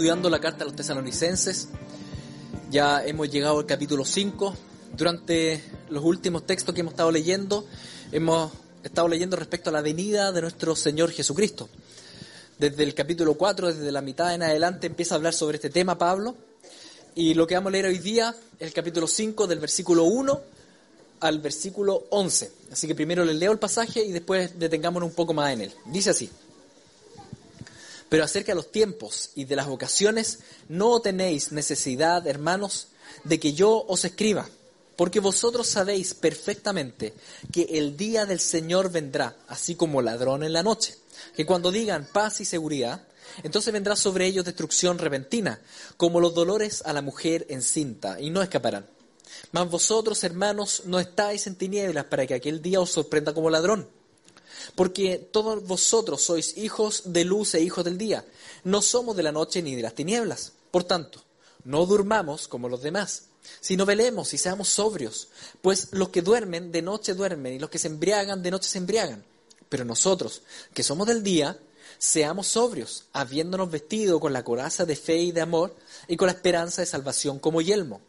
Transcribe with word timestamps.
Estudiando 0.00 0.30
la 0.30 0.40
carta 0.40 0.64
a 0.64 0.66
los 0.66 0.74
tesalonicenses. 0.74 1.68
Ya 2.70 3.04
hemos 3.04 3.30
llegado 3.30 3.58
al 3.58 3.66
capítulo 3.66 4.06
5. 4.06 4.56
Durante 4.96 5.62
los 5.90 6.02
últimos 6.02 6.46
textos 6.46 6.74
que 6.74 6.80
hemos 6.80 6.94
estado 6.94 7.10
leyendo, 7.10 7.66
hemos 8.10 8.50
estado 8.82 9.08
leyendo 9.08 9.36
respecto 9.36 9.68
a 9.68 9.74
la 9.74 9.82
venida 9.82 10.32
de 10.32 10.40
nuestro 10.40 10.74
Señor 10.74 11.10
Jesucristo. 11.10 11.68
Desde 12.58 12.82
el 12.82 12.94
capítulo 12.94 13.34
4, 13.34 13.74
desde 13.74 13.92
la 13.92 14.00
mitad 14.00 14.34
en 14.34 14.42
adelante, 14.42 14.86
empieza 14.86 15.14
a 15.14 15.18
hablar 15.18 15.34
sobre 15.34 15.56
este 15.56 15.68
tema 15.68 15.98
Pablo. 15.98 16.34
Y 17.14 17.34
lo 17.34 17.46
que 17.46 17.56
vamos 17.56 17.68
a 17.68 17.72
leer 17.72 17.84
hoy 17.84 17.98
día 17.98 18.34
es 18.58 18.68
el 18.68 18.72
capítulo 18.72 19.06
5, 19.06 19.46
del 19.46 19.58
versículo 19.58 20.04
1 20.04 20.40
al 21.20 21.40
versículo 21.40 22.04
11. 22.08 22.50
Así 22.72 22.86
que 22.86 22.94
primero 22.94 23.22
les 23.22 23.36
leo 23.36 23.52
el 23.52 23.58
pasaje 23.58 24.02
y 24.02 24.12
después 24.12 24.58
detengámonos 24.58 25.10
un 25.10 25.14
poco 25.14 25.34
más 25.34 25.52
en 25.52 25.60
él. 25.60 25.72
Dice 25.84 26.08
así. 26.08 26.30
Pero 28.10 28.24
acerca 28.24 28.52
de 28.52 28.56
los 28.56 28.72
tiempos 28.72 29.30
y 29.36 29.44
de 29.44 29.56
las 29.56 29.68
ocasiones, 29.68 30.40
no 30.68 31.00
tenéis 31.00 31.52
necesidad, 31.52 32.26
hermanos, 32.26 32.88
de 33.22 33.38
que 33.38 33.54
yo 33.54 33.84
os 33.86 34.04
escriba, 34.04 34.48
porque 34.96 35.20
vosotros 35.20 35.68
sabéis 35.68 36.12
perfectamente 36.14 37.14
que 37.52 37.62
el 37.70 37.96
día 37.96 38.26
del 38.26 38.40
Señor 38.40 38.90
vendrá, 38.90 39.36
así 39.46 39.76
como 39.76 40.02
ladrón 40.02 40.42
en 40.42 40.52
la 40.52 40.64
noche, 40.64 40.96
que 41.36 41.46
cuando 41.46 41.70
digan 41.70 42.08
paz 42.12 42.40
y 42.40 42.44
seguridad, 42.44 43.06
entonces 43.44 43.72
vendrá 43.72 43.94
sobre 43.94 44.26
ellos 44.26 44.44
destrucción 44.44 44.98
repentina, 44.98 45.60
como 45.96 46.18
los 46.18 46.34
dolores 46.34 46.82
a 46.84 46.92
la 46.92 47.02
mujer 47.02 47.46
encinta, 47.48 48.20
y 48.20 48.30
no 48.30 48.42
escaparán. 48.42 48.88
Mas 49.52 49.70
vosotros, 49.70 50.24
hermanos, 50.24 50.82
no 50.84 50.98
estáis 50.98 51.46
en 51.46 51.54
tinieblas 51.54 52.06
para 52.06 52.26
que 52.26 52.34
aquel 52.34 52.60
día 52.60 52.80
os 52.80 52.90
sorprenda 52.90 53.32
como 53.32 53.50
ladrón 53.50 53.99
porque 54.74 55.18
todos 55.18 55.64
vosotros 55.64 56.22
sois 56.22 56.56
hijos 56.56 57.02
de 57.06 57.24
luz 57.24 57.54
e 57.54 57.60
hijos 57.60 57.84
del 57.84 57.98
día. 57.98 58.24
No 58.64 58.82
somos 58.82 59.16
de 59.16 59.22
la 59.22 59.32
noche 59.32 59.62
ni 59.62 59.74
de 59.74 59.82
las 59.82 59.94
tinieblas. 59.94 60.52
Por 60.70 60.84
tanto, 60.84 61.22
no 61.64 61.86
durmamos 61.86 62.48
como 62.48 62.68
los 62.68 62.82
demás, 62.82 63.24
sino 63.60 63.86
velemos 63.86 64.34
y 64.34 64.38
seamos 64.38 64.68
sobrios. 64.68 65.28
Pues 65.62 65.88
los 65.92 66.10
que 66.10 66.22
duermen 66.22 66.72
de 66.72 66.82
noche 66.82 67.14
duermen 67.14 67.54
y 67.54 67.58
los 67.58 67.70
que 67.70 67.78
se 67.78 67.88
embriagan 67.88 68.42
de 68.42 68.50
noche 68.50 68.68
se 68.68 68.78
embriagan. 68.78 69.24
Pero 69.68 69.84
nosotros, 69.84 70.42
que 70.74 70.82
somos 70.82 71.06
del 71.06 71.22
día, 71.22 71.58
seamos 71.98 72.48
sobrios, 72.48 73.04
habiéndonos 73.12 73.70
vestido 73.70 74.20
con 74.20 74.32
la 74.32 74.42
coraza 74.42 74.84
de 74.84 74.96
fe 74.96 75.18
y 75.18 75.32
de 75.32 75.42
amor 75.42 75.76
y 76.08 76.16
con 76.16 76.26
la 76.26 76.32
esperanza 76.32 76.82
de 76.82 76.86
salvación 76.86 77.38
como 77.38 77.60
yelmo 77.60 78.00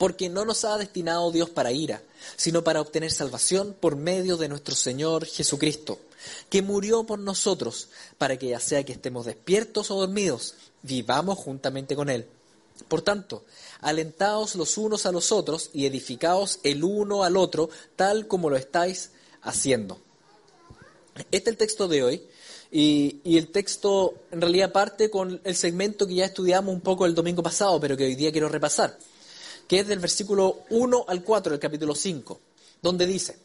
porque 0.00 0.30
no 0.30 0.46
nos 0.46 0.64
ha 0.64 0.78
destinado 0.78 1.30
Dios 1.30 1.50
para 1.50 1.72
ira, 1.72 2.02
sino 2.36 2.64
para 2.64 2.80
obtener 2.80 3.12
salvación 3.12 3.76
por 3.78 3.96
medio 3.96 4.38
de 4.38 4.48
nuestro 4.48 4.74
Señor 4.74 5.26
Jesucristo, 5.26 5.98
que 6.48 6.62
murió 6.62 7.04
por 7.04 7.18
nosotros, 7.18 7.88
para 8.16 8.38
que 8.38 8.48
ya 8.48 8.60
sea 8.60 8.82
que 8.82 8.94
estemos 8.94 9.26
despiertos 9.26 9.90
o 9.90 10.00
dormidos, 10.00 10.54
vivamos 10.80 11.36
juntamente 11.36 11.94
con 11.96 12.08
Él. 12.08 12.26
Por 12.88 13.02
tanto, 13.02 13.44
alentaos 13.82 14.54
los 14.54 14.78
unos 14.78 15.04
a 15.04 15.12
los 15.12 15.32
otros 15.32 15.68
y 15.74 15.84
edificaos 15.84 16.60
el 16.62 16.82
uno 16.82 17.22
al 17.22 17.36
otro, 17.36 17.68
tal 17.94 18.26
como 18.26 18.48
lo 18.48 18.56
estáis 18.56 19.10
haciendo. 19.42 19.98
Este 21.30 21.36
es 21.36 21.46
el 21.48 21.56
texto 21.58 21.88
de 21.88 22.02
hoy. 22.02 22.26
Y, 22.72 23.36
el 23.36 23.48
texto 23.48 24.14
en 24.30 24.40
realidad 24.40 24.72
parte 24.72 25.10
con 25.10 25.42
el 25.44 25.56
segmento 25.56 26.06
que 26.06 26.14
ya 26.14 26.24
estudiamos 26.24 26.72
un 26.72 26.80
poco 26.80 27.04
el 27.04 27.14
domingo 27.14 27.42
pasado, 27.42 27.78
pero 27.80 27.98
que 27.98 28.04
hoy 28.04 28.14
día 28.14 28.32
quiero 28.32 28.48
repasar 28.48 28.96
que 29.70 29.78
es 29.78 29.86
del 29.86 30.00
versículo 30.00 30.64
1 30.70 31.04
al 31.06 31.22
4 31.22 31.52
del 31.52 31.60
capítulo 31.60 31.94
5, 31.94 32.40
donde 32.82 33.06
dice, 33.06 33.38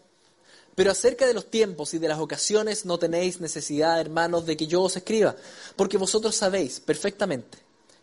pero 0.74 0.90
acerca 0.90 1.28
de 1.28 1.36
los 1.36 1.52
tiempos 1.52 1.94
y 1.94 2.00
de 2.00 2.08
las 2.08 2.18
ocasiones 2.18 2.84
no 2.84 2.98
tenéis 2.98 3.40
necesidad, 3.42 4.02
hermanos, 4.02 4.48
de 4.48 4.58
que 4.58 4.66
yo 4.66 4.82
os 4.82 4.96
escriba, 4.96 5.36
porque 5.76 6.00
vosotros 6.00 6.36
sabéis 6.36 6.80
perfectamente 6.80 7.60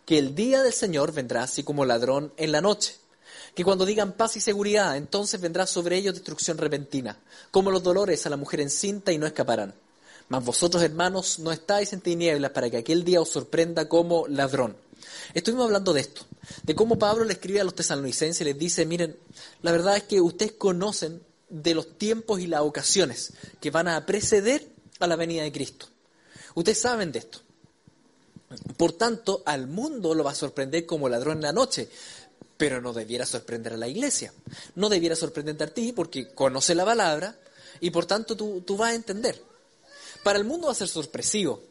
que 0.07 0.19
el 0.19 0.37
día 0.37 0.63
del 0.63 0.73
Señor 0.73 1.11
vendrá 1.11 1.43
así 1.43 1.65
como 1.65 1.85
ladrón 1.85 2.33
en 2.37 2.53
la 2.53 2.61
noche, 2.61 2.95
que 3.57 3.65
cuando 3.65 3.85
digan 3.85 4.13
paz 4.13 4.37
y 4.37 4.41
seguridad, 4.41 4.97
entonces 4.97 5.41
vendrá 5.41 5.67
sobre 5.67 5.97
ellos 5.97 6.15
destrucción 6.15 6.59
repentina, 6.59 7.19
como 7.51 7.73
los 7.73 7.83
dolores 7.83 8.25
a 8.25 8.31
la 8.31 8.37
mujer 8.37 8.61
encinta 8.61 9.11
y 9.11 9.19
no 9.19 9.27
escaparán. 9.27 9.75
Mas 10.29 10.45
vosotros, 10.45 10.81
hermanos, 10.85 11.41
no 11.41 11.51
estáis 11.51 11.93
en 11.93 12.01
tinieblas 12.01 12.53
para 12.53 12.71
que 12.71 12.77
aquel 12.77 13.03
día 13.03 13.21
os 13.21 13.31
sorprenda 13.31 13.89
como 13.89 14.29
ladrón. 14.29 14.77
Estuvimos 15.35 15.67
hablando 15.67 15.93
de 15.93 16.03
esto, 16.03 16.25
de 16.63 16.75
cómo 16.75 16.99
Pablo 16.99 17.25
le 17.25 17.35
escribe 17.35 17.61
a 17.61 17.65
los 17.65 17.75
tesalonicenses 17.75 18.41
y 18.41 18.45
les 18.45 18.59
dice, 18.59 18.87
miren, 18.87 19.17
la 19.63 19.73
verdad 19.73 19.97
es 19.97 20.05
que 20.05 20.21
ustedes 20.21 20.53
conocen 20.53 21.23
de 21.49 21.75
los 21.75 21.99
tiempos 21.99 22.41
y 22.41 22.47
las 22.47 22.63
ocasiones 22.63 23.33
que 23.61 23.71
van 23.71 23.89
a 23.89 24.07
preceder 24.07 24.69
a 25.01 25.07
la 25.07 25.17
venida 25.17 25.43
de 25.43 25.53
Cristo. 25.53 25.87
Ustedes 26.55 26.81
saben 26.81 27.13
de 27.13 27.21
esto. 27.21 27.41
Por 28.77 28.93
tanto, 28.93 29.43
al 29.47 29.67
mundo 29.67 30.15
lo 30.15 30.25
va 30.25 30.33
a 30.33 30.35
sorprender 30.35 30.85
como 30.85 31.09
ladrón 31.09 31.39
en 31.39 31.43
la 31.43 31.53
noche, 31.53 31.89
pero 32.57 32.81
no 32.81 32.93
debiera 32.93 33.27
sorprender 33.27 33.75
a 33.75 33.77
la 33.77 33.89
iglesia. 33.89 34.33
No 34.75 34.89
debiera 34.89 35.17
sorprender 35.17 35.61
a 35.63 35.73
ti 35.73 35.93
porque 35.93 36.35
conoce 36.35 36.75
la 36.75 36.85
palabra 36.85 37.37
y 37.81 37.91
por 37.91 38.07
tanto 38.07 38.37
tú, 38.37 38.63
tú 38.63 38.77
vas 38.77 38.93
a 38.93 38.95
entender. 38.95 39.43
Para 40.23 40.39
el 40.39 40.45
mundo 40.45 40.67
va 40.67 40.73
a 40.73 40.77
ser 40.77 40.89
sorpresivo, 40.89 41.63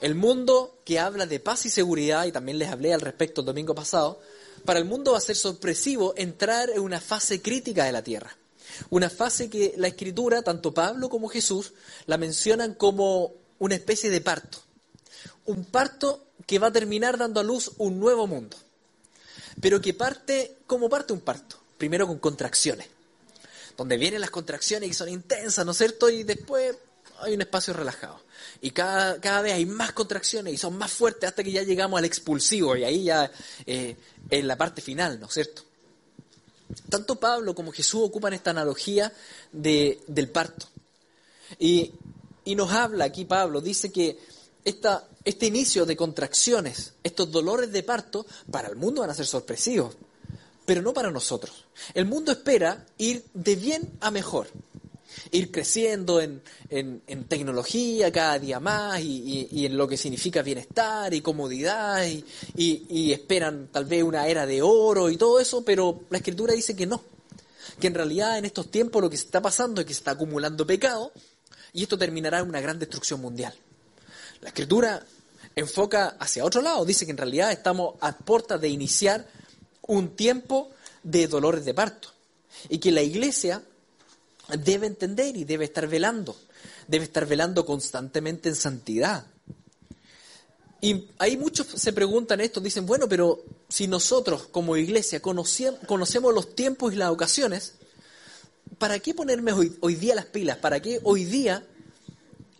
el 0.00 0.14
mundo 0.14 0.78
que 0.84 0.98
habla 0.98 1.26
de 1.26 1.40
paz 1.40 1.66
y 1.66 1.70
seguridad, 1.70 2.26
y 2.26 2.32
también 2.32 2.58
les 2.58 2.70
hablé 2.70 2.92
al 2.92 3.00
respecto 3.00 3.40
el 3.40 3.46
domingo 3.46 3.74
pasado, 3.74 4.20
para 4.64 4.78
el 4.78 4.84
mundo 4.84 5.12
va 5.12 5.18
a 5.18 5.22
ser 5.22 5.36
sorpresivo 5.36 6.14
entrar 6.16 6.70
en 6.70 6.80
una 6.80 7.00
fase 7.00 7.42
crítica 7.42 7.84
de 7.84 7.92
la 7.92 8.02
tierra. 8.02 8.36
Una 8.90 9.10
fase 9.10 9.50
que 9.50 9.74
la 9.76 9.88
escritura, 9.88 10.42
tanto 10.42 10.72
Pablo 10.72 11.08
como 11.08 11.28
Jesús, 11.28 11.72
la 12.06 12.18
mencionan 12.18 12.74
como 12.74 13.32
una 13.58 13.74
especie 13.74 14.10
de 14.10 14.20
parto. 14.20 14.58
Un 15.46 15.64
parto 15.64 16.26
que 16.46 16.58
va 16.58 16.68
a 16.68 16.72
terminar 16.72 17.18
dando 17.18 17.40
a 17.40 17.44
luz 17.44 17.72
un 17.78 18.00
nuevo 18.00 18.26
mundo. 18.26 18.56
Pero 19.60 19.80
que 19.80 19.94
parte, 19.94 20.56
como 20.66 20.88
parte 20.88 21.12
un 21.12 21.20
parto? 21.20 21.58
Primero 21.78 22.06
con 22.06 22.18
contracciones. 22.18 22.88
Donde 23.76 23.96
vienen 23.96 24.20
las 24.20 24.30
contracciones 24.30 24.90
y 24.90 24.94
son 24.94 25.08
intensas, 25.08 25.64
¿no 25.64 25.72
es 25.72 25.78
cierto? 25.78 26.08
Y 26.08 26.22
después 26.22 26.76
hay 27.20 27.34
un 27.34 27.40
espacio 27.40 27.72
relajado. 27.72 28.20
Y 28.60 28.70
cada, 28.70 29.20
cada, 29.20 29.42
vez 29.42 29.54
hay 29.54 29.66
más 29.66 29.92
contracciones 29.92 30.54
y 30.54 30.56
son 30.56 30.76
más 30.76 30.92
fuertes 30.92 31.28
hasta 31.28 31.42
que 31.42 31.52
ya 31.52 31.62
llegamos 31.62 31.98
al 31.98 32.04
expulsivo 32.04 32.76
y 32.76 32.84
ahí 32.84 33.04
ya 33.04 33.30
eh, 33.66 33.96
en 34.30 34.48
la 34.48 34.56
parte 34.56 34.80
final, 34.80 35.20
¿no 35.20 35.26
es 35.26 35.34
cierto? 35.34 35.62
Tanto 36.88 37.16
Pablo 37.16 37.54
como 37.54 37.72
Jesús 37.72 38.02
ocupan 38.04 38.32
esta 38.32 38.50
analogía 38.50 39.12
de, 39.52 40.00
del 40.06 40.28
parto. 40.28 40.66
Y, 41.58 41.92
y, 42.44 42.54
nos 42.54 42.70
habla 42.72 43.04
aquí 43.04 43.24
Pablo, 43.26 43.60
dice 43.60 43.92
que 43.92 44.18
esta, 44.64 45.06
este 45.24 45.46
inicio 45.46 45.84
de 45.84 45.96
contracciones, 45.96 46.94
estos 47.02 47.30
dolores 47.30 47.70
de 47.70 47.82
parto, 47.82 48.26
para 48.50 48.68
el 48.68 48.76
mundo 48.76 49.02
van 49.02 49.10
a 49.10 49.14
ser 49.14 49.26
sorpresivos, 49.26 49.94
pero 50.64 50.80
no 50.80 50.94
para 50.94 51.10
nosotros. 51.10 51.66
El 51.92 52.06
mundo 52.06 52.32
espera 52.32 52.86
ir 52.96 53.24
de 53.34 53.56
bien 53.56 53.92
a 54.00 54.10
mejor 54.10 54.48
ir 55.30 55.50
creciendo 55.50 56.20
en, 56.20 56.42
tecnología 57.28 58.12
cada 58.12 58.38
día 58.38 58.60
más 58.60 59.00
y, 59.00 59.66
en 59.66 59.76
lo 59.76 59.88
que 59.88 59.96
significa 59.96 60.42
bienestar 60.42 61.12
y 61.14 61.20
comodidad 61.20 62.04
y, 62.06 62.24
y, 62.56 63.12
esperan 63.12 63.68
tal 63.70 63.84
vez 63.84 64.02
una 64.02 64.26
era 64.26 64.46
de 64.46 64.62
oro 64.62 65.10
y 65.10 65.16
todo 65.16 65.40
eso, 65.40 65.64
pero 65.64 66.02
la 66.10 66.18
escritura 66.18 66.54
dice 66.54 66.76
que 66.76 66.86
no, 66.86 67.02
que 67.80 67.86
en 67.86 67.94
realidad 67.94 68.38
en 68.38 68.44
estos 68.44 68.70
tiempos 68.70 69.02
lo 69.02 69.10
que 69.10 69.16
se 69.16 69.24
está 69.24 69.40
pasando 69.40 69.80
es 69.80 69.86
que 69.86 69.94
se 69.94 70.00
está 70.00 70.12
acumulando 70.12 70.66
pecado 70.66 71.12
y 71.72 71.82
esto 71.82 71.98
terminará 71.98 72.38
en 72.40 72.48
una 72.48 72.60
gran 72.60 72.78
destrucción 72.78 73.20
mundial. 73.20 73.54
La 74.40 74.48
escritura 74.48 75.04
enfoca 75.56 76.16
hacia 76.18 76.44
otro 76.44 76.60
lado, 76.60 76.84
dice 76.84 77.04
que 77.04 77.12
en 77.12 77.18
realidad 77.18 77.52
estamos 77.52 77.94
a 78.00 78.16
puertas 78.16 78.60
de 78.60 78.68
iniciar 78.68 79.26
un 79.86 80.16
tiempo 80.16 80.70
de 81.02 81.28
dolores 81.28 81.64
de 81.64 81.74
parto 81.74 82.08
y 82.68 82.78
que 82.78 82.92
la 82.92 83.02
iglesia 83.02 83.62
debe 84.58 84.86
entender 84.86 85.36
y 85.36 85.44
debe 85.44 85.64
estar 85.64 85.86
velando, 85.86 86.36
debe 86.88 87.04
estar 87.04 87.26
velando 87.26 87.64
constantemente 87.64 88.48
en 88.48 88.54
santidad. 88.54 89.26
Y 90.80 91.08
ahí 91.18 91.38
muchos 91.38 91.66
se 91.66 91.92
preguntan 91.94 92.42
esto, 92.42 92.60
dicen, 92.60 92.84
bueno, 92.84 93.08
pero 93.08 93.42
si 93.70 93.88
nosotros 93.88 94.48
como 94.48 94.76
iglesia 94.76 95.22
conocemos 95.22 96.34
los 96.34 96.54
tiempos 96.54 96.92
y 96.92 96.96
las 96.96 97.08
ocasiones, 97.08 97.74
¿para 98.76 98.98
qué 98.98 99.14
ponerme 99.14 99.52
hoy, 99.52 99.94
día 99.94 100.14
las 100.14 100.26
pilas? 100.26 100.58
¿Para 100.58 100.80
qué 100.80 101.00
hoy 101.04 101.24
día 101.24 101.66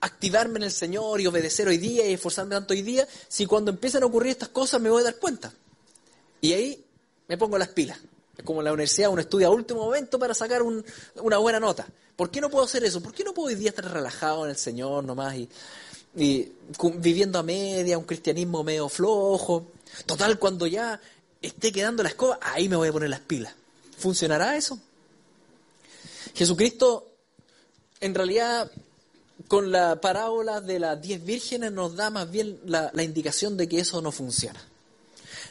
activarme 0.00 0.56
en 0.56 0.62
el 0.62 0.72
Señor 0.72 1.20
y 1.20 1.26
obedecer 1.26 1.68
hoy 1.68 1.76
día 1.76 2.08
y 2.08 2.14
esforzarme 2.14 2.54
tanto 2.54 2.72
hoy 2.72 2.80
día 2.80 3.06
si 3.28 3.44
cuando 3.44 3.70
empiezan 3.70 4.02
a 4.02 4.06
ocurrir 4.06 4.32
estas 4.32 4.48
cosas 4.48 4.80
me 4.80 4.88
voy 4.88 5.02
a 5.02 5.04
dar 5.04 5.16
cuenta? 5.16 5.52
Y 6.40 6.54
ahí 6.54 6.84
me 7.28 7.36
pongo 7.36 7.58
las 7.58 7.68
pilas. 7.68 7.98
Es 8.36 8.44
como 8.44 8.60
en 8.60 8.64
la 8.64 8.72
universidad 8.72 9.10
uno 9.10 9.20
estudia 9.20 9.46
a 9.46 9.50
último 9.50 9.84
momento 9.84 10.18
para 10.18 10.34
sacar 10.34 10.62
una 10.62 11.38
buena 11.38 11.60
nota. 11.60 11.86
¿Por 12.16 12.30
qué 12.30 12.40
no 12.40 12.50
puedo 12.50 12.64
hacer 12.64 12.84
eso? 12.84 13.02
¿Por 13.02 13.12
qué 13.12 13.24
no 13.24 13.34
puedo 13.34 13.48
hoy 13.48 13.54
día 13.56 13.70
estar 13.70 13.90
relajado 13.90 14.44
en 14.44 14.50
el 14.50 14.56
Señor 14.56 15.04
nomás 15.04 15.34
y, 15.34 15.48
y 16.16 16.52
viviendo 16.96 17.38
a 17.38 17.42
media, 17.42 17.98
un 17.98 18.04
cristianismo 18.04 18.62
medio 18.62 18.88
flojo? 18.88 19.66
Total, 20.06 20.38
cuando 20.38 20.66
ya 20.66 21.00
esté 21.42 21.72
quedando 21.72 22.02
la 22.02 22.08
escoba, 22.08 22.38
ahí 22.40 22.68
me 22.68 22.76
voy 22.76 22.88
a 22.88 22.92
poner 22.92 23.10
las 23.10 23.20
pilas. 23.20 23.54
¿Funcionará 23.98 24.56
eso? 24.56 24.78
Jesucristo, 26.34 27.08
en 28.00 28.14
realidad, 28.14 28.70
con 29.48 29.70
la 29.70 30.00
parábola 30.00 30.60
de 30.60 30.78
las 30.78 31.00
diez 31.00 31.24
vírgenes 31.24 31.72
nos 31.72 31.96
da 31.96 32.10
más 32.10 32.30
bien 32.30 32.60
la, 32.64 32.90
la 32.92 33.02
indicación 33.02 33.56
de 33.56 33.68
que 33.68 33.80
eso 33.80 34.00
no 34.00 34.12
funciona. 34.12 34.60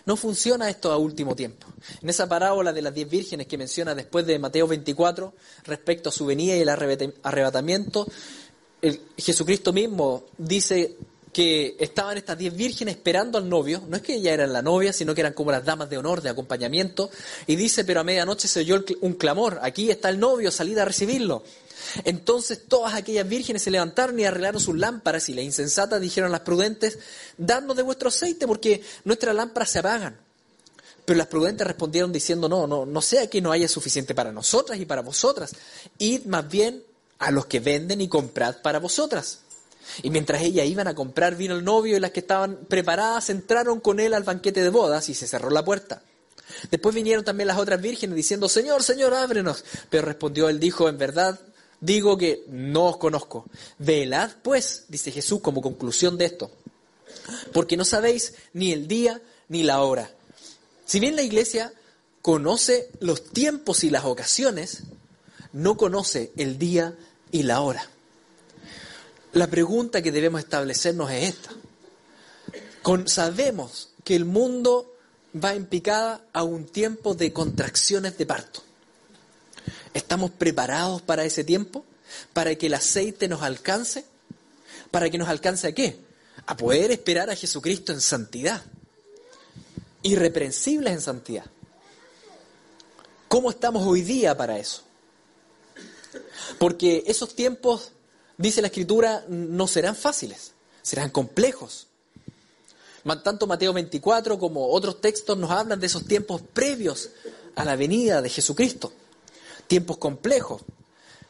No 0.05 0.17
funciona 0.17 0.69
esto 0.69 0.91
a 0.91 0.97
último 0.97 1.35
tiempo. 1.35 1.67
En 2.01 2.09
esa 2.09 2.27
parábola 2.27 2.73
de 2.73 2.81
las 2.81 2.93
diez 2.93 3.09
vírgenes 3.09 3.47
que 3.47 3.57
menciona 3.57 3.95
después 3.95 4.25
de 4.25 4.37
Mateo 4.37 4.67
24, 4.67 5.33
respecto 5.63 6.09
a 6.09 6.11
su 6.11 6.25
venida 6.25 6.55
y 6.55 6.61
el 6.61 6.69
arrebatamiento, 6.69 8.07
Jesucristo 9.17 9.71
mismo 9.71 10.25
dice 10.37 10.97
que 11.31 11.75
estaban 11.79 12.17
estas 12.17 12.37
diez 12.37 12.55
vírgenes 12.55 12.95
esperando 12.95 13.37
al 13.37 13.49
novio, 13.49 13.81
no 13.87 13.95
es 13.95 14.03
que 14.03 14.15
ella 14.15 14.33
eran 14.33 14.53
la 14.53 14.61
novia, 14.61 14.93
sino 14.93 15.15
que 15.15 15.21
eran 15.21 15.33
como 15.33 15.51
las 15.51 15.65
damas 15.65 15.89
de 15.89 15.97
honor, 15.97 16.21
de 16.21 16.29
acompañamiento, 16.29 17.09
y 17.47 17.55
dice, 17.55 17.85
pero 17.85 18.01
a 18.01 18.03
medianoche 18.03 18.47
se 18.47 18.59
oyó 18.59 18.83
un 19.01 19.13
clamor, 19.13 19.59
aquí 19.63 19.89
está 19.89 20.09
el 20.09 20.19
novio, 20.19 20.51
salid 20.51 20.77
a 20.77 20.85
recibirlo. 20.85 21.43
Entonces 22.03 22.65
todas 22.67 22.93
aquellas 22.93 23.27
vírgenes 23.27 23.61
se 23.61 23.71
levantaron 23.71 24.19
y 24.19 24.25
arreglaron 24.25 24.61
sus 24.61 24.77
lámparas, 24.77 25.29
y 25.29 25.33
las 25.33 25.45
insensatas 25.45 26.01
dijeron 26.01 26.29
a 26.29 26.31
las 26.31 26.41
prudentes, 26.41 26.99
dadnos 27.37 27.75
de 27.77 27.83
vuestro 27.83 28.09
aceite, 28.09 28.47
porque 28.47 28.83
nuestras 29.03 29.35
lámparas 29.35 29.69
se 29.69 29.79
apagan. 29.79 30.17
Pero 31.05 31.17
las 31.17 31.27
prudentes 31.27 31.67
respondieron 31.67 32.11
diciendo, 32.11 32.47
no, 32.47 32.65
no, 32.65 32.85
no 32.85 33.01
sea 33.01 33.27
que 33.27 33.41
no 33.41 33.51
haya 33.51 33.67
suficiente 33.67 34.15
para 34.15 34.31
nosotras 34.31 34.79
y 34.79 34.85
para 34.85 35.01
vosotras, 35.01 35.53
id 35.97 36.25
más 36.25 36.49
bien 36.49 36.83
a 37.19 37.31
los 37.31 37.45
que 37.45 37.59
venden 37.59 38.01
y 38.01 38.07
comprad 38.07 38.61
para 38.61 38.79
vosotras. 38.79 39.39
Y 40.01 40.09
mientras 40.09 40.41
ellas 40.41 40.65
iban 40.65 40.87
a 40.87 40.95
comprar, 40.95 41.35
vino 41.35 41.55
el 41.55 41.63
novio 41.63 41.97
y 41.97 41.99
las 41.99 42.11
que 42.11 42.21
estaban 42.21 42.57
preparadas 42.67 43.29
entraron 43.29 43.79
con 43.81 43.99
él 43.99 44.13
al 44.13 44.23
banquete 44.23 44.63
de 44.63 44.69
bodas 44.69 45.09
y 45.09 45.13
se 45.13 45.27
cerró 45.27 45.49
la 45.49 45.65
puerta. 45.65 46.01
Después 46.71 46.95
vinieron 46.95 47.25
también 47.25 47.47
las 47.47 47.57
otras 47.57 47.81
vírgenes 47.81 48.15
diciendo, 48.15 48.47
Señor, 48.47 48.83
Señor, 48.83 49.13
ábrenos. 49.13 49.65
Pero 49.89 50.05
respondió 50.05 50.49
él, 50.49 50.59
dijo, 50.59 50.87
en 50.87 50.97
verdad, 50.97 51.39
digo 51.83 52.17
que 52.17 52.45
no 52.47 52.85
os 52.85 52.97
conozco. 52.97 53.45
Velad, 53.77 54.31
pues, 54.41 54.85
dice 54.87 55.11
Jesús 55.11 55.41
como 55.41 55.61
conclusión 55.61 56.17
de 56.17 56.25
esto, 56.25 56.49
porque 57.51 57.77
no 57.77 57.83
sabéis 57.85 58.33
ni 58.53 58.71
el 58.71 58.87
día 58.87 59.21
ni 59.49 59.63
la 59.63 59.81
hora. 59.81 60.09
Si 60.85 60.99
bien 60.99 61.15
la 61.15 61.23
iglesia 61.23 61.73
conoce 62.21 62.89
los 62.99 63.25
tiempos 63.25 63.83
y 63.83 63.89
las 63.89 64.05
ocasiones, 64.05 64.83
no 65.51 65.75
conoce 65.75 66.31
el 66.37 66.57
día 66.57 66.95
y 67.31 67.43
la 67.43 67.61
hora. 67.61 67.87
La 69.33 69.47
pregunta 69.47 70.01
que 70.01 70.11
debemos 70.11 70.41
establecernos 70.41 71.11
es 71.11 71.35
esta. 71.35 71.51
Sabemos 73.05 73.89
que 74.03 74.15
el 74.15 74.25
mundo 74.25 74.95
va 75.35 75.53
en 75.53 75.65
picada 75.65 76.25
a 76.31 76.43
un 76.43 76.65
tiempo 76.65 77.13
de 77.13 77.33
contracciones 77.33 78.17
de 78.17 78.25
parto. 78.25 78.61
¿Estamos 79.93 80.31
preparados 80.31 81.01
para 81.01 81.23
ese 81.25 81.43
tiempo? 81.43 81.85
¿Para 82.33 82.55
que 82.55 82.67
el 82.67 82.73
aceite 82.73 83.27
nos 83.27 83.41
alcance? 83.41 84.05
¿Para 84.91 85.09
que 85.09 85.17
nos 85.17 85.29
alcance 85.29 85.67
a 85.67 85.73
qué? 85.73 85.97
A 86.45 86.57
poder 86.57 86.91
esperar 86.91 87.29
a 87.29 87.35
Jesucristo 87.35 87.91
en 87.91 88.01
santidad. 88.01 88.63
Irreprensibles 90.01 90.93
en 90.93 91.01
santidad. 91.01 91.45
¿Cómo 93.27 93.49
estamos 93.49 93.85
hoy 93.87 94.01
día 94.01 94.37
para 94.37 94.59
eso? 94.59 94.83
Porque 96.59 97.03
esos 97.07 97.35
tiempos 97.35 97.91
dice 98.37 98.61
la 98.61 98.67
Escritura, 98.67 99.25
no 99.27 99.67
serán 99.67 99.95
fáciles, 99.95 100.51
serán 100.81 101.09
complejos. 101.09 101.87
Tanto 103.23 103.47
Mateo 103.47 103.73
24 103.73 104.37
como 104.37 104.69
otros 104.69 105.01
textos 105.01 105.37
nos 105.37 105.51
hablan 105.51 105.79
de 105.79 105.87
esos 105.87 106.05
tiempos 106.05 106.41
previos 106.41 107.09
a 107.55 107.65
la 107.65 107.75
venida 107.75 108.21
de 108.21 108.29
Jesucristo, 108.29 108.93
tiempos 109.67 109.97
complejos. 109.97 110.61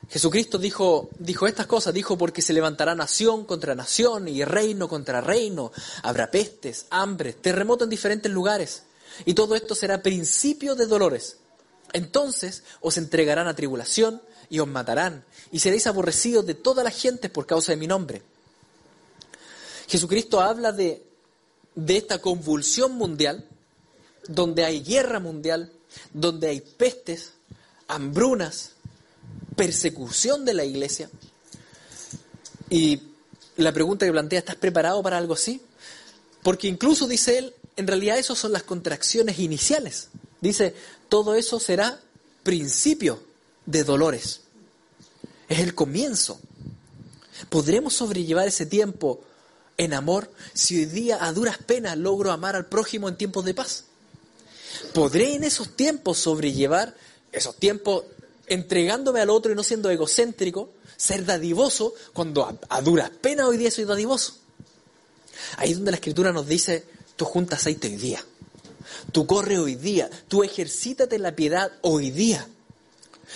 Jesucristo 0.10 0.58
dijo, 0.58 1.10
dijo 1.18 1.48
estas 1.48 1.66
cosas, 1.66 1.94
dijo 1.94 2.18
porque 2.18 2.42
se 2.42 2.54
levantará 2.54 2.94
nación 2.94 3.46
contra 3.46 3.74
nación 3.74 4.28
y 4.28 4.44
reino 4.44 4.88
contra 4.88 5.22
reino, 5.22 5.72
habrá 6.04 6.30
pestes, 6.30 6.86
hambre, 6.90 7.34
terremotos 7.34 7.86
en 7.86 7.90
diferentes 7.90 8.32
lugares, 8.32 8.84
y 9.26 9.34
todo 9.34 9.56
esto 9.56 9.76
será 9.76 10.04
principio 10.04 10.76
de 10.76 10.86
dolores. 10.86 11.38
Entonces 11.94 12.64
os 12.82 12.98
entregarán 12.98 13.48
a 13.48 13.56
tribulación 13.56 14.22
y 14.50 14.60
os 14.60 14.68
matarán, 14.68 15.24
y 15.52 15.60
seréis 15.60 15.88
aborrecidos 15.88 16.46
de 16.46 16.56
toda 16.56 16.84
la 16.84 16.92
gente 16.92 17.30
por 17.30 17.46
causa 17.46 17.72
de 17.72 17.78
mi 17.78 17.88
nombre. 17.88 18.22
Jesucristo 19.88 20.42
habla 20.42 20.72
de, 20.72 21.04
de 21.76 21.98
esta 21.98 22.20
convulsión 22.20 22.94
mundial, 22.94 23.48
donde 24.28 24.64
hay 24.64 24.84
guerra 24.84 25.20
mundial, 25.20 25.72
donde 26.14 26.50
hay 26.50 26.62
pestes, 26.62 27.34
hambrunas, 27.88 28.72
persecución 29.56 30.46
de 30.46 30.54
la 30.54 30.66
iglesia. 30.66 31.10
Y 32.70 33.02
la 33.58 33.72
pregunta 33.72 34.06
que 34.06 34.12
plantea, 34.12 34.40
¿estás 34.40 34.56
preparado 34.56 35.02
para 35.04 35.18
algo 35.18 35.34
así? 35.34 35.62
Porque 36.42 36.68
incluso, 36.68 37.08
dice 37.08 37.38
él, 37.38 37.54
en 37.76 37.88
realidad 37.88 38.18
eso 38.18 38.36
son 38.36 38.52
las 38.52 38.64
contracciones 38.64 39.40
iniciales. 39.40 40.10
Dice, 40.42 40.76
todo 41.10 41.36
eso 41.36 41.60
será 41.60 42.02
principio 42.44 43.24
de 43.66 43.84
dolores. 43.84 44.42
Es 45.48 45.60
el 45.60 45.74
comienzo. 45.76 46.40
¿Podremos 47.50 47.94
sobrellevar 47.94 48.48
ese 48.48 48.66
tiempo 48.66 49.24
en 49.78 49.94
amor 49.94 50.32
si 50.54 50.78
hoy 50.78 50.86
día 50.86 51.24
a 51.24 51.34
duras 51.34 51.58
penas 51.58 51.98
logro 51.98 52.32
amar 52.32 52.56
al 52.56 52.66
prójimo 52.66 53.10
en 53.10 53.18
tiempos 53.18 53.46
de 53.46 53.54
paz? 53.54 53.86
¿Podré 54.94 55.36
en 55.36 55.44
esos 55.44 55.76
tiempos 55.76 56.18
sobrellevar 56.18 56.96
esos 57.34 57.58
tiempos 57.58 58.06
entregándome 58.48 59.20
al 59.20 59.30
otro 59.30 59.52
y 59.52 59.56
no 59.56 59.64
siendo 59.64 59.90
egocéntrico, 59.90 60.70
ser 60.96 61.26
dadivoso 61.26 61.94
cuando 62.14 62.58
a, 62.70 62.82
duras 62.82 63.10
penas 63.10 63.48
hoy 63.48 63.58
día 63.58 63.72
soy 63.72 63.86
dadivoso? 63.86 64.38
Ahí 65.58 65.72
es 65.72 65.78
donde 65.78 65.92
la 65.92 65.98
escritura 65.98 66.32
nos 66.32 66.48
dice, 66.48 66.86
tú 67.16 67.26
juntas 67.26 67.60
aceite 67.60 67.88
hoy 67.88 67.98
día, 67.98 68.24
tú 69.12 69.26
corre 69.26 69.58
hoy 69.58 69.76
día, 69.76 70.10
tú 70.28 70.44
ejercítate 70.44 71.20
la 71.20 71.36
piedad 71.36 71.72
hoy 71.82 72.12
día. 72.12 72.48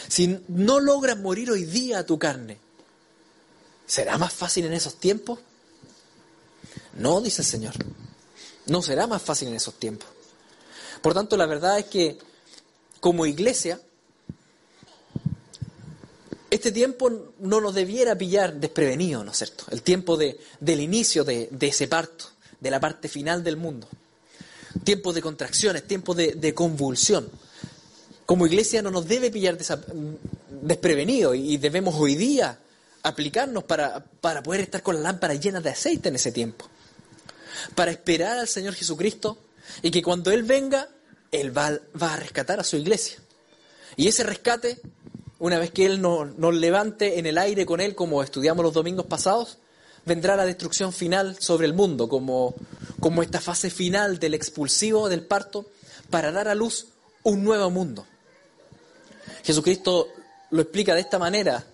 Si 0.08 0.40
no 0.48 0.80
logras 0.80 1.18
morir 1.18 1.52
hoy 1.52 1.66
día 1.66 2.00
a 2.00 2.06
tu 2.06 2.20
carne, 2.20 2.58
¿será 3.86 4.18
más 4.18 4.32
fácil 4.32 4.66
en 4.66 4.74
esos 4.74 4.96
tiempos? 4.96 5.40
No, 6.94 7.20
dice 7.22 7.42
el 7.42 7.48
Señor. 7.48 7.74
No 8.68 8.82
será 8.82 9.08
más 9.08 9.22
fácil 9.22 9.48
en 9.48 9.56
esos 9.56 9.76
tiempos. 9.76 10.10
Por 11.02 11.14
tanto, 11.14 11.38
la 11.38 11.46
verdad 11.46 11.80
es 11.80 11.86
que 11.86 12.18
como 13.00 13.26
iglesia, 13.26 13.80
este 16.50 16.72
tiempo 16.72 17.34
no 17.40 17.62
nos 17.62 17.76
debiera 17.76 18.16
pillar 18.16 18.54
desprevenido, 18.54 19.24
¿no 19.24 19.32
es 19.32 19.38
cierto? 19.38 19.66
El 19.72 19.82
tiempo 19.82 20.18
de, 20.18 20.40
del 20.60 20.82
inicio 20.82 21.24
de, 21.24 21.50
ese 21.60 21.88
parto, 21.88 22.26
de 22.60 22.72
la 22.72 22.80
parte 22.80 23.08
final 23.08 23.44
del 23.44 23.58
mundo. 23.58 23.88
Tiempos 24.84 25.16
de 25.16 25.22
contracciones, 25.22 25.84
tiempos 25.84 26.16
de 26.16 26.54
convulsión 26.54 27.30
como 28.28 28.46
iglesia 28.46 28.82
no 28.82 28.92
nos 28.92 29.08
debe 29.08 29.32
pillar 29.32 29.58
desprevenido 30.62 31.34
y 31.34 31.56
debemos 31.56 31.96
hoy 31.96 32.16
día 32.16 32.60
aplicarnos 33.02 33.64
para, 33.64 34.04
para 34.04 34.44
poder 34.44 34.60
estar 34.60 34.84
con 34.84 34.96
la 34.96 35.02
lámpara 35.02 35.34
llena 35.34 35.62
de 35.62 35.70
aceite 35.70 36.10
en 36.10 36.16
ese 36.16 36.34
tiempo. 36.34 36.68
Para 37.74 37.90
esperar 37.90 38.38
al 38.38 38.50
Señor 38.50 38.74
Jesucristo 38.74 39.38
y 39.82 39.92
que 39.92 40.04
cuando 40.04 40.30
Él 40.32 40.44
venga, 40.44 40.90
Él 41.32 41.58
va, 41.58 41.80
va 42.00 42.16
a 42.16 42.18
rescatar 42.18 42.60
a 42.60 42.66
su 42.66 42.76
iglesia. 42.76 43.18
Y 43.96 44.10
ese 44.10 44.24
rescate, 44.24 44.82
una 45.40 45.60
vez 45.60 45.72
que 45.72 45.86
Él 45.86 46.02
nos, 46.02 46.38
nos 46.38 46.54
levante 46.54 47.20
en 47.20 47.26
el 47.26 47.38
aire 47.38 47.66
con 47.66 47.82
Él, 47.82 47.96
como 47.96 48.24
estudiamos 48.24 48.64
los 48.64 48.74
domingos 48.74 49.06
pasados, 49.06 49.58
vendrá 50.06 50.36
la 50.36 50.46
destrucción 50.46 50.94
final 50.94 51.38
sobre 51.40 51.68
el 51.68 51.74
mundo, 51.74 52.10
como, 52.10 52.56
como 53.00 53.22
esta 53.22 53.42
fase 53.42 53.70
final 53.70 54.20
del 54.20 54.34
expulsivo, 54.34 55.10
del 55.10 55.26
parto, 55.26 55.68
para 56.10 56.32
dar 56.32 56.48
a 56.48 56.56
luz 56.56 56.88
un 57.24 57.44
nuevo 57.44 57.70
mundo. 57.70 58.06
Jesucristo 59.44 60.08
lo 60.52 60.62
explica 60.62 60.96
de 60.96 61.02
esta 61.02 61.20
manera, 61.20 61.66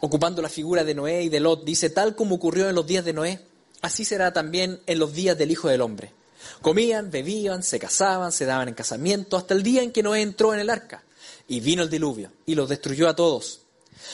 ocupando 0.00 0.42
la 0.42 0.48
figura 0.48 0.84
de 0.84 0.94
Noé 0.94 1.22
y 1.22 1.28
de 1.28 1.40
Lot. 1.40 1.64
Dice, 1.64 1.90
tal 1.90 2.14
como 2.16 2.34
ocurrió 2.34 2.68
en 2.68 2.74
los 2.74 2.86
días 2.86 3.04
de 3.04 3.12
Noé, 3.12 3.40
así 3.80 4.04
será 4.04 4.32
también 4.32 4.80
en 4.86 4.98
los 4.98 5.14
días 5.14 5.38
del 5.38 5.50
Hijo 5.50 5.68
del 5.68 5.80
Hombre. 5.80 6.12
Comían, 6.60 7.10
bebían, 7.10 7.62
se 7.62 7.78
casaban, 7.78 8.32
se 8.32 8.44
daban 8.44 8.68
en 8.68 8.74
casamiento, 8.74 9.36
hasta 9.36 9.54
el 9.54 9.62
día 9.62 9.82
en 9.82 9.92
que 9.92 10.02
Noé 10.02 10.22
entró 10.22 10.54
en 10.54 10.60
el 10.60 10.70
arca. 10.70 11.04
Y 11.46 11.60
vino 11.60 11.82
el 11.82 11.90
diluvio 11.90 12.32
y 12.46 12.54
los 12.54 12.68
destruyó 12.68 13.08
a 13.08 13.16
todos. 13.16 13.60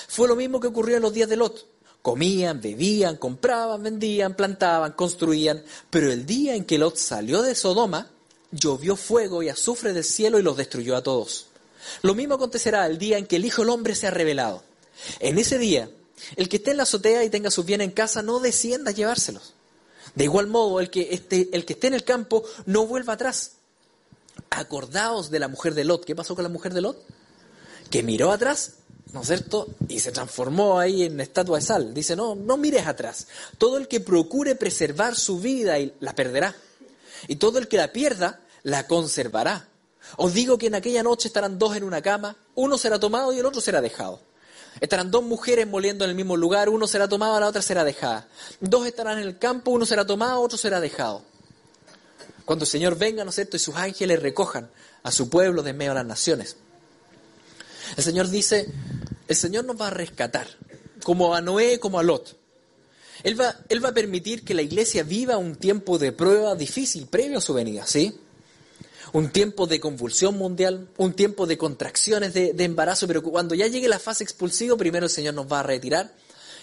Fue 0.09 0.29
lo 0.29 0.37
mismo 0.37 0.61
que 0.61 0.69
ocurrió 0.69 0.97
en 0.97 1.03
los 1.03 1.13
días 1.13 1.29
de 1.29 1.37
Lot. 1.37 1.67
Comían, 2.03 2.61
bebían, 2.61 3.17
compraban, 3.17 3.83
vendían, 3.83 4.35
plantaban, 4.35 4.93
construían, 4.93 5.63
pero 5.91 6.11
el 6.11 6.25
día 6.25 6.55
en 6.55 6.65
que 6.65 6.79
Lot 6.79 6.97
salió 6.97 7.43
de 7.43 7.55
Sodoma, 7.55 8.11
llovió 8.51 8.97
fuego 8.97 9.43
y 9.43 9.49
azufre 9.49 9.93
del 9.93 10.05
cielo 10.05 10.39
y 10.39 10.43
los 10.43 10.57
destruyó 10.57 10.97
a 10.97 11.03
todos. 11.03 11.47
Lo 12.03 12.15
mismo 12.15 12.35
acontecerá 12.35 12.87
el 12.87 12.99
día 12.99 13.19
en 13.19 13.27
que 13.27 13.37
el 13.37 13.45
Hijo 13.45 13.63
del 13.63 13.71
Hombre 13.71 13.95
sea 13.95 14.11
revelado. 14.11 14.63
En 15.19 15.39
ese 15.39 15.59
día, 15.59 15.91
el 16.37 16.49
que 16.49 16.57
esté 16.57 16.73
en 16.73 16.79
la 16.79 16.83
azotea 16.85 17.25
y 17.25 17.31
tenga 17.31 17.51
sus 17.51 17.65
bienes 17.65 17.87
en 17.87 17.93
casa 17.93 18.23
no 18.23 18.41
descienda 18.41 18.91
a 18.91 18.95
llevárselos. 18.95 19.55
De 20.15 20.25
igual 20.25 20.47
modo, 20.47 20.81
el 20.81 20.91
que, 20.91 21.13
esté, 21.13 21.49
el 21.53 21.65
que 21.65 21.75
esté 21.75 21.87
en 21.87 21.95
el 21.95 22.05
campo 22.05 22.45
no 22.67 22.87
vuelva 22.87 23.15
atrás. 23.15 23.53
Acordaos 24.51 25.31
de 25.31 25.39
la 25.39 25.49
mujer 25.49 25.75
de 25.75 25.85
Lot. 25.85 26.05
¿Qué 26.05 26.15
pasó 26.17 26.35
con 26.35 26.43
la 26.43 26.49
mujer 26.49 26.75
de 26.75 26.81
Lot? 26.81 27.05
que 27.91 28.03
miró 28.03 28.31
atrás, 28.31 28.75
¿no 29.13 29.23
es 29.23 29.27
cierto? 29.27 29.69
Y 29.89 29.99
se 29.99 30.13
transformó 30.13 30.79
ahí 30.79 31.03
en 31.03 31.21
estatua 31.21 31.59
de 31.59 31.65
sal. 31.65 31.93
Dice, 31.93 32.17
no, 32.17 32.35
no 32.35 32.57
mires 32.57 32.87
atrás. 32.87 33.27
Todo 33.59 33.77
el 33.77 33.89
que 33.89 34.01
procure 34.01 34.55
preservar 34.55 35.17
su 35.17 35.41
vida 35.41 35.77
la 35.99 36.15
perderá. 36.15 36.55
Y 37.27 37.37
todo 37.37 37.59
el 37.59 37.69
que 37.69 37.77
la 37.77 37.93
pierda, 37.93 38.41
la 38.63 38.87
conservará. 38.87 39.69
Os 40.17 40.33
digo 40.33 40.57
que 40.57 40.69
en 40.69 40.77
aquella 40.77 41.03
noche 41.03 41.29
estarán 41.29 41.59
dos 41.59 41.77
en 41.77 41.85
una 41.85 42.01
cama, 42.01 42.37
uno 42.55 42.79
será 42.79 42.99
tomado 42.99 43.33
y 43.33 43.39
el 43.39 43.47
otro 43.47 43.61
será 43.61 43.81
dejado. 43.81 44.21
Estarán 44.79 45.11
dos 45.11 45.25
mujeres 45.25 45.67
moliendo 45.67 46.05
en 46.05 46.11
el 46.11 46.17
mismo 46.17 46.37
lugar, 46.37 46.69
uno 46.69 46.87
será 46.87 47.09
tomado, 47.09 47.39
la 47.41 47.49
otra 47.49 47.63
será 47.63 47.85
dejada. 47.85 48.29
Dos 48.61 48.87
estarán 48.87 49.19
en 49.19 49.27
el 49.27 49.39
campo, 49.39 49.73
uno 49.73 49.85
será 49.85 50.07
tomado, 50.07 50.41
otro 50.41 50.57
será 50.57 50.81
dejado. 50.81 51.23
Cuando 52.45 52.65
el 52.65 52.71
Señor 52.71 52.97
venga, 52.97 53.25
¿no 53.25 53.31
es 53.31 53.37
cierto?, 53.37 53.57
y 53.57 53.61
sus 53.61 53.77
ángeles 53.77 54.21
recojan 54.23 54.71
a 55.03 55.11
su 55.11 55.29
pueblo 55.29 55.63
de 55.63 55.73
medio 55.73 55.91
de 55.91 55.97
las 55.97 56.07
naciones. 56.07 56.57
El 57.97 58.05
Señor 58.05 58.29
dice, 58.29 58.69
el 59.29 59.37
Señor 59.37 59.65
nos 59.65 59.81
va 59.81 59.89
a 59.89 59.91
rescatar, 59.91 60.47
como 61.03 61.35
a 61.35 61.41
Noé, 61.41 61.79
como 61.81 61.99
a 61.99 62.03
Lot. 62.03 62.39
Él 63.23 63.39
va, 63.39 63.55
él 63.69 63.85
va 63.85 63.91
a 63.91 63.95
permitir 63.95 64.45
que 64.45 64.55
la 64.55 64.63
iglesia 64.63 65.03
viva 65.03 65.37
un 65.37 65.57
tiempo 65.57 65.99
de 65.99 66.13
prueba 66.13 66.55
difícil 66.55 67.07
previo 67.07 67.39
a 67.39 67.43
su 67.43 67.53
venida, 67.53 67.87
¿sí? 67.87 68.19
Un 69.13 69.31
tiempo 69.31 69.67
de 69.67 69.81
convulsión 69.81 70.37
mundial, 70.37 70.89
un 70.97 71.13
tiempo 71.15 71.47
de 71.47 71.59
contracciones 71.59 72.33
de, 72.35 72.55
embarazo, 72.59 73.07
pero 73.07 73.23
cuando 73.23 73.55
ya 73.55 73.67
llegue 73.67 73.89
la 73.89 73.99
fase 73.99 74.25
expulsiva, 74.25 74.77
primero 74.77 75.07
el 75.07 75.11
Señor 75.11 75.35
nos 75.35 75.51
va 75.51 75.61
a 75.61 75.65
retirar 75.65 76.13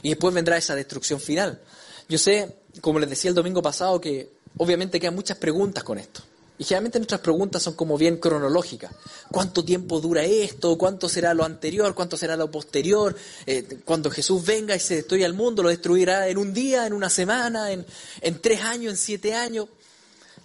y 0.02 0.10
después 0.10 0.34
vendrá 0.34 0.58
esa 0.58 0.76
destrucción 0.76 1.20
final. 1.20 1.62
Yo 2.08 2.18
sé, 2.18 2.56
como 2.82 3.00
les 3.00 3.10
decía 3.10 3.30
el 3.30 3.36
domingo 3.36 3.62
pasado, 3.62 4.00
que 4.00 4.32
obviamente 4.58 5.00
quedan 5.00 5.16
muchas 5.16 5.38
preguntas 5.38 5.84
con 5.84 5.98
esto. 5.98 6.22
Y 6.60 6.64
generalmente 6.64 6.98
nuestras 6.98 7.22
preguntas 7.22 7.62
son 7.62 7.76
como 7.76 7.98
bien 8.00 8.18
cronológicas. 8.18 8.92
¿Cuánto 9.32 9.64
tiempo 9.64 10.00
dura 10.00 10.24
esto? 10.24 10.76
¿Cuánto 10.76 11.08
será 11.08 11.36
lo 11.36 11.44
anterior? 11.44 11.94
¿Cuánto 11.94 12.18
será 12.18 12.36
lo 12.36 12.50
posterior? 12.50 13.16
Eh, 13.46 13.82
cuando 13.86 14.10
Jesús 14.10 14.44
venga 14.44 14.76
y 14.76 14.80
se 14.80 14.96
destruya 14.96 15.28
el 15.28 15.34
mundo, 15.34 15.62
¿lo 15.62 15.70
destruirá 15.70 16.28
en 16.28 16.40
un 16.40 16.54
día, 16.54 16.88
en 16.88 16.94
una 16.94 17.12
semana, 17.12 17.72
en, 17.72 17.86
en 18.22 18.42
tres 18.42 18.62
años, 18.62 18.94
en 18.94 18.98
siete 18.98 19.36
años? 19.36 19.68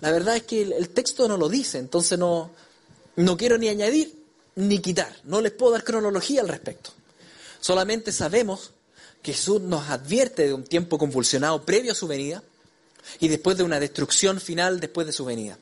La 0.03 0.11
verdad 0.11 0.35
es 0.35 0.43
que 0.43 0.63
el, 0.63 0.89
texto 0.89 1.29
no 1.29 1.37
lo 1.37 1.49
dice, 1.49 1.79
entonces 1.79 2.19
no, 2.19 2.51
no 3.15 3.37
quiero 3.37 3.57
ni 3.57 3.69
añadir 3.69 4.13
ni 4.57 4.81
quitar, 4.81 5.17
no 5.23 5.41
les 5.41 5.53
puedo 5.53 5.73
dar 5.73 5.85
cronología 5.85 6.41
al 6.41 6.49
respecto. 6.49 6.91
Solamente 7.61 8.11
sabemos 8.11 8.73
que 9.23 9.33
Jesús 9.33 9.61
nos 9.61 9.89
advierte 9.89 10.49
de 10.49 10.55
un 10.55 10.65
tiempo 10.65 10.99
convulsionado 10.99 11.65
previo 11.65 11.93
a 11.93 11.95
su 11.95 12.09
venida 12.09 12.43
y 13.21 13.29
después 13.29 13.57
de 13.57 13.63
una 13.63 13.79
destrucción 13.79 14.41
final 14.41 14.81
después 14.81 15.07
de 15.07 15.13
su 15.13 15.25
venida. 15.25 15.57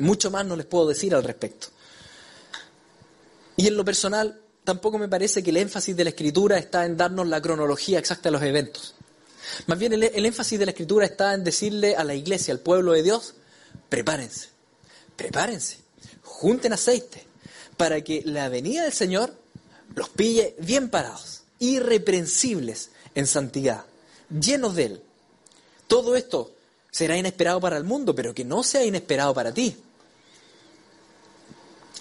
Mucho 0.00 0.32
más 0.32 0.44
no 0.44 0.56
les 0.56 0.66
puedo 0.66 0.88
decir 0.88 1.14
al 1.14 1.22
respecto. 1.22 1.68
Y 3.56 3.68
en 3.68 3.76
lo 3.76 3.84
personal, 3.84 4.40
tampoco 4.64 4.98
me 4.98 5.08
parece 5.08 5.44
que 5.44 5.50
el 5.50 5.58
énfasis 5.58 5.96
de 5.96 6.02
la 6.02 6.10
escritura 6.10 6.58
está 6.58 6.84
en 6.84 6.96
darnos 6.96 7.28
la 7.28 7.40
cronología 7.40 8.00
exacta 8.00 8.30
de 8.30 8.32
los 8.32 8.42
eventos. 8.42 8.96
Más 9.66 9.78
bien 9.78 9.92
el, 9.92 10.02
énfasis 10.02 10.58
de 10.58 10.66
la 10.66 10.70
escritura 10.70 11.06
está 11.06 11.34
en 11.34 11.44
decirle 11.44 11.96
a 11.96 12.04
la 12.04 12.14
iglesia, 12.14 12.52
al 12.52 12.60
pueblo 12.60 12.92
de 12.92 13.02
Dios, 13.02 13.34
prepárense, 13.88 14.48
prepárense, 15.16 15.78
junten 16.22 16.72
aceite, 16.72 17.26
para 17.76 18.02
que 18.02 18.22
la 18.24 18.48
venida 18.48 18.84
del 18.84 18.92
Señor 18.92 19.34
los 19.94 20.08
pille 20.10 20.54
bien 20.58 20.90
parados, 20.90 21.42
irreprensibles 21.58 22.90
en 23.14 23.26
santidad, 23.26 23.84
llenos 24.28 24.74
de 24.74 24.84
Él. 24.84 25.02
Todo 25.86 26.16
esto 26.16 26.52
será 26.90 27.16
inesperado 27.16 27.60
para 27.60 27.76
el 27.76 27.84
mundo, 27.84 28.14
pero 28.14 28.34
que 28.34 28.44
no 28.44 28.62
sea 28.62 28.84
inesperado 28.84 29.34
para 29.34 29.52
ti. 29.52 29.76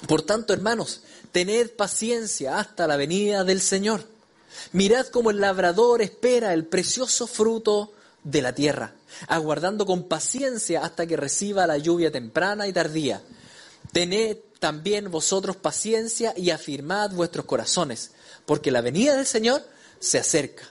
Por 0.07 0.21
tanto, 0.21 0.53
hermanos, 0.53 1.01
tened 1.31 1.71
paciencia 1.71 2.59
hasta 2.59 2.87
la 2.87 2.97
venida 2.97 3.43
del 3.43 3.61
Señor. 3.61 4.16
Mirad 4.71 5.07
cómo 5.07 5.31
el 5.31 5.39
labrador 5.39 6.01
espera 6.01 6.53
el 6.53 6.65
precioso 6.65 7.27
fruto 7.27 7.93
de 8.23 8.41
la 8.41 8.53
tierra, 8.53 8.93
aguardando 9.27 9.85
con 9.85 10.03
paciencia 10.03 10.83
hasta 10.83 11.07
que 11.07 11.17
reciba 11.17 11.67
la 11.67 11.77
lluvia 11.77 12.11
temprana 12.11 12.67
y 12.67 12.73
tardía. 12.73 13.21
Tened 13.91 14.37
también 14.59 15.11
vosotros 15.11 15.55
paciencia 15.55 16.33
y 16.35 16.49
afirmad 16.49 17.11
vuestros 17.11 17.45
corazones, 17.45 18.11
porque 18.45 18.71
la 18.71 18.81
venida 18.81 19.15
del 19.15 19.25
Señor 19.25 19.65
se 19.99 20.17
acerca. 20.17 20.69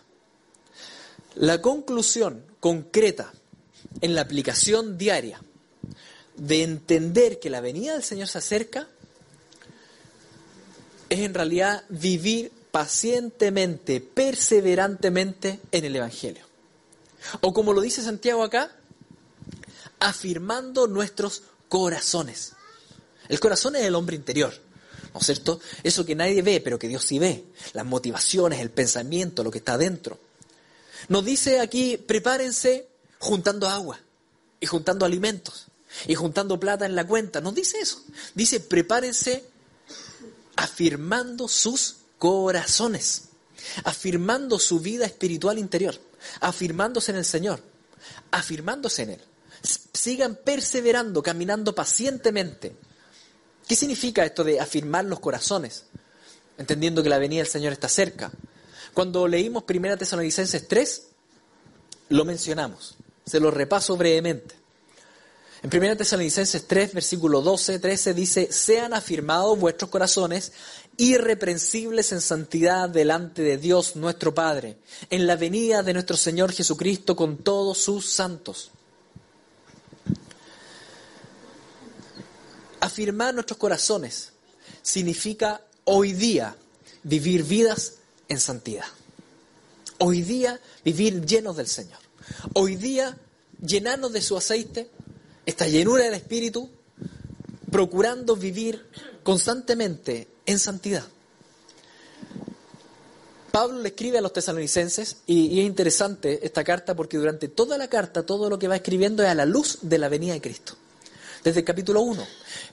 La 1.34 1.60
conclusión 1.60 2.44
concreta 2.60 3.32
en 4.00 4.14
la 4.14 4.22
aplicación 4.22 4.98
diaria 4.98 5.40
de 6.36 6.62
entender 6.62 7.38
que 7.40 7.50
la 7.50 7.60
venida 7.60 7.94
del 7.94 8.02
Señor 8.02 8.28
se 8.28 8.38
acerca 8.38 8.88
es 11.08 11.20
en 11.20 11.34
realidad 11.34 11.84
vivir 11.88 12.52
pacientemente, 12.76 14.02
perseverantemente 14.02 15.60
en 15.72 15.86
el 15.86 15.96
Evangelio. 15.96 16.44
O 17.40 17.54
como 17.54 17.72
lo 17.72 17.80
dice 17.80 18.02
Santiago 18.02 18.44
acá, 18.44 18.70
afirmando 19.98 20.86
nuestros 20.86 21.44
corazones. 21.70 22.52
El 23.30 23.40
corazón 23.40 23.76
es 23.76 23.84
el 23.86 23.94
hombre 23.94 24.14
interior, 24.14 24.52
¿no 25.14 25.20
es 25.20 25.24
cierto? 25.24 25.58
Eso 25.84 26.04
que 26.04 26.14
nadie 26.14 26.42
ve, 26.42 26.60
pero 26.60 26.78
que 26.78 26.86
Dios 26.86 27.02
sí 27.02 27.18
ve. 27.18 27.46
Las 27.72 27.86
motivaciones, 27.86 28.60
el 28.60 28.68
pensamiento, 28.68 29.42
lo 29.42 29.50
que 29.50 29.56
está 29.56 29.78
dentro. 29.78 30.20
Nos 31.08 31.24
dice 31.24 31.60
aquí, 31.60 31.96
prepárense 31.96 32.88
juntando 33.18 33.70
agua 33.70 33.98
y 34.60 34.66
juntando 34.66 35.06
alimentos 35.06 35.68
y 36.06 36.14
juntando 36.14 36.60
plata 36.60 36.84
en 36.84 36.94
la 36.94 37.06
cuenta. 37.06 37.40
Nos 37.40 37.54
dice 37.54 37.78
eso. 37.80 38.04
Dice, 38.34 38.60
prepárense 38.60 39.44
afirmando 40.56 41.48
sus 41.48 41.95
corazones, 42.18 43.30
afirmando 43.84 44.58
su 44.58 44.80
vida 44.80 45.06
espiritual 45.06 45.58
interior, 45.58 45.98
afirmándose 46.40 47.12
en 47.12 47.18
el 47.18 47.24
Señor, 47.24 47.62
afirmándose 48.30 49.02
en 49.02 49.10
Él. 49.10 49.20
Sigan 49.92 50.36
perseverando, 50.36 51.22
caminando 51.22 51.74
pacientemente. 51.74 52.76
¿Qué 53.66 53.74
significa 53.74 54.24
esto 54.24 54.44
de 54.44 54.60
afirmar 54.60 55.04
los 55.04 55.20
corazones? 55.20 55.84
Entendiendo 56.58 57.02
que 57.02 57.08
la 57.08 57.18
venida 57.18 57.42
del 57.42 57.50
Señor 57.50 57.72
está 57.72 57.88
cerca. 57.88 58.30
Cuando 58.94 59.26
leímos 59.26 59.64
1 59.68 59.98
Tesalonicenses 59.98 60.68
3, 60.68 61.02
lo 62.10 62.24
mencionamos. 62.24 62.94
Se 63.24 63.40
lo 63.40 63.50
repaso 63.50 63.96
brevemente. 63.96 64.54
En 65.62 65.74
1 65.74 65.96
Tesalonicenses 65.96 66.66
3, 66.66 66.94
versículo 66.94 67.40
12, 67.40 67.78
13 67.78 68.14
dice, 68.14 68.52
sean 68.52 68.94
afirmados 68.94 69.58
vuestros 69.58 69.90
corazones 69.90 70.52
irreprensibles 70.98 72.12
en 72.12 72.20
santidad 72.20 72.88
delante 72.88 73.42
de 73.42 73.58
Dios 73.58 73.96
nuestro 73.96 74.34
Padre, 74.34 74.78
en 75.10 75.26
la 75.26 75.36
venida 75.36 75.82
de 75.82 75.92
nuestro 75.92 76.16
Señor 76.16 76.52
Jesucristo 76.52 77.14
con 77.16 77.38
todos 77.38 77.78
sus 77.78 78.08
santos. 78.10 78.70
Afirmar 82.80 83.34
nuestros 83.34 83.58
corazones 83.58 84.32
significa 84.82 85.60
hoy 85.84 86.12
día 86.12 86.56
vivir 87.02 87.42
vidas 87.44 87.94
en 88.28 88.40
santidad. 88.40 88.86
Hoy 89.98 90.22
día 90.22 90.60
vivir 90.84 91.24
llenos 91.24 91.56
del 91.56 91.66
Señor. 91.66 91.98
Hoy 92.54 92.76
día 92.76 93.16
llenarnos 93.60 94.12
de 94.12 94.22
su 94.22 94.36
aceite, 94.36 94.90
esta 95.44 95.66
llenura 95.66 96.04
del 96.04 96.14
Espíritu, 96.14 96.68
procurando 97.70 98.36
vivir 98.36 98.86
constantemente 99.22 100.28
en 100.46 100.58
santidad. 100.58 101.04
Pablo 103.56 103.80
le 103.80 103.88
escribe 103.88 104.18
a 104.18 104.20
los 104.20 104.34
tesalonicenses 104.34 105.16
y, 105.26 105.60
es 105.60 105.66
interesante 105.66 106.44
esta 106.44 106.62
carta 106.62 106.94
porque 106.94 107.16
durante 107.16 107.48
toda 107.48 107.78
la 107.78 107.88
carta 107.88 108.26
todo 108.26 108.50
lo 108.50 108.58
que 108.58 108.68
va 108.68 108.76
escribiendo 108.76 109.22
es 109.22 109.30
a 109.30 109.34
la 109.34 109.46
luz 109.46 109.78
de 109.80 109.96
la 109.96 110.10
venida 110.10 110.34
de 110.34 110.42
Cristo. 110.42 110.74
Desde 111.42 111.60
el 111.60 111.64
capítulo 111.64 112.02
1. 112.02 112.26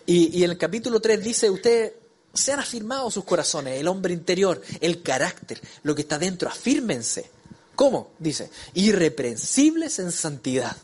Y, 0.06 0.44
en 0.44 0.52
el 0.52 0.58
capítulo 0.58 1.00
3 1.00 1.24
dice, 1.24 1.50
ustedes 1.50 1.94
se 2.34 2.52
han 2.52 2.60
afirmado 2.60 3.10
sus 3.12 3.24
corazones, 3.24 3.80
el 3.80 3.88
hombre 3.88 4.14
interior, 4.14 4.62
el 4.82 5.02
carácter, 5.02 5.62
lo 5.84 5.96
que 5.96 6.02
está 6.02 6.20
dentro, 6.20 6.50
afírmense. 6.50 7.30
¿Cómo? 7.76 8.12
Dice, 8.20 8.50
irreprensibles 8.74 10.00
en 10.00 10.12
santidad, 10.12 10.76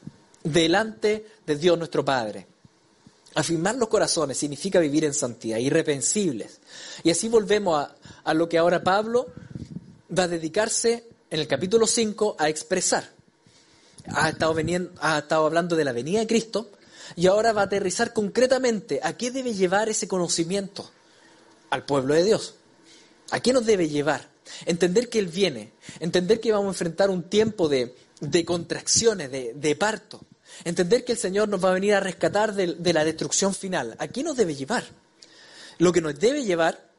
delante 0.45 1.25
de 1.45 1.55
Dios 1.57 1.77
nuestro 1.77 2.05
Padre. 2.05 2.47
Afirmar 3.35 3.75
los 3.75 3.89
corazones 3.89 4.37
significa 4.37 4.79
vivir 4.79 5.05
en 5.05 5.13
santidad, 5.13 5.57
irrepensibles. 5.57 6.59
Y 7.03 7.11
así 7.11 7.29
volvemos 7.29 7.87
a, 8.23 8.33
lo 8.33 8.49
que 8.49 8.57
ahora 8.57 8.83
Pablo 8.83 9.27
va 10.17 10.23
a 10.23 10.27
dedicarse 10.27 11.05
en 11.29 11.39
el 11.39 11.47
capítulo 11.47 11.85
5 11.85 12.37
a 12.39 12.49
expresar. 12.49 13.09
Ha 14.07 14.29
estado, 14.29 14.55
ha 15.01 15.19
estado 15.19 15.45
hablando 15.45 15.75
de 15.75 15.83
la 15.83 15.91
venida 15.91 16.19
de 16.19 16.27
Cristo 16.27 16.71
y 17.15 17.27
ahora 17.27 17.53
va 17.53 17.61
a 17.61 17.65
aterrizar 17.65 18.13
concretamente 18.13 18.99
a 19.03 19.15
qué 19.15 19.29
debe 19.29 19.53
llevar 19.53 19.89
ese 19.89 20.07
conocimiento 20.07 20.89
al 21.69 21.85
pueblo 21.85 22.15
de 22.15 22.23
Dios. 22.23 22.55
¿A 23.29 23.39
qué 23.41 23.53
nos 23.53 23.65
debe 23.65 23.89
llevar? 23.89 24.27
Entender 24.65 25.09
que 25.09 25.19
Él 25.19 25.27
viene, 25.27 25.71
entender 25.99 26.39
que 26.39 26.51
vamos 26.51 26.65
a 26.65 26.69
enfrentar 26.69 27.11
un 27.11 27.29
tiempo 27.29 27.69
de, 27.69 27.93
contracciones, 28.45 29.29
de 29.31 29.75
parto, 29.75 30.21
Entender 30.63 31.05
que 31.05 31.13
el 31.13 31.17
Señor 31.17 31.49
nos 31.49 31.63
va 31.63 31.69
a 31.71 31.73
venir 31.73 31.93
a 31.93 31.99
rescatar 31.99 32.53
de, 32.53 32.93
la 32.93 33.05
destrucción 33.05 33.53
final. 33.53 33.95
¿A 33.99 34.07
qué 34.07 34.23
nos 34.23 34.35
debe 34.35 34.55
llevar? 34.55 34.83
Lo 35.77 35.93
que 35.93 36.01
nos 36.01 36.19
debe 36.19 36.43
llevar 36.43 36.89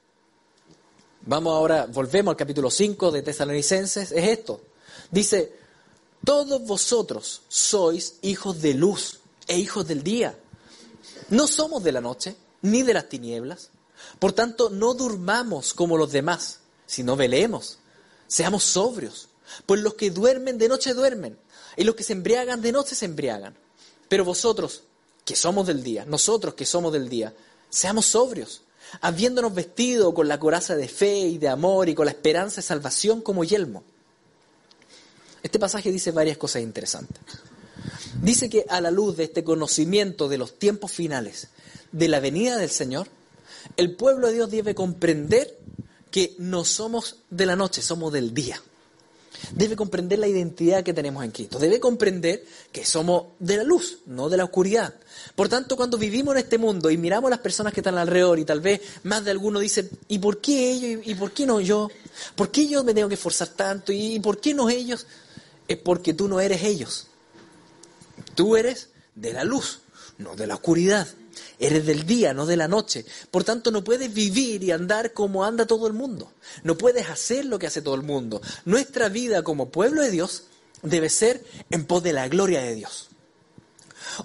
Vamos 1.22 1.54
ahora, 1.54 1.84
volvemos 1.84 2.32
al 2.32 2.36
capítulo 2.36 2.70
5 2.70 3.10
de 3.10 3.20
Tesalonicenses, 3.20 4.10
es 4.10 4.24
esto. 4.24 4.62
Dice, 5.10 5.52
todos 6.24 6.62
vosotros 6.62 7.42
sois 7.46 8.16
hijos 8.22 8.62
de 8.62 8.72
luz 8.72 9.20
e 9.46 9.58
hijos 9.58 9.86
del 9.86 10.02
día. 10.02 10.38
No 11.28 11.46
somos 11.46 11.84
de 11.84 11.92
la 11.92 12.00
noche 12.00 12.36
ni 12.62 12.82
de 12.82 12.94
las 12.94 13.08
tinieblas. 13.08 13.70
Por 14.18 14.32
tanto, 14.32 14.70
no 14.70 14.94
durmamos 14.94 15.74
como 15.74 15.98
los 15.98 16.10
demás, 16.10 16.60
sino 16.86 17.16
velemos. 17.16 17.78
Seamos 18.26 18.64
sobrios. 18.64 19.28
Pues 19.66 19.80
los 19.80 19.94
que 19.94 20.10
duermen 20.10 20.58
de 20.58 20.68
noche 20.68 20.94
duermen, 20.94 21.38
y 21.76 21.84
los 21.84 21.94
que 21.94 22.02
se 22.02 22.12
embriagan 22.12 22.62
de 22.62 22.72
noche 22.72 22.94
se 22.94 23.04
embriagan. 23.04 23.54
Pero 24.08 24.24
vosotros, 24.24 24.82
que 25.24 25.36
somos 25.36 25.66
del 25.66 25.82
día, 25.82 26.04
nosotros 26.04 26.54
que 26.54 26.66
somos 26.66 26.92
del 26.92 27.08
día, 27.08 27.32
seamos 27.68 28.06
sobrios, 28.06 28.62
habiéndonos 29.00 29.54
vestido 29.54 30.12
con 30.14 30.28
la 30.28 30.40
coraza 30.40 30.76
de 30.76 30.88
fe 30.88 31.18
y 31.20 31.38
de 31.38 31.48
amor 31.48 31.88
y 31.88 31.94
con 31.94 32.06
la 32.06 32.12
esperanza 32.12 32.56
de 32.56 32.62
salvación 32.62 33.20
como 33.20 33.44
yelmo. 33.44 33.84
Este 35.42 35.58
pasaje 35.58 35.90
dice 35.90 36.10
varias 36.10 36.36
cosas 36.36 36.62
interesantes. 36.62 37.18
Dice 38.20 38.50
que 38.50 38.66
a 38.68 38.80
la 38.80 38.90
luz 38.90 39.16
de 39.16 39.24
este 39.24 39.44
conocimiento 39.44 40.28
de 40.28 40.38
los 40.38 40.58
tiempos 40.58 40.90
finales, 40.90 41.48
de 41.92 42.08
la 42.08 42.20
venida 42.20 42.56
del 42.56 42.70
Señor, 42.70 43.08
el 43.76 43.94
pueblo 43.94 44.28
de 44.28 44.34
Dios 44.34 44.50
debe 44.50 44.74
comprender 44.74 45.58
que 46.10 46.34
no 46.38 46.64
somos 46.64 47.16
de 47.30 47.46
la 47.46 47.56
noche, 47.56 47.82
somos 47.82 48.12
del 48.12 48.34
día. 48.34 48.60
Debe 49.52 49.76
comprender 49.76 50.18
la 50.18 50.26
identidad 50.26 50.82
que 50.82 50.92
tenemos 50.92 51.24
en 51.24 51.30
Cristo. 51.30 51.58
Debe 51.58 51.80
comprender 51.80 52.44
que 52.72 52.84
somos 52.84 53.26
de 53.38 53.56
la 53.56 53.64
luz, 53.64 53.98
no 54.06 54.28
de 54.28 54.36
la 54.36 54.44
oscuridad. 54.44 54.94
Por 55.34 55.48
tanto, 55.48 55.76
cuando 55.76 55.98
vivimos 55.98 56.34
en 56.34 56.42
este 56.42 56.58
mundo 56.58 56.90
y 56.90 56.98
miramos 56.98 57.28
a 57.28 57.30
las 57.30 57.40
personas 57.40 57.72
que 57.72 57.80
están 57.80 57.96
alrededor 57.96 58.38
y 58.38 58.44
tal 58.44 58.60
vez 58.60 58.80
más 59.04 59.24
de 59.24 59.30
alguno 59.30 59.60
dice, 59.60 59.88
¿y 60.08 60.18
por 60.18 60.40
qué 60.40 60.72
ellos 60.72 61.02
y 61.06 61.14
por 61.14 61.32
qué 61.32 61.46
no 61.46 61.60
yo? 61.60 61.88
¿Por 62.34 62.50
qué 62.50 62.66
yo 62.66 62.82
me 62.84 62.92
tengo 62.92 63.08
que 63.08 63.14
esforzar 63.14 63.48
tanto? 63.48 63.92
¿Y 63.92 64.18
por 64.20 64.40
qué 64.40 64.52
no 64.52 64.68
ellos? 64.68 65.06
Es 65.68 65.78
porque 65.78 66.12
tú 66.12 66.28
no 66.28 66.40
eres 66.40 66.64
ellos. 66.64 67.06
Tú 68.34 68.56
eres 68.56 68.88
de 69.14 69.32
la 69.32 69.44
luz, 69.44 69.80
no 70.18 70.34
de 70.34 70.46
la 70.46 70.54
oscuridad. 70.54 71.06
Eres 71.58 71.86
del 71.86 72.06
día, 72.06 72.34
no 72.34 72.46
de 72.46 72.56
la 72.56 72.68
noche. 72.68 73.04
Por 73.30 73.44
tanto, 73.44 73.70
no 73.70 73.84
puedes 73.84 74.12
vivir 74.12 74.62
y 74.62 74.70
andar 74.70 75.12
como 75.12 75.44
anda 75.44 75.66
todo 75.66 75.86
el 75.86 75.92
mundo. 75.92 76.32
No 76.62 76.76
puedes 76.76 77.08
hacer 77.08 77.44
lo 77.44 77.58
que 77.58 77.66
hace 77.66 77.82
todo 77.82 77.94
el 77.94 78.02
mundo. 78.02 78.40
Nuestra 78.64 79.08
vida 79.08 79.42
como 79.42 79.70
pueblo 79.70 80.02
de 80.02 80.10
Dios 80.10 80.44
debe 80.82 81.08
ser 81.08 81.44
en 81.70 81.84
pos 81.84 82.02
de 82.02 82.12
la 82.12 82.28
gloria 82.28 82.60
de 82.60 82.74
Dios. 82.74 83.10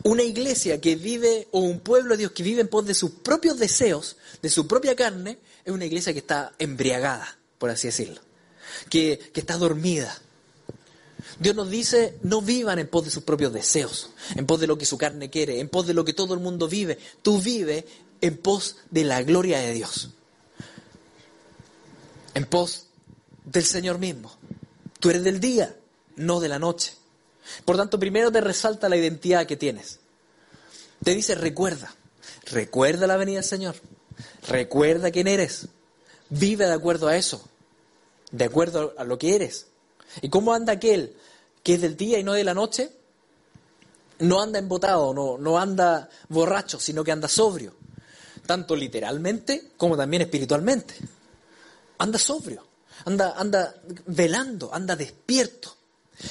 Una 0.04 0.24
iglesia 0.24 0.80
que 0.82 0.96
vive, 0.96 1.48
o 1.52 1.60
un 1.60 1.80
pueblo 1.80 2.12
de 2.12 2.20
Dios 2.20 2.32
que 2.32 2.44
vive 2.44 2.62
en 2.62 2.68
pos 2.68 2.86
de 2.86 2.94
sus 2.94 3.12
propios 3.12 3.60
deseos, 3.60 4.18
de 4.42 4.50
su 4.50 4.68
propia 4.68 4.96
carne, 4.96 5.38
es 5.64 5.74
una 5.74 5.86
iglesia 5.86 6.14
que 6.14 6.20
está 6.20 6.54
embriagada, 6.60 7.38
por 7.58 7.70
así 7.70 7.88
decirlo. 7.88 8.22
Que, 8.90 9.20
que 9.34 9.40
está 9.40 9.58
dormida, 9.58 10.22
Dios 11.40 11.56
nos 11.56 11.70
dice, 11.70 12.18
no 12.24 12.42
vivan 12.42 12.80
en 12.80 12.88
pos 12.88 13.06
de 13.06 13.12
sus 13.12 13.24
propios 13.24 13.52
deseos, 13.52 14.12
en 14.36 14.46
pos 14.46 14.60
de 14.60 14.68
lo 14.68 14.78
que 14.78 14.86
su 14.86 14.98
carne 14.98 15.30
quiere, 15.30 15.60
en 15.60 15.70
pos 15.70 15.86
de 15.86 15.94
lo 15.94 16.06
que 16.06 16.14
todo 16.14 16.34
el 16.34 16.40
mundo 16.40 16.68
vive. 16.68 16.98
Tú 17.22 17.42
vive 17.42 17.86
en 18.22 18.38
pos 18.38 18.78
de 18.90 19.04
la 19.04 19.22
gloria 19.24 19.60
de 19.60 19.74
Dios, 19.74 20.12
en 22.34 22.46
pos 22.46 22.88
del 23.44 23.66
Señor 23.66 24.00
mismo. 24.00 24.36
Tú 25.00 25.10
eres 25.10 25.24
del 25.24 25.40
día, 25.40 25.76
no 26.16 26.40
de 26.40 26.50
la 26.50 26.60
noche. 26.60 26.94
Por 27.66 27.76
tanto, 27.76 28.00
primero 28.00 28.32
te 28.32 28.42
resalta 28.42 28.90
la 28.90 28.98
identidad 28.98 29.46
que 29.46 29.58
tienes. 29.58 30.00
Te 31.04 31.14
dice, 31.14 31.36
recuerda, 31.36 31.94
recuerda 32.46 33.08
la 33.08 33.18
venida 33.18 33.38
del 33.38 33.46
Señor, 33.46 33.76
recuerda 34.48 35.12
quién 35.12 35.28
eres, 35.28 35.68
vive 36.30 36.66
de 36.66 36.74
acuerdo 36.74 37.08
a 37.08 37.18
eso, 37.18 37.48
de 38.32 38.46
acuerdo 38.46 38.94
a 38.98 39.04
lo 39.04 39.20
que 39.20 39.36
eres. 39.36 39.68
¿Y 40.22 40.30
cómo 40.30 40.54
anda 40.54 40.74
aquel 40.74 41.16
que 41.66 41.74
es 41.74 41.82
del 41.82 41.98
día 41.98 42.20
y 42.20 42.24
no 42.24 42.34
de 42.34 42.44
la 42.44 42.54
noche, 42.54 42.92
no 44.20 44.40
anda 44.40 44.60
embotado, 44.60 45.16
no, 45.16 45.40
no 45.40 45.58
anda 45.58 46.08
borracho, 46.30 46.80
sino 46.80 47.04
que 47.04 47.12
anda 47.12 47.28
sobrio, 47.28 47.74
tanto 48.46 48.76
literalmente 48.76 49.72
como 49.76 49.98
también 49.98 50.22
espiritualmente. 50.22 50.94
Anda 51.98 52.20
sobrio, 52.20 52.68
anda, 53.06 53.34
anda 53.36 53.82
velando, 54.06 54.72
anda 54.72 54.96
despierto. 54.96 55.76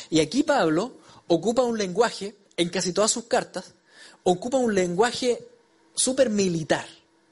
Y 0.08 0.20
aquí 0.20 0.44
Pablo 0.44 0.98
ocupa 1.26 1.62
un 1.62 1.78
lenguaje, 1.78 2.36
en 2.56 2.68
casi 2.68 2.92
todas 2.92 3.10
sus 3.10 3.24
cartas, 3.24 3.74
ocupa 4.22 4.58
un 4.58 4.72
lenguaje 4.72 5.48
súper 5.96 6.30
militar 6.30 6.86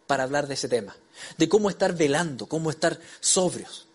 para 0.08 0.24
hablar 0.24 0.48
de 0.48 0.54
ese 0.54 0.68
tema, 0.68 0.96
de 1.38 1.48
cómo 1.48 1.70
estar 1.70 1.94
velando, 1.94 2.48
cómo 2.48 2.68
estar 2.68 2.98
sobrios. 3.20 3.86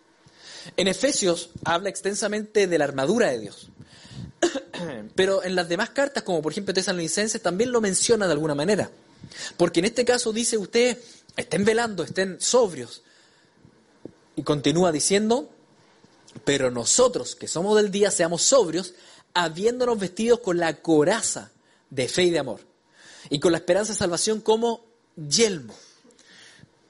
En 0.77 0.87
Efesios 0.87 1.49
habla 1.65 1.89
extensamente 1.89 2.67
de 2.67 2.77
la 2.77 2.85
armadura 2.85 3.31
de 3.31 3.39
Dios. 3.39 3.69
Pero 5.15 5.43
en 5.43 5.55
las 5.55 5.69
demás 5.69 5.89
cartas, 5.91 6.23
como 6.23 6.41
por 6.41 6.51
ejemplo 6.51 6.73
Tesalonicenses, 6.73 7.41
también 7.41 7.71
lo 7.71 7.81
menciona 7.81 8.27
de 8.27 8.33
alguna 8.33 8.55
manera. 8.55 8.89
Porque 9.57 9.79
en 9.79 9.85
este 9.85 10.05
caso 10.05 10.31
dice 10.31 10.57
usted, 10.57 10.97
estén 11.35 11.65
velando, 11.65 12.03
estén 12.03 12.39
sobrios. 12.39 13.03
Y 14.35 14.43
continúa 14.43 14.91
diciendo, 14.91 15.49
pero 16.43 16.71
nosotros 16.71 17.35
que 17.35 17.47
somos 17.47 17.75
del 17.75 17.91
día 17.91 18.11
seamos 18.11 18.43
sobrios, 18.43 18.93
habiéndonos 19.33 19.99
vestidos 19.99 20.39
con 20.39 20.57
la 20.57 20.81
coraza 20.81 21.51
de 21.89 22.07
fe 22.07 22.23
y 22.23 22.29
de 22.29 22.39
amor. 22.39 22.61
Y 23.29 23.39
con 23.39 23.51
la 23.51 23.57
esperanza 23.57 23.93
de 23.93 23.99
salvación 23.99 24.41
como 24.41 24.85
yelmo. 25.15 25.73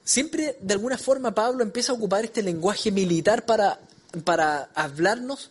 Siempre, 0.04 0.56
de 0.60 0.74
alguna 0.74 0.96
forma, 0.96 1.34
Pablo 1.34 1.62
empieza 1.62 1.92
a 1.92 1.94
ocupar 1.94 2.24
este 2.24 2.42
lenguaje 2.42 2.90
militar 2.90 3.44
para, 3.44 3.80
para 4.24 4.70
hablarnos 4.74 5.50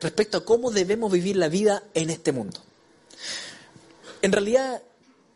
respecto 0.00 0.38
a 0.38 0.44
cómo 0.44 0.70
debemos 0.70 1.10
vivir 1.12 1.36
la 1.36 1.48
vida 1.48 1.82
en 1.94 2.10
este 2.10 2.32
mundo. 2.32 2.60
En 4.22 4.32
realidad, 4.32 4.82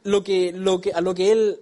a 0.04 1.00
lo 1.00 1.14
que 1.14 1.32
él 1.32 1.60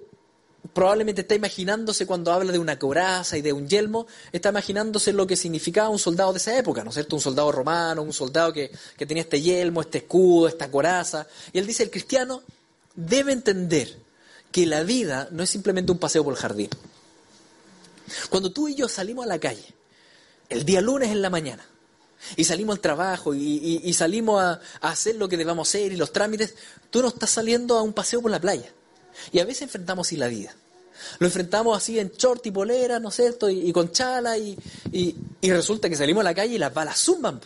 probablemente 0.73 1.23
está 1.23 1.35
imaginándose 1.35 2.07
cuando 2.07 2.33
habla 2.33 2.53
de 2.53 2.59
una 2.59 2.79
coraza 2.79 3.37
y 3.37 3.43
de 3.43 3.53
un 3.53 3.69
yelmo, 3.69 4.07
está 4.33 4.51
imaginándose 4.51 5.13
lo 5.13 5.27
que 5.27 5.37
significaba 5.37 5.89
un 5.89 5.99
soldado 5.99 6.33
de 6.33 6.39
esa 6.39 6.57
época, 6.57 6.83
¿no 6.85 6.91
es 6.91 6.95
cierto? 6.95 7.17
Un 7.17 7.23
soldado 7.23 7.53
romano, 7.53 8.03
un 8.03 8.13
soldado 8.13 8.53
que, 8.53 8.71
que 8.97 9.07
tenía 9.07 9.23
este 9.23 9.41
yelmo, 9.41 9.81
este 9.81 9.99
escudo, 9.99 10.49
esta 10.49 10.71
coraza. 10.71 11.27
Y 11.53 11.59
él 11.59 11.67
dice, 11.67 11.83
el 11.83 11.91
cristiano 11.91 12.43
debe 12.95 13.33
entender 13.33 13.97
que 14.51 14.67
la 14.67 14.83
vida 14.83 15.29
no 15.31 15.43
es 15.43 15.51
simplemente 15.51 15.93
un 15.93 15.99
paseo 15.99 16.25
por 16.25 16.33
el 16.33 16.39
jardín. 16.39 16.71
Cuando 18.31 18.53
tú 18.53 18.69
y 18.69 18.75
yo 18.75 18.89
salimos 18.89 19.25
a 19.25 19.29
la 19.29 19.39
calle, 19.39 19.75
el 20.49 20.65
día 20.65 20.81
lunes 20.81 21.11
en 21.11 21.23
la 21.23 21.31
mañana, 21.31 21.67
y 22.35 22.45
salimos 22.45 22.77
al 22.77 22.81
trabajo 22.81 23.35
y, 23.35 23.93
salimos 23.93 24.43
a, 24.43 24.61
hacer 24.81 25.17
lo 25.17 25.29
que 25.29 25.37
debamos 25.37 25.69
hacer 25.69 25.93
y 25.93 25.97
los 25.97 26.13
trámites, 26.13 26.55
tú 26.91 27.03
no 27.03 27.09
estás 27.09 27.31
saliendo 27.31 27.79
a 27.79 27.83
un 27.83 27.93
paseo 27.93 28.21
por 28.21 28.31
la 28.31 28.41
playa. 28.41 28.73
Y 29.33 29.39
a 29.39 29.45
veces 29.45 29.63
enfrentamos 29.63 30.09
así 30.09 30.17
la 30.17 30.29
vida. 30.29 30.55
Lo 31.19 31.27
enfrentamos 31.27 31.77
así 31.77 31.99
en 31.99 32.11
short 32.11 32.45
y 32.47 32.51
polera, 32.51 32.99
¿no 32.99 33.11
es 33.11 33.17
cierto? 33.17 33.49
Y, 33.49 33.73
con 33.73 33.93
chala 33.93 34.37
y, 34.39 34.57
resulta 35.43 35.89
que 35.89 35.97
salimos 35.97 36.23
a 36.23 36.25
la 36.25 36.35
calle 36.35 36.55
y 36.55 36.59
las 36.59 36.75
balas 36.75 36.99
zumban. 36.99 37.41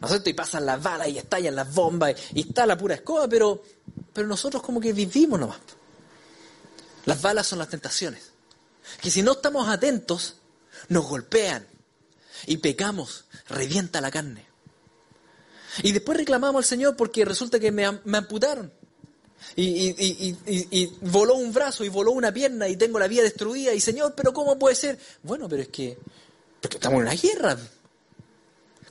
¿No 0.00 0.06
es 0.06 0.12
cierto? 0.12 0.30
Y 0.30 0.34
pasan 0.34 0.64
las 0.66 0.82
balas 0.82 1.08
y 1.08 1.18
estallan 1.18 1.54
las 1.54 1.72
bombas 1.72 2.14
y, 2.34 2.40
está 2.40 2.66
la 2.66 2.76
pura 2.76 2.96
escoba, 2.96 3.28
pero, 3.28 3.62
pero 4.12 4.26
nosotros 4.26 4.62
como 4.62 4.80
que 4.80 4.92
vivimos 4.92 5.38
nomás. 5.38 5.58
Las 7.04 7.22
balas 7.22 7.46
son 7.46 7.58
las 7.58 7.68
tentaciones. 7.68 8.32
Que 9.00 9.10
si 9.10 9.22
no 9.22 9.32
estamos 9.32 9.68
atentos, 9.68 10.36
nos 10.88 11.06
golpean 11.06 11.66
y 12.46 12.58
pecamos 12.58 13.24
revienta 13.48 14.00
la 14.00 14.10
carne. 14.10 14.46
Y 15.82 15.92
después 15.92 16.18
reclamamos 16.18 16.60
al 16.60 16.64
Señor 16.64 16.96
porque 16.96 17.24
resulta 17.24 17.60
que 17.60 17.70
me, 17.70 17.84
amputaron. 17.84 18.72
Y, 19.54 20.86
voló 21.02 21.36
un 21.36 21.52
brazo 21.52 21.84
y 21.84 21.88
voló 21.88 22.12
una 22.12 22.32
pierna 22.32 22.68
y 22.68 22.76
tengo 22.76 22.98
la 22.98 23.08
vida 23.08 23.22
destruida. 23.22 23.72
Y 23.74 23.80
Señor, 23.80 24.14
pero 24.16 24.32
¿cómo 24.32 24.58
puede 24.58 24.74
ser? 24.74 24.98
Bueno, 25.22 25.48
pero 25.48 25.62
es 25.62 25.68
que 25.68 25.96
porque 26.60 26.76
estamos 26.76 26.96
en 26.96 27.02
una 27.02 27.14
guerra. 27.14 27.56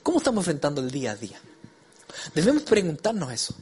¿Cómo 0.04 0.20
estamos 0.20 0.42
enfrentando 0.42 0.82
el 0.82 0.90
día 0.90 1.12
a 1.12 1.16
día? 1.16 1.40
Debemos 2.34 2.64
preguntarnos 2.64 3.32
eso. 3.32 3.56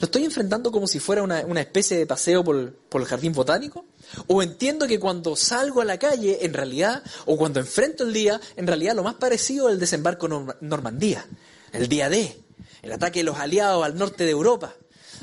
¿Lo 0.00 0.06
estoy 0.06 0.24
enfrentando 0.24 0.70
como 0.70 0.86
si 0.86 0.98
fuera 0.98 1.22
una, 1.22 1.60
especie 1.60 1.96
de 1.96 2.06
paseo 2.06 2.44
por, 2.44 2.72
por, 2.72 3.00
el 3.00 3.06
jardín 3.06 3.32
botánico? 3.32 3.84
¿O 4.26 4.42
entiendo 4.42 4.86
que 4.86 4.98
cuando 4.98 5.36
salgo 5.36 5.80
a 5.80 5.84
la 5.84 5.98
calle, 5.98 6.44
en 6.44 6.52
realidad, 6.52 7.02
o 7.26 7.36
cuando 7.36 7.60
enfrento 7.60 8.04
el 8.04 8.12
día, 8.12 8.40
en 8.56 8.66
realidad 8.66 8.94
lo 8.94 9.02
más 9.02 9.14
parecido 9.14 9.68
es 9.68 9.74
el 9.74 9.80
desembarco 9.80 10.26
en 10.26 10.68
Normandía, 10.68 11.24
el 11.72 11.88
día 11.88 12.08
D, 12.08 12.36
el 12.82 12.92
ataque 12.92 13.20
de 13.20 13.24
los 13.24 13.38
aliados 13.38 13.84
al 13.84 13.96
norte 13.96 14.24
de 14.24 14.30
Europa? 14.30 14.74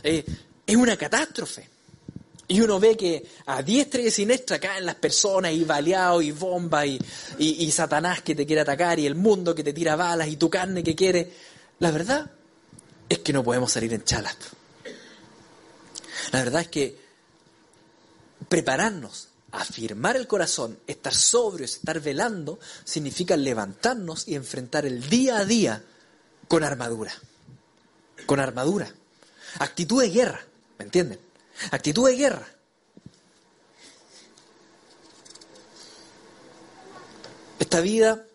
Eh, 0.04 0.26
es 0.66 0.76
una 0.76 0.98
catástrofe. 0.98 1.68
Y 2.48 2.62
uno 2.62 2.80
ve 2.80 2.98
que 2.98 3.28
a 3.46 3.62
diestra 3.62 4.02
y 4.02 4.10
siniestra 4.10 4.60
caen 4.60 4.84
las 4.84 4.96
personas 4.96 5.52
y 5.52 5.64
baleados 5.66 6.24
y 6.24 6.32
bombas 6.32 6.88
y, 6.88 7.00
y 7.38 7.70
Satanás 7.70 8.24
que 8.24 8.34
te 8.34 8.48
quiere 8.48 8.62
atacar 8.62 8.98
y 8.98 9.06
el 9.06 9.14
mundo 9.14 9.54
que 9.54 9.64
te 9.64 9.72
tira 9.72 9.96
balas 9.96 10.28
y 10.30 10.36
tu 10.36 10.50
carne 10.50 10.84
que 10.84 10.96
quiere. 10.96 11.32
La 11.78 11.92
verdad 11.92 12.32
es 13.10 13.20
que 13.20 13.34
no 13.34 13.44
podemos 13.44 13.72
salir 13.72 13.94
en 13.94 14.04
chalas. 14.04 14.38
La 16.32 16.44
verdad 16.44 16.62
es 16.62 16.68
que 16.68 16.98
prepararnos 18.48 19.30
afirmar 19.52 20.16
el 20.16 20.28
corazón, 20.28 20.80
estar 20.88 21.14
sobrios, 21.14 21.78
estar 21.78 22.00
velando, 22.00 22.60
significa 22.84 23.36
levantarnos 23.36 24.28
y 24.28 24.36
enfrentar 24.36 24.86
el 24.86 25.10
día 25.10 25.38
a 25.38 25.46
día 25.46 25.84
con 26.48 26.64
armadura. 26.64 27.14
Con 28.26 28.40
armadura. 28.40 28.94
Actitud 29.60 30.02
de 30.02 30.10
guerra, 30.10 30.46
¿me 30.78 30.86
entienden? 30.86 31.20
Actitud 31.72 32.08
de 32.08 32.16
guerra. 32.16 32.48
Esta 37.58 37.82
vida 37.82 38.26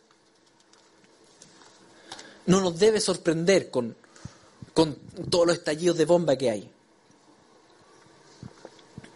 no 2.47 2.61
nos 2.61 2.79
debe 2.79 3.01
sorprender 3.01 3.71
con, 3.71 3.97
con 4.75 4.97
todos 5.31 5.47
los 5.47 5.57
estallidos 5.57 5.97
de 5.97 6.05
bomba 6.05 6.37
que 6.37 6.51
hay. 6.51 6.71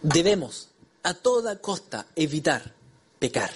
Debemos 0.01 0.69
a 1.03 1.13
toda 1.13 1.59
costa 1.59 2.07
evitar 2.15 2.73
pecar, 3.19 3.51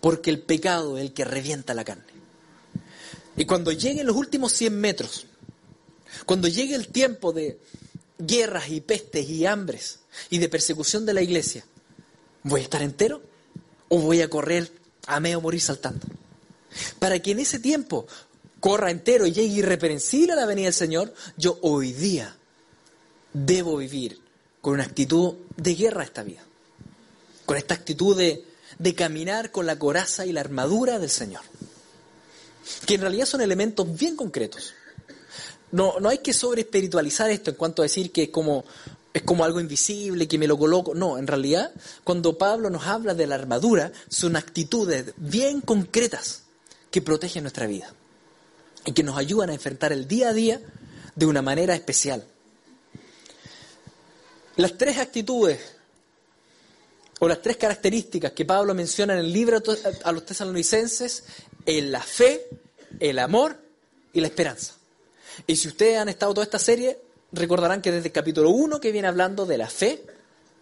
porque 0.00 0.30
el 0.30 0.40
pecado 0.40 0.96
es 0.96 1.02
el 1.02 1.12
que 1.12 1.24
revienta 1.24 1.74
la 1.74 1.84
carne. 1.84 2.04
Y 3.36 3.44
cuando 3.44 3.72
lleguen 3.72 4.06
los 4.06 4.16
últimos 4.16 4.52
100 4.52 4.80
metros, 4.80 5.26
cuando 6.26 6.48
llegue 6.48 6.74
el 6.74 6.88
tiempo 6.88 7.32
de 7.32 7.58
guerras 8.18 8.68
y 8.68 8.80
pestes 8.80 9.28
y 9.28 9.46
hambres 9.46 10.00
y 10.28 10.38
de 10.38 10.48
persecución 10.48 11.06
de 11.06 11.14
la 11.14 11.22
iglesia, 11.22 11.64
¿voy 12.44 12.60
a 12.60 12.64
estar 12.64 12.82
entero 12.82 13.22
o 13.88 13.98
voy 13.98 14.22
a 14.22 14.30
correr 14.30 14.70
a 15.06 15.20
medio 15.20 15.40
morir 15.40 15.60
saltando? 15.60 16.06
Para 16.98 17.18
que 17.18 17.32
en 17.32 17.40
ese 17.40 17.58
tiempo 17.58 18.06
corra 18.60 18.90
entero 18.90 19.26
y 19.26 19.32
llegue 19.32 19.54
irreprensible 19.54 20.34
a 20.34 20.36
la 20.36 20.46
venida 20.46 20.66
del 20.66 20.74
Señor, 20.74 21.12
yo 21.36 21.58
hoy 21.62 21.92
día 21.92 22.36
debo 23.32 23.78
vivir 23.78 24.20
con 24.60 24.74
una 24.74 24.84
actitud 24.84 25.34
de 25.56 25.74
guerra 25.74 26.04
esta 26.04 26.22
vida, 26.22 26.44
con 27.46 27.56
esta 27.56 27.74
actitud 27.74 28.16
de, 28.16 28.44
de 28.78 28.94
caminar 28.94 29.50
con 29.50 29.66
la 29.66 29.78
coraza 29.78 30.26
y 30.26 30.32
la 30.32 30.42
armadura 30.42 30.98
del 30.98 31.10
Señor, 31.10 31.42
que 32.86 32.94
en 32.94 33.00
realidad 33.00 33.26
son 33.26 33.40
elementos 33.40 33.96
bien 33.96 34.14
concretos. 34.14 34.74
No, 35.72 35.98
no 36.00 36.08
hay 36.08 36.18
que 36.18 36.32
sobre 36.32 36.62
espiritualizar 36.62 37.30
esto 37.30 37.50
en 37.50 37.56
cuanto 37.56 37.80
a 37.80 37.84
decir 37.84 38.10
que 38.10 38.24
es 38.24 38.30
como, 38.30 38.64
es 39.14 39.22
como 39.22 39.44
algo 39.44 39.60
invisible, 39.60 40.26
que 40.28 40.36
me 40.36 40.48
lo 40.48 40.58
coloco. 40.58 40.96
No, 40.96 41.16
en 41.16 41.28
realidad, 41.28 41.72
cuando 42.02 42.36
Pablo 42.36 42.70
nos 42.70 42.86
habla 42.86 43.14
de 43.14 43.28
la 43.28 43.36
armadura, 43.36 43.92
son 44.08 44.34
actitudes 44.34 45.14
bien 45.16 45.60
concretas 45.60 46.42
que 46.90 47.00
protegen 47.00 47.44
nuestra 47.44 47.68
vida 47.68 47.94
y 48.84 48.92
que 48.92 49.02
nos 49.02 49.16
ayudan 49.16 49.50
a 49.50 49.54
enfrentar 49.54 49.92
el 49.92 50.08
día 50.08 50.30
a 50.30 50.32
día 50.32 50.60
de 51.14 51.26
una 51.26 51.42
manera 51.42 51.74
especial. 51.74 52.24
Las 54.56 54.76
tres 54.76 54.98
actitudes 54.98 55.58
o 57.20 57.28
las 57.28 57.42
tres 57.42 57.56
características 57.56 58.32
que 58.32 58.44
Pablo 58.44 58.74
menciona 58.74 59.12
en 59.12 59.20
el 59.20 59.32
libro 59.32 59.62
a 60.04 60.12
los 60.12 60.24
tesalonicenses 60.24 61.24
es 61.66 61.84
la 61.84 62.02
fe, 62.02 62.48
el 62.98 63.18
amor 63.18 63.58
y 64.12 64.20
la 64.20 64.26
esperanza. 64.26 64.74
Y 65.46 65.56
si 65.56 65.68
ustedes 65.68 65.98
han 65.98 66.08
estado 66.08 66.34
toda 66.34 66.44
esta 66.44 66.58
serie, 66.58 66.98
recordarán 67.32 67.82
que 67.82 67.92
desde 67.92 68.08
el 68.08 68.12
capítulo 68.12 68.50
1 68.50 68.80
que 68.80 68.92
viene 68.92 69.08
hablando 69.08 69.46
de 69.46 69.58
la 69.58 69.68
fe, 69.68 70.04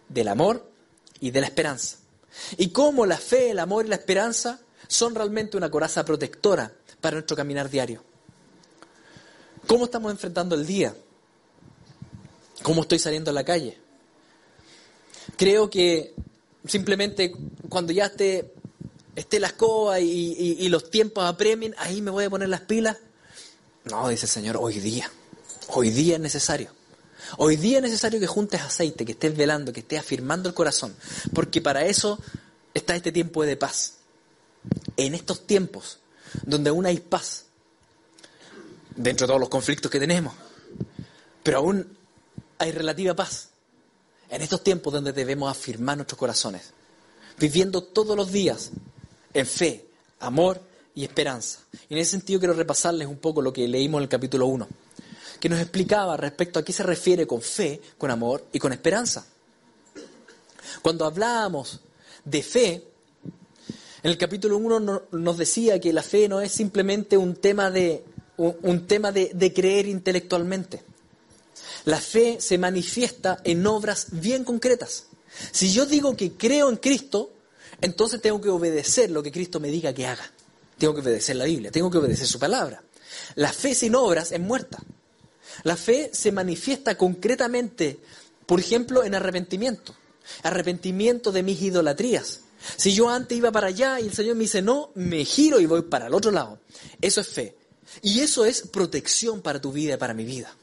del 0.08 0.28
amor 0.28 0.68
y 1.20 1.30
de 1.30 1.40
la 1.40 1.46
esperanza. 1.46 1.98
Y 2.56 2.70
cómo 2.70 3.06
la 3.06 3.18
fe, 3.18 3.50
el 3.50 3.58
amor 3.58 3.86
y 3.86 3.88
la 3.88 3.96
esperanza 3.96 4.60
son 4.86 5.14
realmente 5.14 5.56
una 5.56 5.70
coraza 5.70 6.04
protectora 6.04 6.72
para 7.00 7.14
nuestro 7.14 7.36
caminar 7.36 7.70
diario. 7.70 8.07
¿Cómo 9.68 9.84
estamos 9.84 10.10
enfrentando 10.10 10.54
el 10.54 10.66
día? 10.66 10.96
¿Cómo 12.62 12.80
estoy 12.80 12.98
saliendo 12.98 13.30
a 13.30 13.34
la 13.34 13.44
calle? 13.44 13.76
Creo 15.36 15.68
que 15.68 16.14
simplemente 16.64 17.34
cuando 17.68 17.92
ya 17.92 18.06
esté, 18.06 18.54
esté 19.14 19.38
la 19.38 19.48
escoba 19.48 20.00
y, 20.00 20.66
los 20.70 20.90
tiempos 20.90 21.22
apremien, 21.22 21.74
ahí 21.76 22.00
me 22.00 22.10
voy 22.10 22.24
a 22.24 22.30
poner 22.30 22.48
las 22.48 22.62
pilas. 22.62 22.96
No, 23.84 24.08
dice 24.08 24.24
el 24.24 24.30
Señor, 24.30 24.56
hoy 24.58 24.80
día. 24.80 25.10
Hoy 25.68 25.90
día 25.90 26.14
es 26.14 26.20
necesario. 26.22 26.70
Hoy 27.36 27.56
día 27.56 27.76
es 27.76 27.82
necesario 27.82 28.18
que 28.18 28.26
juntes 28.26 28.62
aceite, 28.62 29.04
que 29.04 29.12
estés 29.12 29.36
velando, 29.36 29.74
que 29.74 29.80
estés 29.80 30.00
afirmando 30.00 30.48
el 30.48 30.54
corazón, 30.54 30.96
porque 31.34 31.60
para 31.60 31.84
eso 31.84 32.18
está 32.72 32.96
este 32.96 33.12
tiempo 33.12 33.44
de 33.44 33.58
paz. 33.58 33.96
En 34.96 35.14
estos 35.14 35.46
tiempos 35.46 35.98
donde 36.46 36.70
aún 36.70 36.86
hay 36.86 37.00
paz, 37.00 37.47
dentro 38.98 39.26
de 39.26 39.28
todos 39.28 39.40
los 39.40 39.48
conflictos 39.48 39.90
que 39.90 40.00
tenemos. 40.00 40.34
Pero 41.42 41.58
aún 41.58 41.96
hay 42.58 42.72
relativa 42.72 43.14
paz. 43.14 43.48
En 44.28 44.42
estos 44.42 44.62
tiempos 44.62 44.92
donde 44.92 45.12
debemos 45.12 45.50
afirmar 45.50 45.96
nuestros 45.96 46.18
corazones, 46.18 46.72
viviendo 47.38 47.82
todos 47.82 48.14
los 48.14 48.30
días 48.30 48.70
en 49.32 49.46
fe, 49.46 49.86
amor 50.20 50.60
y 50.94 51.04
esperanza. 51.04 51.60
Y 51.88 51.94
en 51.94 52.00
ese 52.00 52.10
sentido 52.10 52.38
quiero 52.38 52.52
repasarles 52.52 53.08
un 53.08 53.16
poco 53.16 53.40
lo 53.40 53.52
que 53.52 53.66
leímos 53.66 54.00
en 54.00 54.02
el 54.02 54.08
capítulo 54.08 54.46
1, 54.46 54.68
que 55.40 55.48
nos 55.48 55.60
explicaba 55.60 56.16
respecto 56.18 56.58
a 56.58 56.64
qué 56.64 56.74
se 56.74 56.82
refiere 56.82 57.26
con 57.26 57.40
fe, 57.40 57.80
con 57.96 58.10
amor 58.10 58.44
y 58.52 58.58
con 58.58 58.72
esperanza. 58.72 59.24
Cuando 60.82 61.06
hablábamos 61.06 61.80
de 62.24 62.42
fe, 62.42 62.72
en 64.02 64.10
el 64.10 64.18
capítulo 64.18 64.58
1 64.58 65.02
nos 65.12 65.38
decía 65.38 65.80
que 65.80 65.92
la 65.94 66.02
fe 66.02 66.28
no 66.28 66.42
es 66.42 66.52
simplemente 66.52 67.16
un 67.16 67.36
tema 67.36 67.70
de 67.70 68.04
un, 68.38 68.86
tema 68.86 69.12
de, 69.12 69.32
de 69.34 69.52
creer 69.52 69.86
intelectualmente. 69.86 70.82
La 71.84 72.00
fe 72.00 72.38
se 72.40 72.56
manifiesta 72.58 73.40
en 73.44 73.66
obras 73.66 74.08
bien 74.12 74.44
concretas. 74.44 75.06
Si 75.52 75.72
yo 75.72 75.86
digo 75.86 76.16
que 76.16 76.32
creo 76.32 76.70
en 76.70 76.76
Cristo, 76.76 77.32
entonces 77.80 78.20
tengo 78.20 78.40
que 78.40 78.48
obedecer 78.48 79.10
lo 79.10 79.22
que 79.22 79.32
Cristo 79.32 79.60
me 79.60 79.68
diga 79.68 79.92
que 79.92 80.06
haga. 80.06 80.30
Tengo 80.78 80.94
que 80.94 81.00
obedecer 81.00 81.36
la 81.36 81.44
Biblia, 81.44 81.70
tengo 81.70 81.90
que 81.90 81.98
obedecer 81.98 82.26
su 82.26 82.38
palabra. 82.38 82.82
La 83.34 83.52
fe 83.52 83.74
sin 83.74 83.94
obras 83.94 84.32
es 84.32 84.40
muerta. 84.40 84.78
La 85.64 85.76
fe 85.76 86.10
se 86.12 86.32
manifiesta 86.32 86.96
concretamente, 86.96 87.98
por 88.46 88.60
ejemplo, 88.60 89.04
en 89.04 89.14
arrepentimiento. 89.14 89.94
Arrepentimiento 90.42 91.32
de 91.32 91.42
mis 91.42 91.60
idolatrías. 91.60 92.42
Si 92.76 92.92
yo 92.92 93.08
antes 93.08 93.36
iba 93.36 93.52
para 93.52 93.68
allá 93.68 94.00
y 94.00 94.06
el 94.06 94.14
Señor 94.14 94.36
me 94.36 94.42
dice 94.42 94.62
no, 94.62 94.90
me 94.94 95.24
giro 95.24 95.60
y 95.60 95.66
voy 95.66 95.82
para 95.82 96.06
el 96.06 96.14
otro 96.14 96.30
lado. 96.30 96.60
Eso 97.00 97.20
es 97.20 97.28
fe. 97.28 97.57
Y 98.02 98.20
eso 98.20 98.44
es 98.44 98.62
protección 98.62 99.42
para 99.42 99.60
tu 99.60 99.72
vida 99.72 99.94
y 99.94 99.96
para 99.96 100.14
mi 100.14 100.24
vida. 100.24 100.54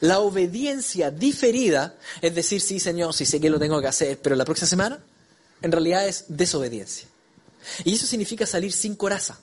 La 0.00 0.20
obediencia 0.20 1.10
diferida, 1.10 1.96
es 2.20 2.34
decir, 2.34 2.60
sí, 2.60 2.78
Señor, 2.78 3.14
sí 3.14 3.26
sé 3.26 3.40
que 3.40 3.50
lo 3.50 3.58
tengo 3.58 3.80
que 3.80 3.88
hacer, 3.88 4.18
pero 4.20 4.36
la 4.36 4.44
próxima 4.44 4.68
semana, 4.68 5.04
en 5.60 5.72
realidad 5.72 6.06
es 6.06 6.24
desobediencia. 6.28 7.08
Y 7.84 7.94
eso 7.94 8.06
significa 8.06 8.46
salir 8.46 8.72
sin 8.72 8.94
coraza. 8.94 9.38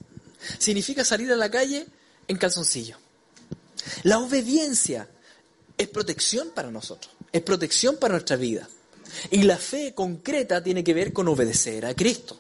Significa 0.58 1.04
salir 1.04 1.32
a 1.32 1.36
la 1.36 1.52
calle 1.52 1.86
en 2.28 2.38
calzoncillo. 2.38 2.98
La 4.04 4.20
obediencia 4.20 5.10
es 5.78 5.88
protección 5.88 6.52
para 6.52 6.72
nosotros, 6.72 7.14
es 7.32 7.42
protección 7.42 7.98
para 7.98 8.14
nuestra 8.14 8.36
vida. 8.36 8.68
Y 9.32 9.44
la 9.44 9.58
fe 9.58 9.94
concreta 9.94 10.64
tiene 10.64 10.84
que 10.84 10.94
ver 10.94 11.12
con 11.14 11.28
obedecer 11.28 11.86
a 11.86 11.96
Cristo. 11.96 12.40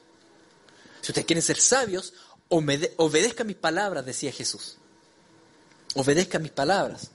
Si 1.01 1.11
ustedes 1.11 1.25
quieren 1.25 1.41
ser 1.41 1.59
sabios, 1.59 2.13
obedezca 2.49 3.43
mis 3.43 3.55
palabras, 3.55 4.05
decía 4.05 4.31
Jesús. 4.31 4.77
Obedezca 5.95 6.39
mis 6.39 6.51
palabras. 6.51 7.11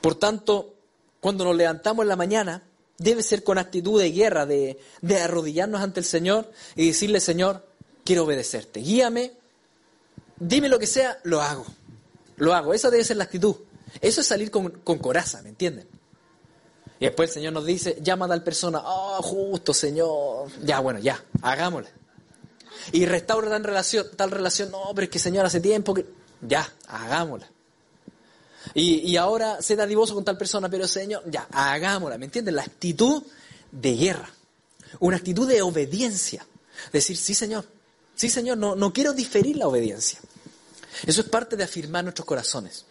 Por 0.00 0.14
tanto, 0.14 0.74
cuando 1.20 1.44
nos 1.44 1.56
levantamos 1.56 2.04
en 2.04 2.08
la 2.08 2.16
mañana, 2.16 2.62
debe 2.98 3.22
ser 3.22 3.42
con 3.42 3.58
actitud 3.58 4.00
de 4.00 4.10
guerra, 4.10 4.46
de, 4.46 4.78
arrodillarnos 5.22 5.80
ante 5.80 6.00
el 6.00 6.06
Señor 6.06 6.50
y 6.76 6.88
decirle, 6.88 7.20
Señor, 7.20 7.66
quiero 8.04 8.24
obedecerte. 8.24 8.80
Guíame, 8.80 9.32
dime 10.38 10.68
lo 10.68 10.78
que 10.78 10.86
sea, 10.86 11.18
lo 11.24 11.40
hago. 11.40 11.64
Lo 12.36 12.54
hago. 12.54 12.74
Esa 12.74 12.90
debe 12.90 13.04
ser 13.04 13.16
la 13.16 13.24
actitud. 13.24 13.56
Eso 14.00 14.20
es 14.20 14.26
salir 14.26 14.50
con, 14.50 14.70
con 14.70 14.98
coraza, 14.98 15.42
¿me 15.42 15.50
entienden? 15.50 15.86
Y 16.98 17.04
después 17.04 17.30
el 17.30 17.34
Señor 17.34 17.52
nos 17.52 17.66
dice, 17.66 17.98
llama 18.00 18.26
a 18.26 18.28
tal 18.28 18.42
persona, 18.42 18.80
oh, 18.84 19.22
justo, 19.22 19.74
Señor. 19.74 20.48
Ya, 20.64 20.80
bueno, 20.80 20.98
ya, 20.98 21.22
hagámosle 21.42 22.01
y 22.90 23.06
restaura 23.06 23.48
tal 23.50 23.64
relación, 23.64 24.06
tal 24.16 24.30
relación, 24.30 24.70
no, 24.70 24.90
pero 24.94 25.04
es 25.04 25.10
que 25.10 25.18
Señor 25.18 25.46
hace 25.46 25.60
tiempo 25.60 25.94
que... 25.94 26.06
Ya, 26.40 26.68
hagámosla. 26.88 27.48
Y, 28.74 29.10
y 29.10 29.16
ahora 29.16 29.62
se 29.62 29.76
da 29.76 29.86
divorcio 29.86 30.14
con 30.14 30.24
tal 30.24 30.36
persona, 30.36 30.68
pero 30.68 30.88
Señor, 30.88 31.22
ya, 31.30 31.46
hagámosla, 31.52 32.18
¿me 32.18 32.24
entiendes? 32.24 32.54
La 32.54 32.62
actitud 32.62 33.22
de 33.70 33.96
guerra, 33.96 34.28
una 34.98 35.16
actitud 35.16 35.48
de 35.48 35.62
obediencia. 35.62 36.44
Decir, 36.92 37.16
sí 37.16 37.34
Señor, 37.34 37.64
sí 38.16 38.28
Señor, 38.28 38.58
no, 38.58 38.74
no 38.74 38.92
quiero 38.92 39.12
diferir 39.12 39.56
la 39.56 39.68
obediencia. 39.68 40.18
Eso 41.06 41.20
es 41.20 41.28
parte 41.28 41.56
de 41.56 41.64
afirmar 41.64 42.04
nuestros 42.04 42.26
corazones. 42.26 42.84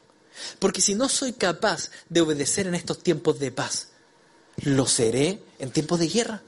Porque 0.59 0.81
si 0.81 0.95
no 0.95 1.09
soy 1.09 1.33
capaz 1.33 1.89
de 2.09 2.21
obedecer 2.21 2.67
en 2.67 2.75
estos 2.75 3.03
tiempos 3.03 3.39
de 3.39 3.51
paz, 3.51 3.89
lo 4.63 4.87
seré 4.87 5.41
en 5.59 5.71
tiempos 5.71 5.99
de 5.99 6.07
guerra. 6.07 6.41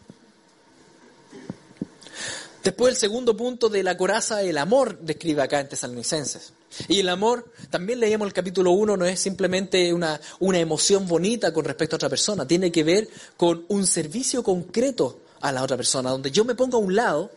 Después 2.63 2.93
el 2.93 2.97
segundo 2.97 3.35
punto 3.35 3.67
de 3.67 3.83
la 3.83 3.97
coraza, 3.97 4.41
el 4.41 4.57
amor, 4.57 4.97
describe 4.99 5.41
acá 5.41 5.59
en 5.59 5.67
Tesalonicenses. 5.67 6.53
Y 6.87 7.01
el 7.01 7.09
amor, 7.09 7.51
también 7.69 7.99
leíamos 7.99 8.25
el 8.25 8.33
capítulo 8.33 8.71
1, 8.71 8.95
no 8.95 9.05
es 9.05 9.19
simplemente 9.19 9.93
una, 9.93 10.19
una 10.39 10.59
emoción 10.59 11.07
bonita 11.07 11.53
con 11.53 11.65
respecto 11.65 11.95
a 11.95 11.97
otra 11.97 12.09
persona, 12.09 12.47
tiene 12.47 12.71
que 12.71 12.83
ver 12.83 13.09
con 13.35 13.65
un 13.67 13.85
servicio 13.85 14.43
concreto 14.43 15.19
a 15.41 15.51
la 15.51 15.61
otra 15.61 15.75
persona, 15.75 16.09
donde 16.09 16.31
yo 16.31 16.45
me 16.45 16.55
pongo 16.55 16.77
a 16.77 16.79
un 16.79 16.95
lado 16.95 17.31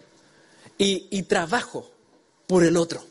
y, 0.79 1.09
y 1.11 1.25
trabajo 1.25 1.91
por 2.47 2.62
el 2.62 2.77
otro. 2.77 3.03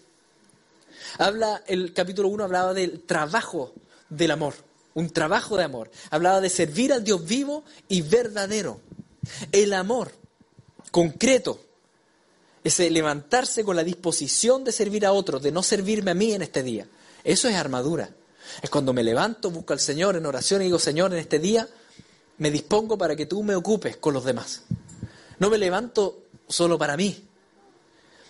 Habla, 1.18 1.64
el 1.68 1.94
capítulo 1.94 2.30
1 2.30 2.46
hablaba 2.46 2.74
del 2.74 3.02
trabajo 3.02 3.74
del 4.10 4.32
amor, 4.32 4.54
un 4.94 5.10
trabajo 5.10 5.58
de 5.58 5.64
amor. 5.64 5.92
Hablaba 6.10 6.42
de 6.42 6.50
servir 6.50 6.94
al 6.94 7.04
Dios 7.04 7.26
vivo 7.26 7.64
y 7.90 8.02
verdadero. 8.02 8.80
El 9.52 9.74
amor 9.74 10.12
concreto, 10.92 11.60
ese 12.66 12.90
levantarse 12.90 13.64
con 13.64 13.76
la 13.76 13.84
disposición 13.84 14.64
de 14.64 14.72
servir 14.72 15.06
a 15.06 15.12
otros, 15.12 15.44
de 15.44 15.52
no 15.52 15.62
servirme 15.62 16.12
a 16.12 16.16
mí 16.16 16.34
en 16.34 16.42
este 16.42 16.64
día. 16.64 16.88
Eso 17.24 17.48
es 17.48 17.56
armadura. 17.56 18.10
Es 18.60 18.72
cuando 18.72 18.92
me 18.92 19.04
levanto, 19.04 19.52
busco 19.52 19.74
al 19.74 19.80
Señor 19.80 20.16
en 20.16 20.26
oración 20.26 20.64
y 20.64 20.66
digo, 20.66 20.80
Señor, 20.80 21.14
en 21.14 21.20
este 21.20 21.38
día 21.38 21.70
me 22.40 22.50
dispongo 22.50 22.98
para 22.98 23.16
que 23.16 23.28
tú 23.28 23.44
me 23.44 23.56
ocupes 23.56 23.98
con 23.98 24.16
los 24.16 24.26
demás. 24.26 24.64
No 25.38 25.52
me 25.52 25.60
levanto 25.60 26.24
solo 26.48 26.80
para 26.80 26.98
mí. 26.98 27.24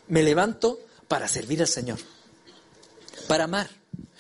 Me 0.10 0.22
levanto 0.22 0.82
para 1.08 1.30
servir 1.30 1.62
al 1.62 1.70
Señor. 1.70 2.00
Para 3.30 3.46
amar. 3.46 3.70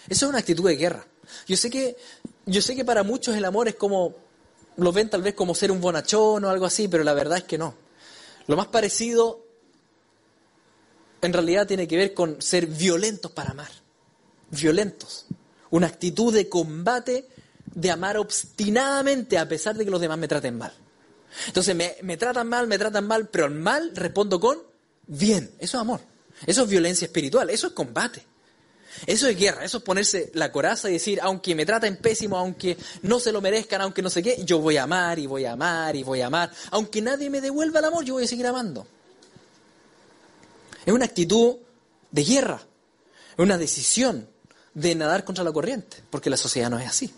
Eso 0.07 0.27
es 0.27 0.29
una 0.29 0.39
actitud 0.39 0.65
de 0.65 0.77
guerra. 0.77 1.05
Yo 1.45 1.57
sé 1.57 1.69
que, 1.69 1.97
yo 2.45 2.61
sé 2.61 2.73
que 2.73 2.85
para 2.85 3.03
muchos 3.03 3.35
el 3.35 3.43
amor 3.43 3.67
es 3.67 3.75
como, 3.75 4.15
lo 4.77 4.93
ven 4.93 5.09
tal 5.09 5.23
vez 5.23 5.33
como 5.33 5.53
ser 5.53 5.73
un 5.73 5.81
bonachón 5.81 6.45
o 6.45 6.49
algo 6.49 6.65
así, 6.65 6.87
pero 6.87 7.03
la 7.03 7.13
verdad 7.13 7.39
es 7.39 7.43
que 7.43 7.57
no. 7.57 7.75
Lo 8.47 8.55
más 8.55 8.67
parecido 8.67 9.44
en 11.25 11.33
realidad 11.33 11.67
tiene 11.67 11.87
que 11.87 11.97
ver 11.97 12.13
con 12.13 12.41
ser 12.41 12.67
violentos 12.67 13.31
para 13.31 13.51
amar. 13.51 13.71
Violentos. 14.49 15.25
Una 15.69 15.87
actitud 15.87 16.33
de 16.33 16.47
combate, 16.47 17.27
de 17.73 17.91
amar 17.91 18.17
obstinadamente 18.17 19.37
a 19.37 19.47
pesar 19.47 19.75
de 19.75 19.85
que 19.85 19.91
los 19.91 20.01
demás 20.01 20.17
me 20.17 20.27
traten 20.27 20.57
mal. 20.57 20.73
Entonces 21.47 21.75
me, 21.75 21.95
me 22.01 22.17
tratan 22.17 22.47
mal, 22.47 22.67
me 22.67 22.77
tratan 22.77 23.07
mal, 23.07 23.27
pero 23.29 23.45
al 23.45 23.55
mal 23.55 23.91
respondo 23.95 24.39
con 24.39 24.57
bien. 25.07 25.51
Eso 25.59 25.77
es 25.77 25.81
amor. 25.81 26.01
Eso 26.45 26.63
es 26.63 26.69
violencia 26.69 27.05
espiritual. 27.05 27.49
Eso 27.49 27.67
es 27.67 27.73
combate. 27.73 28.25
Eso 29.05 29.27
es 29.27 29.37
guerra, 29.37 29.65
eso 29.65 29.79
es 29.79 29.83
ponerse 29.83 30.31
la 30.35 30.51
coraza 30.51 30.89
y 30.89 30.93
decir, 30.93 31.19
aunque 31.21 31.53
me 31.53 31.65
traten 31.65 31.97
pésimo, 31.97 32.37
aunque 32.37 32.77
no 33.01 33.19
se 33.19 33.31
lo 33.31 33.41
merezcan, 33.41 33.81
aunque 33.81 34.01
no 34.01 34.09
sé 34.09 34.23
qué, 34.23 34.41
yo 34.45 34.59
voy 34.59 34.77
a 34.77 34.83
amar 34.83 35.19
y 35.19 35.27
voy 35.27 35.45
a 35.45 35.51
amar 35.51 35.95
y 35.95 36.03
voy 36.03 36.21
a 36.21 36.27
amar. 36.27 36.51
Aunque 36.71 37.01
nadie 37.01 37.29
me 37.29 37.41
devuelva 37.41 37.79
el 37.79 37.85
amor, 37.85 38.05
yo 38.05 38.13
voy 38.13 38.23
a 38.23 38.27
seguir 38.27 38.47
amando. 38.47 38.87
Es 40.85 40.93
una 40.93 41.05
actitud 41.05 41.57
de 42.11 42.23
guerra, 42.23 42.61
es 43.33 43.39
una 43.39 43.57
decisión 43.57 44.27
de 44.73 44.95
nadar 44.95 45.23
contra 45.23 45.43
la 45.43 45.51
corriente, 45.51 45.97
porque 46.09 46.29
la 46.29 46.37
sociedad 46.37 46.69
no 46.69 46.79
es 46.79 46.87
así, 46.87 47.11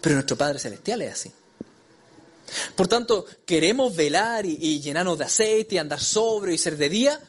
pero 0.00 0.16
nuestro 0.16 0.36
Padre 0.36 0.58
Celestial 0.58 1.02
es 1.02 1.12
así. 1.12 1.32
Por 2.74 2.88
tanto, 2.88 3.26
queremos 3.44 3.94
velar 3.96 4.46
y, 4.46 4.80
llenarnos 4.80 5.18
de 5.18 5.24
aceite 5.24 5.74
y 5.74 5.78
andar 5.78 6.00
sobrio 6.00 6.54
y 6.54 6.58
ser 6.58 6.76
de 6.76 6.88
día, 6.88 7.20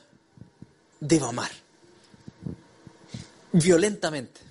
debo 0.99 1.27
amar. 1.27 1.51
Violentamente, 3.51 4.41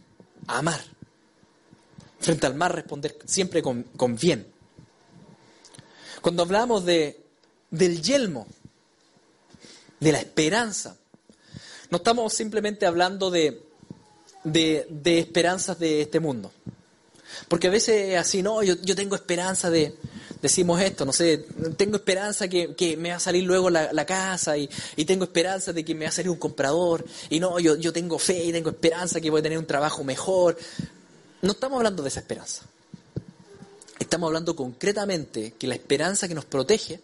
amar. 0.47 0.81
Frente 2.19 2.47
al 2.47 2.55
mar 2.55 2.75
responder 2.75 3.19
siempre 3.27 3.63
con, 3.63 3.85
con 3.97 4.17
bien. 4.17 4.47
Cuando 6.21 6.43
hablamos 6.43 6.85
de, 6.85 7.23
del 7.71 8.03
yelmo, 8.03 8.49
de 10.01 10.13
la 10.13 10.19
esperanza, 10.19 10.97
no 11.91 11.99
estamos 11.99 12.33
simplemente 12.33 12.87
hablando 12.87 13.31
de, 13.31 13.63
de, 14.45 15.19
esperanzas 15.19 15.79
de 15.79 16.03
este 16.03 16.21
mundo. 16.21 16.53
Porque 17.49 17.67
a 17.67 17.71
veces 17.71 18.17
así, 18.17 18.43
no, 18.43 18.63
yo, 18.63 18.75
yo 18.83 18.97
tengo 18.97 19.15
esperanza 19.15 19.71
de, 19.71 19.95
decimos 20.41 20.81
esto, 20.81 21.05
no 21.05 21.13
sé, 21.13 21.39
tengo 21.77 21.97
esperanza 21.97 22.49
que, 22.49 22.75
que 22.75 22.97
me 22.97 23.11
va 23.11 23.17
a 23.17 23.21
salir 23.21 23.45
luego 23.45 23.69
la, 23.69 23.93
la 23.93 24.07
casa 24.07 24.57
y, 24.57 24.69
y, 24.97 25.05
tengo 25.05 25.25
esperanza 25.25 25.73
de 25.73 25.85
que 25.85 25.95
me 25.95 26.05
va 26.05 26.09
a 26.09 26.13
salir 26.13 26.31
un 26.31 26.39
comprador 26.39 27.05
y 27.29 27.41
no, 27.41 27.59
yo, 27.59 27.77
yo 27.77 27.93
tengo 27.93 28.19
fe 28.19 28.45
y 28.45 28.53
tengo 28.53 28.71
esperanza 28.71 29.21
que 29.21 29.31
voy 29.31 29.41
a 29.41 29.43
tener 29.43 29.59
un 29.59 29.67
trabajo 29.67 30.03
mejor. 30.05 30.57
No 31.43 31.53
estamos 31.53 31.77
hablando 31.77 32.03
de 32.03 32.09
esa 32.09 32.21
esperanza. 32.21 32.63
Estamos 33.99 34.29
hablando 34.29 34.55
concretamente 34.55 35.55
que 35.59 35.67
la 35.67 35.75
esperanza 35.75 36.29
que 36.29 36.35
nos 36.35 36.45
protege 36.45 37.01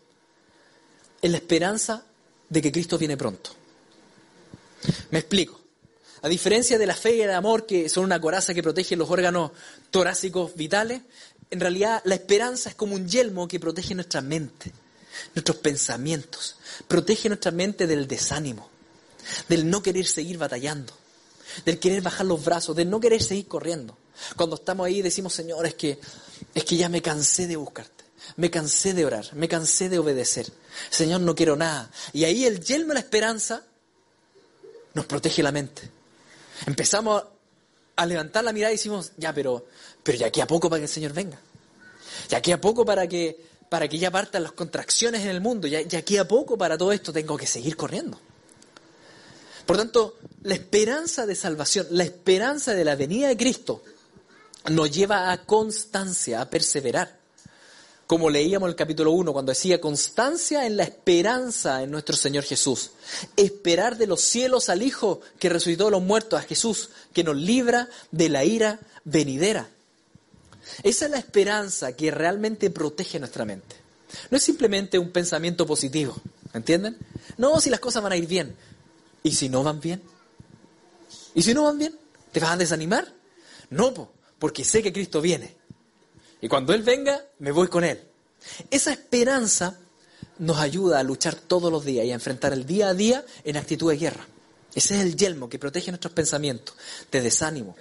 es 1.20 1.30
la 1.30 1.36
esperanza 1.36 2.04
de 2.48 2.62
que 2.62 2.72
Cristo 2.72 2.98
viene 2.98 3.16
pronto. 3.16 3.61
Me 5.10 5.20
explico. 5.20 5.60
A 6.22 6.28
diferencia 6.28 6.78
de 6.78 6.86
la 6.86 6.94
fe 6.94 7.16
y 7.16 7.22
el 7.22 7.32
amor, 7.32 7.66
que 7.66 7.88
son 7.88 8.04
una 8.04 8.20
coraza 8.20 8.54
que 8.54 8.62
protege 8.62 8.94
los 8.94 9.10
órganos 9.10 9.50
torácicos 9.90 10.54
vitales, 10.54 11.02
en 11.50 11.60
realidad 11.60 12.00
la 12.04 12.14
esperanza 12.14 12.70
es 12.70 12.74
como 12.76 12.94
un 12.94 13.08
yelmo 13.08 13.48
que 13.48 13.58
protege 13.58 13.94
nuestra 13.94 14.20
mente, 14.20 14.72
nuestros 15.34 15.56
pensamientos, 15.58 16.56
protege 16.86 17.28
nuestra 17.28 17.50
mente 17.50 17.88
del 17.88 18.06
desánimo, 18.06 18.70
del 19.48 19.68
no 19.68 19.82
querer 19.82 20.06
seguir 20.06 20.38
batallando, 20.38 20.92
del 21.64 21.80
querer 21.80 22.02
bajar 22.02 22.26
los 22.26 22.44
brazos, 22.44 22.76
del 22.76 22.88
no 22.88 23.00
querer 23.00 23.20
seguir 23.20 23.48
corriendo. 23.48 23.98
Cuando 24.36 24.56
estamos 24.56 24.86
ahí 24.86 25.02
decimos, 25.02 25.34
Señor, 25.34 25.66
es 25.66 25.74
que, 25.74 25.98
es 26.54 26.64
que 26.64 26.76
ya 26.76 26.88
me 26.88 27.02
cansé 27.02 27.48
de 27.48 27.56
buscarte, 27.56 28.04
me 28.36 28.50
cansé 28.50 28.94
de 28.94 29.04
orar, 29.04 29.28
me 29.34 29.48
cansé 29.48 29.88
de 29.88 29.98
obedecer. 29.98 30.46
Señor, 30.88 31.20
no 31.20 31.34
quiero 31.34 31.56
nada. 31.56 31.90
Y 32.12 32.24
ahí 32.24 32.44
el 32.44 32.60
yelmo 32.60 32.88
de 32.88 32.94
la 32.94 33.00
esperanza 33.00 33.64
nos 34.94 35.06
protege 35.06 35.42
la 35.42 35.52
mente. 35.52 35.90
Empezamos 36.66 37.24
a 37.96 38.06
levantar 38.06 38.44
la 38.44 38.52
mirada 38.52 38.72
y 38.72 38.76
decimos, 38.76 39.12
ya, 39.16 39.32
pero, 39.32 39.66
pero 40.02 40.18
ya 40.18 40.26
aquí 40.26 40.40
a 40.40 40.46
poco 40.46 40.68
para 40.68 40.80
que 40.80 40.84
el 40.84 40.90
Señor 40.90 41.12
venga. 41.12 41.38
Ya 42.28 42.38
aquí 42.38 42.52
a 42.52 42.60
poco 42.60 42.84
para 42.84 43.06
que, 43.06 43.44
para 43.68 43.88
que 43.88 43.98
ya 43.98 44.10
partan 44.10 44.42
las 44.42 44.52
contracciones 44.52 45.22
en 45.22 45.28
el 45.28 45.40
mundo. 45.40 45.66
Ya, 45.66 45.80
ya 45.82 46.00
aquí 46.00 46.16
a 46.18 46.26
poco 46.26 46.56
para 46.56 46.76
todo 46.76 46.92
esto 46.92 47.12
tengo 47.12 47.36
que 47.36 47.46
seguir 47.46 47.76
corriendo. 47.76 48.18
Por 49.66 49.76
tanto, 49.76 50.18
la 50.42 50.54
esperanza 50.54 51.24
de 51.26 51.34
salvación, 51.34 51.86
la 51.90 52.04
esperanza 52.04 52.74
de 52.74 52.84
la 52.84 52.96
venida 52.96 53.28
de 53.28 53.36
Cristo, 53.36 53.82
nos 54.70 54.90
lleva 54.90 55.32
a 55.32 55.44
constancia, 55.44 56.40
a 56.40 56.50
perseverar 56.50 57.21
como 58.12 58.28
leíamos 58.28 58.66
en 58.66 58.72
el 58.72 58.76
capítulo 58.76 59.12
1, 59.12 59.32
cuando 59.32 59.52
decía 59.52 59.80
constancia 59.80 60.66
en 60.66 60.76
la 60.76 60.82
esperanza 60.82 61.82
en 61.82 61.90
nuestro 61.90 62.14
Señor 62.14 62.44
Jesús. 62.44 62.90
Esperar 63.38 63.96
de 63.96 64.06
los 64.06 64.20
cielos 64.20 64.68
al 64.68 64.82
Hijo 64.82 65.22
que 65.38 65.48
resucitó 65.48 65.86
de 65.86 65.92
los 65.92 66.02
muertos, 66.02 66.38
a 66.38 66.42
Jesús, 66.42 66.90
que 67.14 67.24
nos 67.24 67.36
libra 67.36 67.88
de 68.10 68.28
la 68.28 68.44
ira 68.44 68.80
venidera. 69.04 69.66
Esa 70.82 71.06
es 71.06 71.10
la 71.10 71.16
esperanza 71.16 71.96
que 71.96 72.10
realmente 72.10 72.68
protege 72.68 73.18
nuestra 73.18 73.46
mente. 73.46 73.76
No 74.30 74.36
es 74.36 74.42
simplemente 74.42 74.98
un 74.98 75.10
pensamiento 75.10 75.66
positivo, 75.66 76.14
¿entienden? 76.52 76.98
No, 77.38 77.62
si 77.62 77.70
las 77.70 77.80
cosas 77.80 78.02
van 78.02 78.12
a 78.12 78.18
ir 78.18 78.26
bien. 78.26 78.54
¿Y 79.22 79.32
si 79.32 79.48
no 79.48 79.62
van 79.62 79.80
bien? 79.80 80.02
¿Y 81.34 81.40
si 81.40 81.54
no 81.54 81.62
van 81.62 81.78
bien? 81.78 81.98
¿Te 82.30 82.40
vas 82.40 82.50
a 82.50 82.56
desanimar? 82.58 83.10
No, 83.70 84.10
porque 84.38 84.64
sé 84.64 84.82
que 84.82 84.92
Cristo 84.92 85.22
viene 85.22 85.61
y 86.42 86.48
cuando 86.48 86.74
Él 86.74 86.82
venga, 86.82 87.24
me 87.38 87.52
voy 87.52 87.68
con 87.68 87.84
Él. 87.84 88.02
Esa 88.68 88.92
esperanza 88.92 89.78
nos 90.38 90.58
ayuda 90.58 90.98
a 90.98 91.04
luchar 91.04 91.36
todos 91.36 91.70
los 91.70 91.84
días 91.84 92.04
y 92.04 92.10
a 92.10 92.14
enfrentar 92.14 92.52
el 92.52 92.66
día 92.66 92.88
a 92.88 92.94
día 92.94 93.24
en 93.44 93.56
actitud 93.56 93.88
de 93.90 93.96
guerra. 93.96 94.26
Ese 94.74 94.96
es 94.96 95.02
el 95.02 95.16
yelmo 95.16 95.48
que 95.48 95.60
protege 95.60 95.92
nuestros 95.92 96.12
pensamientos 96.12 96.74
de 97.12 97.22
desánimo. 97.22 97.76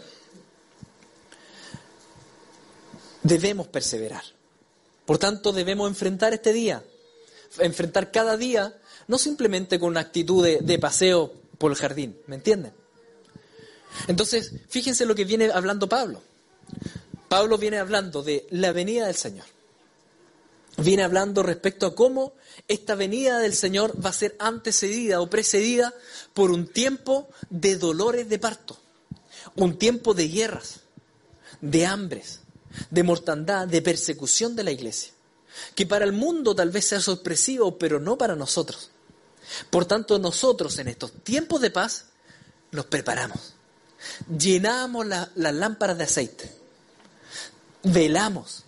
Debemos 3.24 3.67
perseverar. 3.67 4.24
Por 5.06 5.17
tanto, 5.17 5.52
debemos 5.52 5.89
enfrentar 5.89 6.32
este 6.34 6.54
día, 6.54 6.84
enfrentar 7.58 8.12
cada 8.12 8.38
día, 8.38 8.78
no 9.08 9.17
simplemente 9.17 9.80
con 9.80 9.89
una 9.89 10.02
actitud 10.02 10.43
de, 10.43 10.60
de 10.60 10.78
paseo 10.78 11.34
por 11.58 11.71
el 11.71 11.78
jardín, 11.78 12.15
¿me 12.28 12.36
entienden? 12.36 12.74
Entonces, 14.08 14.54
fíjense 14.69 15.06
lo 15.08 15.15
que 15.15 15.26
viene 15.26 15.50
hablando 15.52 15.89
Pablo. 15.89 16.21
Pablo 17.32 17.58
viene 17.58 17.80
hablando 17.80 18.24
de 18.24 18.46
la 18.50 18.74
venida 18.74 19.06
del 19.06 19.15
Señor. 19.15 19.46
Viene 20.76 21.04
hablando 21.04 21.44
respecto 21.44 21.86
a 21.86 21.96
cómo 21.96 22.34
esta 22.67 22.94
venida 22.94 23.39
del 23.39 23.56
Señor 23.56 23.96
va 24.06 24.10
a 24.10 24.13
ser 24.13 24.36
antecedida 24.38 25.22
o 25.22 25.30
precedida 25.30 25.94
por 26.34 26.52
un 26.52 26.67
tiempo 26.67 27.30
de 27.50 27.78
dolores 27.78 28.28
de 28.28 28.38
parto, 28.38 28.78
un 29.56 29.78
tiempo 29.78 30.13
de 30.13 30.28
guerras, 30.28 30.82
de 31.62 31.86
hambres, 31.86 32.41
de 32.89 33.04
mortandad, 33.04 33.65
de 33.65 33.82
persecución 33.82 34.54
de 34.58 34.65
la 34.65 34.72
iglesia, 34.72 35.13
que 35.74 35.86
para 35.86 36.04
el 36.04 36.12
mundo 36.12 36.54
tal 36.54 36.70
vez 36.70 36.86
sea 36.88 37.00
sorpresivo, 37.00 37.78
pero 37.78 38.02
no 38.02 38.17
para 38.17 38.36
nosotros. 38.36 38.91
Por 39.70 39.86
tanto, 39.86 40.20
nosotros 40.20 40.78
en 40.80 40.89
estos 40.89 41.13
tiempos 41.24 41.62
de 41.62 41.72
paz 41.72 42.08
nos 42.72 42.88
preparamos, 42.88 43.54
llenamos 44.38 45.06
las 45.08 45.30
lámparas 45.56 45.98
de 45.98 46.04
aceite 46.04 46.61
velamos, 47.84 48.65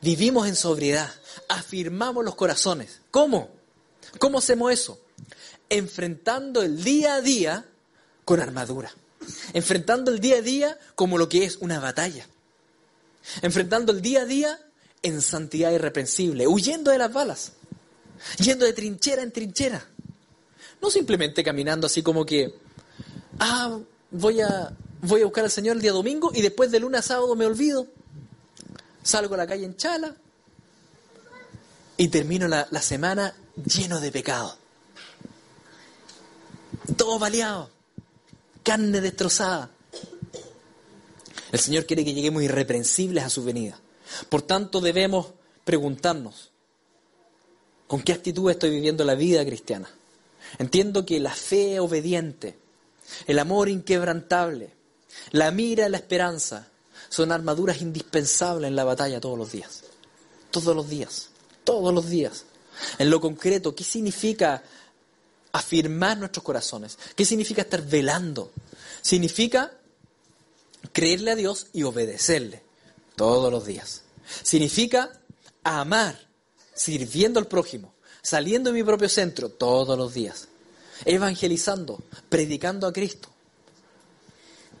vivimos 0.00 0.46
en 0.48 0.56
sobriedad, 0.56 1.12
afirmamos 1.48 2.24
los 2.24 2.34
corazones. 2.34 3.00
¿Cómo? 3.10 3.50
¿Cómo 4.18 4.38
hacemos 4.38 4.72
eso? 4.72 4.98
enfrentando 5.70 6.62
el 6.62 6.82
día 6.82 7.14
a 7.14 7.20
día 7.20 7.64
con 8.24 8.40
armadura, 8.40 8.92
enfrentando 9.52 10.10
el 10.10 10.20
día 10.20 10.36
a 10.36 10.42
día 10.42 10.78
como 10.94 11.18
lo 11.18 11.28
que 11.28 11.44
es 11.44 11.56
una 11.56 11.80
batalla, 11.80 12.26
enfrentando 13.42 13.92
el 13.92 14.02
día 14.02 14.22
a 14.22 14.26
día 14.26 14.58
en 15.02 15.20
santidad 15.20 15.72
irreprensible, 15.72 16.46
huyendo 16.46 16.90
de 16.90 16.98
las 16.98 17.12
balas, 17.12 17.52
yendo 18.38 18.64
de 18.64 18.72
trinchera 18.72 19.22
en 19.22 19.32
trinchera, 19.32 19.86
no 20.80 20.90
simplemente 20.90 21.44
caminando 21.44 21.86
así 21.86 22.02
como 22.02 22.24
que, 22.24 22.54
ah, 23.38 23.78
voy 24.10 24.40
a, 24.40 24.74
voy 25.02 25.22
a 25.22 25.24
buscar 25.24 25.44
al 25.44 25.50
Señor 25.50 25.76
el 25.76 25.82
día 25.82 25.92
domingo 25.92 26.30
y 26.34 26.42
después 26.42 26.70
de 26.70 26.80
lunes 26.80 27.00
a 27.00 27.02
sábado 27.02 27.34
me 27.36 27.46
olvido, 27.46 27.86
salgo 29.08 29.34
a 29.34 29.38
la 29.38 29.46
calle 29.46 29.64
en 29.64 29.74
chala 29.76 30.14
y 31.96 32.08
termino 32.08 32.46
la, 32.46 32.82
semana 32.82 33.34
lleno 33.64 34.00
de 34.00 34.12
pecado 34.12 34.56
todo 36.96 37.18
baleado, 37.18 37.70
carne 38.62 39.00
destrozada. 39.00 39.70
El 41.52 41.58
Señor 41.58 41.86
quiere 41.86 42.04
que 42.04 42.14
lleguemos 42.14 42.42
irreprensibles 42.42 43.24
a 43.24 43.30
su 43.30 43.44
venida. 43.44 43.78
Por 44.28 44.42
tanto, 44.42 44.80
debemos 44.80 45.28
preguntarnos, 45.64 46.50
¿con 47.86 48.02
qué 48.02 48.12
actitud 48.12 48.50
estoy 48.50 48.70
viviendo 48.70 49.04
la 49.04 49.14
vida 49.14 49.44
cristiana? 49.44 49.90
Entiendo 50.58 51.04
que 51.04 51.20
la 51.20 51.34
fe 51.34 51.78
obediente, 51.78 52.58
el 53.26 53.38
amor 53.38 53.68
inquebrantable, 53.68 54.70
la 55.30 55.50
mira 55.50 55.88
la 55.88 55.98
esperanza 55.98 56.68
son 57.08 57.32
armaduras 57.32 57.80
indispensables 57.80 58.68
en 58.68 58.76
la 58.76 58.84
batalla 58.84 59.20
todos 59.20 59.38
los 59.38 59.52
días. 59.52 59.84
Todos 60.50 60.74
los 60.74 60.88
días. 60.88 61.28
Todos 61.64 61.94
los 61.94 62.08
días. 62.08 62.44
En 62.98 63.10
lo 63.10 63.20
concreto, 63.20 63.74
¿qué 63.74 63.84
significa 63.84 64.62
afirmar 65.52 66.18
nuestros 66.18 66.44
corazones. 66.44 66.98
¿Qué 67.14 67.24
significa 67.24 67.62
estar 67.62 67.82
velando? 67.82 68.52
Significa 69.02 69.72
creerle 70.92 71.32
a 71.32 71.36
Dios 71.36 71.68
y 71.72 71.82
obedecerle 71.82 72.62
todos 73.16 73.50
los 73.50 73.66
días. 73.66 74.02
Significa 74.42 75.20
amar, 75.64 76.28
sirviendo 76.74 77.40
al 77.40 77.46
prójimo, 77.46 77.94
saliendo 78.22 78.70
de 78.70 78.78
mi 78.78 78.84
propio 78.84 79.08
centro 79.08 79.48
todos 79.48 79.96
los 79.98 80.14
días, 80.14 80.48
evangelizando, 81.04 82.02
predicando 82.28 82.86
a 82.86 82.92
Cristo, 82.92 83.28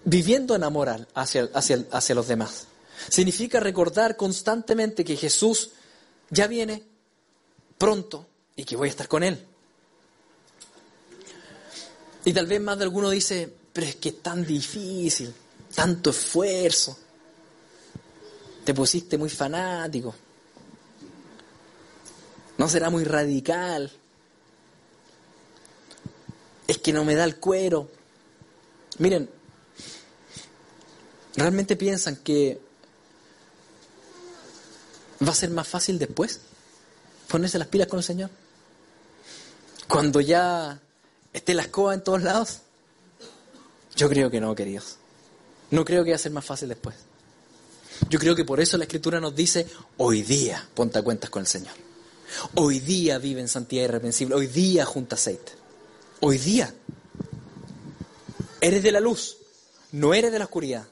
viviendo 0.04 0.54
en 0.54 0.64
amor 0.64 1.06
hacia, 1.14 1.48
hacia, 1.54 1.84
hacia 1.90 2.14
los 2.14 2.28
demás. 2.28 2.66
Significa 3.08 3.60
recordar 3.60 4.16
constantemente 4.16 5.04
que 5.04 5.16
Jesús 5.16 5.70
ya 6.30 6.46
viene 6.46 6.84
pronto 7.76 8.26
y 8.56 8.64
que 8.64 8.76
voy 8.76 8.88
a 8.88 8.90
estar 8.90 9.08
con 9.08 9.22
Él. 9.22 9.44
Y 12.24 12.32
tal 12.32 12.46
vez 12.46 12.60
más 12.60 12.76
de 12.76 12.84
alguno 12.84 13.10
dice, 13.10 13.52
pero 13.72 13.86
es 13.86 13.96
que 13.96 14.10
es 14.10 14.22
tan 14.22 14.44
difícil, 14.44 15.32
tanto 15.74 16.10
esfuerzo, 16.10 16.98
te 18.64 18.74
pusiste 18.74 19.16
muy 19.16 19.30
fanático, 19.30 20.14
no 22.58 22.68
será 22.68 22.90
muy 22.90 23.04
radical, 23.04 23.90
es 26.66 26.78
que 26.78 26.92
no 26.92 27.04
me 27.04 27.14
da 27.14 27.24
el 27.24 27.36
cuero. 27.36 27.88
Miren, 28.98 29.30
¿realmente 31.36 31.76
piensan 31.76 32.16
que 32.16 32.60
va 35.26 35.30
a 35.30 35.34
ser 35.34 35.50
más 35.50 35.66
fácil 35.66 35.98
después 35.98 36.40
ponerse 37.28 37.58
las 37.58 37.68
pilas 37.68 37.88
con 37.88 37.98
el 37.98 38.04
Señor? 38.04 38.30
Cuando 39.88 40.20
ya 40.20 40.80
esté 41.32 41.54
la 41.54 41.62
escoba 41.62 41.94
en 41.94 42.02
todos 42.02 42.22
lados? 42.22 42.58
Yo 43.96 44.08
creo 44.08 44.30
que 44.30 44.40
no, 44.40 44.54
queridos. 44.54 44.96
No 45.70 45.84
creo 45.84 46.04
que 46.04 46.10
va 46.10 46.16
a 46.16 46.20
ser 46.20 46.32
más 46.32 46.44
fácil 46.44 46.68
después. 46.68 46.96
Yo 48.08 48.18
creo 48.18 48.34
que 48.36 48.44
por 48.44 48.60
eso 48.60 48.78
la 48.78 48.84
Escritura 48.84 49.20
nos 49.20 49.34
dice, 49.34 49.66
hoy 49.96 50.22
día 50.22 50.66
ponte 50.74 50.98
a 50.98 51.02
cuentas 51.02 51.30
con 51.30 51.40
el 51.40 51.46
Señor. 51.46 51.74
Hoy 52.54 52.80
día 52.80 53.18
vive 53.18 53.40
en 53.40 53.48
santidad 53.48 53.84
irreprensible. 53.84 54.34
Hoy 54.34 54.46
día 54.46 54.84
junta 54.84 55.16
aceite. 55.16 55.52
Hoy 56.20 56.38
día. 56.38 56.72
Eres 58.60 58.82
de 58.82 58.92
la 58.92 59.00
luz, 59.00 59.36
no 59.92 60.14
eres 60.14 60.32
de 60.32 60.38
la 60.38 60.44
oscuridad. 60.46 60.86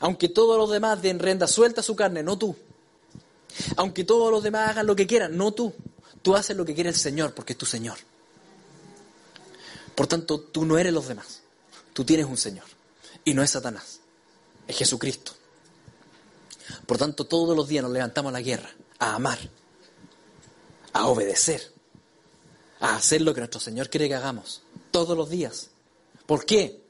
Aunque 0.00 0.28
todos 0.28 0.58
los 0.58 0.70
demás 0.70 1.00
den 1.02 1.18
renda 1.18 1.46
suelta 1.46 1.82
su 1.82 1.96
carne, 1.96 2.22
no 2.22 2.38
tú. 2.38 2.56
Aunque 3.76 4.04
todos 4.04 4.30
los 4.30 4.42
demás 4.42 4.70
hagan 4.70 4.86
lo 4.86 4.96
que 4.96 5.06
quieran, 5.06 5.36
no 5.36 5.52
tú. 5.52 5.72
Tú 6.22 6.34
haces 6.34 6.56
lo 6.56 6.64
que 6.64 6.74
quiere 6.74 6.90
el 6.90 6.96
Señor 6.96 7.34
porque 7.34 7.52
es 7.52 7.58
tu 7.58 7.66
Señor. 7.66 7.98
Por 9.94 10.06
tanto, 10.06 10.40
tú 10.40 10.64
no 10.64 10.78
eres 10.78 10.92
los 10.92 11.08
demás. 11.08 11.40
Tú 11.92 12.04
tienes 12.04 12.26
un 12.26 12.36
Señor. 12.36 12.66
Y 13.24 13.32
no 13.32 13.42
es 13.42 13.50
Satanás. 13.50 14.00
Es 14.68 14.76
Jesucristo. 14.76 15.32
Por 16.84 16.98
tanto, 16.98 17.24
todos 17.24 17.56
los 17.56 17.68
días 17.68 17.82
nos 17.82 17.92
levantamos 17.92 18.30
a 18.30 18.32
la 18.34 18.42
guerra, 18.42 18.70
a 18.98 19.14
amar, 19.14 19.38
a 20.92 21.06
obedecer, 21.06 21.72
a 22.80 22.96
hacer 22.96 23.22
lo 23.22 23.32
que 23.32 23.40
nuestro 23.40 23.60
Señor 23.60 23.88
quiere 23.88 24.08
que 24.08 24.14
hagamos. 24.14 24.62
Todos 24.90 25.16
los 25.16 25.30
días. 25.30 25.70
¿Por 26.26 26.44
qué? 26.44 26.85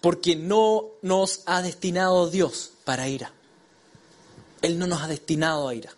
Porque 0.00 0.36
no 0.36 0.86
nos 1.02 1.42
ha 1.46 1.62
destinado 1.62 2.30
Dios 2.30 2.72
para 2.84 3.08
ira. 3.08 3.32
Él 4.62 4.78
no 4.78 4.86
nos 4.86 5.02
ha 5.02 5.08
destinado 5.08 5.68
a 5.68 5.74
ira. 5.74 5.92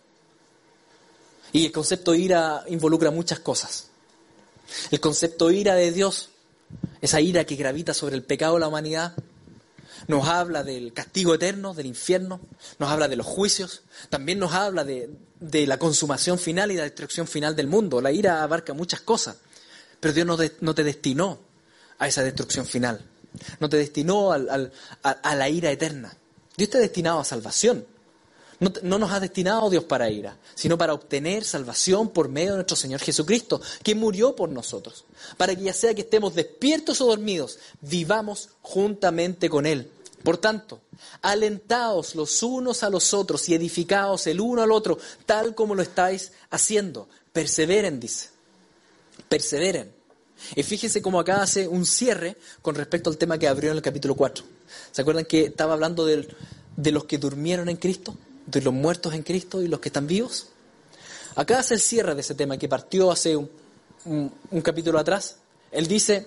Y 1.52 1.66
el 1.66 1.72
concepto 1.72 2.14
ira 2.14 2.64
involucra 2.68 3.10
muchas 3.10 3.40
cosas. 3.40 3.88
El 4.90 5.00
concepto 5.00 5.50
ira 5.50 5.74
de 5.74 5.92
Dios 5.92 6.30
esa 7.00 7.20
ira 7.20 7.44
que 7.44 7.56
gravita 7.56 7.94
sobre 7.94 8.16
el 8.16 8.22
pecado 8.22 8.54
de 8.54 8.60
la 8.60 8.68
humanidad, 8.68 9.14
nos 10.06 10.28
habla 10.28 10.62
del 10.62 10.92
castigo 10.92 11.34
eterno, 11.34 11.74
del 11.74 11.86
infierno, 11.86 12.40
nos 12.78 12.90
habla 12.90 13.08
de 13.08 13.16
los 13.16 13.26
juicios, 13.26 13.82
también 14.10 14.38
nos 14.38 14.52
habla 14.52 14.84
de, 14.84 15.10
la 15.40 15.78
consumación 15.78 16.38
final 16.38 16.72
y 16.72 16.76
la 16.76 16.84
destrucción 16.84 17.26
final 17.26 17.54
del 17.54 17.66
mundo. 17.66 18.00
La 18.00 18.12
ira 18.12 18.42
abarca 18.42 18.74
muchas 18.74 19.00
cosas, 19.00 19.36
pero 20.00 20.14
Dios 20.14 20.26
no, 20.60 20.74
te 20.74 20.84
destinó 20.84 21.40
a 21.98 22.08
esa 22.08 22.22
destrucción 22.22 22.66
final, 22.66 23.04
no 23.61 23.68
te 23.68 23.77
destinó 23.77 24.33
a 24.33 25.35
la 25.35 25.48
ira 25.48 25.70
eterna. 25.70 26.16
Dios 26.57 26.70
te 26.70 26.79
ha 26.79 26.81
destinado 26.81 27.20
a 27.20 27.24
salvación, 27.24 27.87
no, 28.61 28.98
nos 28.98 29.12
ha 29.12 29.20
destinado 29.20 29.70
Dios 29.70 29.85
para 29.85 30.11
ira, 30.11 30.37
sino 30.55 30.77
para 30.77 30.92
obtener 30.92 31.44
salvación 31.44 32.09
por 32.09 32.29
medio 32.29 32.51
de 32.51 32.57
nuestro 32.57 32.77
Señor 32.77 33.01
Jesucristo, 33.01 33.61
que 33.85 33.94
murió 33.94 34.35
por 34.35 34.48
nosotros, 34.48 35.05
para 35.37 35.55
que 35.55 35.62
ya 35.62 35.72
sea 35.72 35.94
que 35.94 36.01
estemos 36.01 36.35
despiertos 36.35 37.01
o 37.01 37.07
dormidos, 37.07 37.59
vivamos 37.81 38.48
juntamente 38.62 39.48
con 39.48 39.64
Él. 39.64 39.92
Por 40.24 40.38
tanto, 40.38 40.81
alentaos 41.22 42.16
los 42.16 42.42
unos 42.42 42.83
a 42.83 42.90
los 42.90 43.14
otros 43.14 43.48
y 43.48 43.55
edificaos 43.55 44.27
el 44.27 44.40
uno 44.40 44.62
al 44.62 44.72
otro, 44.72 44.98
tal 45.24 45.55
como 45.55 45.77
lo 45.77 45.83
estáis 45.83 46.33
haciendo. 46.51 47.09
Perseveren, 47.33 48.01
dice. 48.01 48.31
Perseveren. 49.29 49.97
Y 50.55 50.62
fíjense 50.62 51.03
cómo 51.03 51.20
acá 51.20 51.42
hace 51.42 51.68
un 51.68 51.85
cierre 51.87 52.37
con 52.62 52.74
respecto 52.74 53.11
al 53.11 53.18
tema 53.18 53.38
que 53.38 53.48
abrió 53.48 53.70
en 53.70 53.77
el 53.77 53.83
capítulo 53.83 54.14
4. 54.14 54.44
¿Se 54.92 55.03
acuerdan 55.03 55.24
que 55.24 55.46
estaba 55.46 55.74
hablando 55.74 56.07
de 56.07 56.92
los 56.92 57.05
que 57.05 57.18
durmieron 57.18 57.68
en 57.68 57.77
Cristo? 57.77 58.16
de 58.51 58.62
los 58.62 58.72
muertos 58.72 59.14
en 59.14 59.22
Cristo 59.22 59.62
y 59.62 59.68
los 59.68 59.81
que 59.81 59.90
están 59.90 60.07
vivos. 60.07 60.48
Acá 61.35 61.59
hace 61.59 61.74
el 61.74 61.81
cierre 61.81 62.14
de 62.14 62.22
ese 62.22 62.35
tema 62.35 62.57
que 62.57 62.68
partió 62.68 63.11
hace 63.12 63.37
un, 63.37 64.33
capítulo 64.62 64.98
atrás. 64.98 65.37
Él 65.70 65.87
dice 65.87 66.27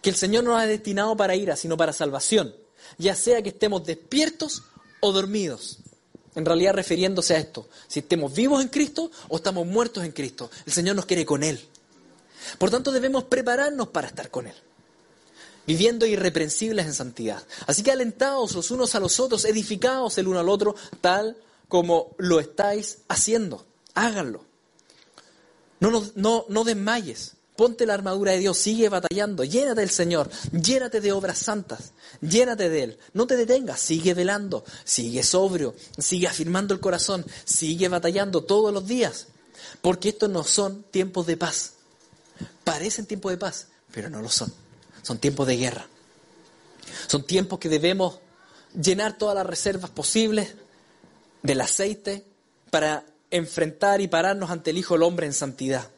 que 0.00 0.10
el 0.10 0.16
Señor 0.16 0.44
no 0.44 0.52
nos 0.52 0.60
ha 0.60 0.66
destinado 0.66 1.16
para 1.16 1.34
ira, 1.34 1.56
sino 1.56 1.76
para 1.76 1.92
salvación, 1.92 2.54
ya 2.98 3.14
sea 3.14 3.42
que 3.42 3.50
estemos 3.50 3.84
despiertos 3.84 4.62
o 5.00 5.12
dormidos. 5.12 5.78
En 6.36 6.46
realidad 6.46 6.74
refiriéndose 6.74 7.34
a 7.34 7.38
esto, 7.38 7.68
si 7.88 7.98
estemos 8.00 8.32
vivos 8.32 8.62
en 8.62 8.68
Cristo 8.68 9.10
o 9.28 9.36
estamos 9.36 9.66
muertos 9.66 10.04
en 10.04 10.12
Cristo, 10.12 10.48
el 10.64 10.72
Señor 10.72 10.94
nos 10.94 11.06
quiere 11.06 11.26
con 11.26 11.42
Él. 11.42 11.60
Por 12.58 12.70
tanto 12.70 12.92
debemos 12.92 13.24
prepararnos 13.24 13.88
para 13.88 14.08
estar 14.08 14.30
con 14.30 14.46
Él 14.46 14.54
viviendo 15.66 16.04
irreprensibles 16.04 16.84
en 16.84 16.94
santidad. 16.94 17.40
Así 17.68 17.84
que 17.84 17.92
alentados 17.92 18.56
los 18.56 18.72
unos 18.72 18.96
a 18.96 19.00
los 19.00 19.20
otros, 19.20 19.44
edificados 19.44 20.18
el 20.18 20.26
uno 20.26 20.40
al 20.40 20.48
otro, 20.48 20.74
tal 21.00 21.36
como 21.68 22.16
lo 22.18 22.40
estáis 22.40 22.98
haciendo. 23.08 23.64
Háganlo. 23.94 24.44
No, 25.78 26.04
no, 26.16 26.44
no 26.48 26.64
desmayes. 26.64 27.36
Ponte 27.54 27.86
la 27.86 27.94
armadura 27.94 28.32
de 28.32 28.38
Dios, 28.38 28.56
sigue 28.56 28.88
batallando, 28.88 29.44
llénate 29.44 29.82
del 29.82 29.90
Señor, 29.90 30.30
llénate 30.50 31.02
de 31.02 31.12
obras 31.12 31.38
santas, 31.38 31.92
llénate 32.22 32.70
de 32.70 32.82
Él. 32.84 32.98
No 33.12 33.26
te 33.26 33.36
detengas, 33.36 33.78
sigue 33.80 34.14
velando, 34.14 34.64
sigue 34.84 35.22
sobrio, 35.22 35.74
sigue 35.98 36.26
afirmando 36.26 36.72
el 36.72 36.80
corazón, 36.80 37.24
sigue 37.44 37.88
batallando 37.88 38.44
todos 38.44 38.72
los 38.72 38.86
días. 38.86 39.26
Porque 39.82 40.08
estos 40.08 40.30
no 40.30 40.42
son 40.42 40.84
tiempos 40.84 41.26
de 41.26 41.36
paz. 41.36 41.74
Parecen 42.64 43.06
tiempos 43.06 43.32
de 43.32 43.38
paz, 43.38 43.68
pero 43.92 44.10
no 44.10 44.20
lo 44.22 44.28
son. 44.28 44.52
Son 45.02 45.18
tiempos 45.18 45.46
de 45.46 45.56
guerra. 45.56 45.86
Son 47.06 47.24
tiempos 47.24 47.58
que 47.58 47.68
debemos 47.68 48.20
llenar 48.80 49.18
todas 49.18 49.34
las 49.34 49.46
reservas 49.46 49.90
posibles 49.90 50.54
del 51.42 51.60
aceite 51.60 52.24
para 52.70 53.04
enfrentar 53.30 54.00
y 54.00 54.08
pararnos 54.08 54.50
ante 54.50 54.70
el 54.70 54.78
Hijo 54.78 54.94
del 54.94 55.02
Hombre 55.04 55.26
en 55.26 55.32
santidad. 55.32 55.88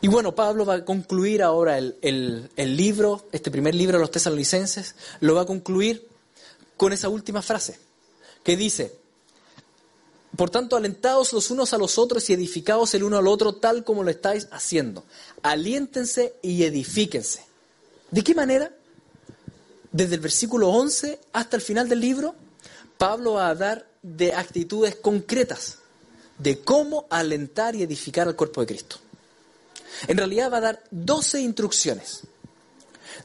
Y 0.00 0.08
bueno, 0.08 0.34
Pablo 0.34 0.64
va 0.64 0.74
a 0.74 0.84
concluir 0.84 1.42
ahora 1.42 1.76
el, 1.78 1.96
el, 2.02 2.76
libro, 2.76 3.26
este 3.32 3.50
primer 3.50 3.74
libro 3.74 3.98
de 3.98 4.02
los 4.02 4.12
tesalonicenses, 4.12 4.94
lo 5.20 5.34
va 5.34 5.42
a 5.42 5.46
concluir 5.46 6.06
con 6.76 6.92
esa 6.92 7.08
última 7.08 7.42
frase, 7.42 7.80
que 8.44 8.56
dice, 8.56 8.96
por 10.38 10.50
tanto, 10.50 10.76
alentados 10.76 11.32
los 11.32 11.50
unos 11.50 11.74
a 11.74 11.78
los 11.78 11.98
otros 11.98 12.30
y 12.30 12.32
edificados 12.32 12.94
el 12.94 13.02
uno 13.02 13.18
al 13.18 13.26
otro 13.26 13.56
tal 13.56 13.82
como 13.82 14.04
lo 14.04 14.10
estáis 14.10 14.46
haciendo. 14.52 15.04
Aliéntense 15.42 16.36
y 16.42 16.62
edifíquense. 16.62 17.44
¿De 18.12 18.22
qué 18.22 18.36
manera? 18.36 18.70
Desde 19.90 20.14
el 20.14 20.20
versículo 20.20 20.68
11 20.68 21.18
hasta 21.32 21.56
el 21.56 21.62
final 21.62 21.88
del 21.88 21.98
libro, 21.98 22.36
Pablo 22.98 23.32
va 23.32 23.48
a 23.48 23.54
dar 23.56 23.88
de 24.00 24.32
actitudes 24.32 24.94
concretas 24.94 25.78
de 26.38 26.60
cómo 26.60 27.08
alentar 27.10 27.74
y 27.74 27.82
edificar 27.82 28.28
al 28.28 28.36
cuerpo 28.36 28.60
de 28.60 28.68
Cristo. 28.68 28.94
En 30.06 30.18
realidad 30.18 30.52
va 30.52 30.58
a 30.58 30.60
dar 30.60 30.84
12 30.92 31.40
instrucciones. 31.40 32.22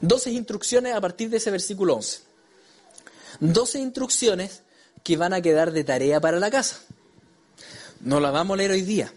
12 0.00 0.32
instrucciones 0.32 0.92
a 0.92 1.00
partir 1.00 1.30
de 1.30 1.36
ese 1.36 1.52
versículo 1.52 1.94
11. 1.94 2.22
12 3.38 3.78
instrucciones 3.78 4.62
que 5.04 5.16
van 5.16 5.32
a 5.32 5.40
quedar 5.40 5.70
de 5.70 5.84
tarea 5.84 6.20
para 6.20 6.40
la 6.40 6.50
casa. 6.50 6.80
No 8.04 8.20
la 8.20 8.30
vamos 8.30 8.54
a 8.54 8.58
leer 8.58 8.70
hoy 8.70 8.82
día. 8.82 9.12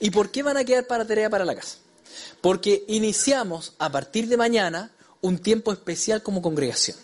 ¿Y 0.00 0.10
por 0.10 0.30
qué 0.30 0.42
van 0.42 0.56
a 0.56 0.64
quedar 0.64 0.86
para 0.86 1.06
tarea 1.06 1.30
para 1.30 1.44
la 1.44 1.54
casa? 1.54 1.78
Porque 2.40 2.84
iniciamos 2.88 3.74
a 3.78 3.90
partir 3.90 4.28
de 4.28 4.36
mañana 4.36 4.90
un 5.20 5.38
tiempo 5.38 5.72
especial 5.72 6.22
como 6.24 6.42
congregación. 6.42 6.96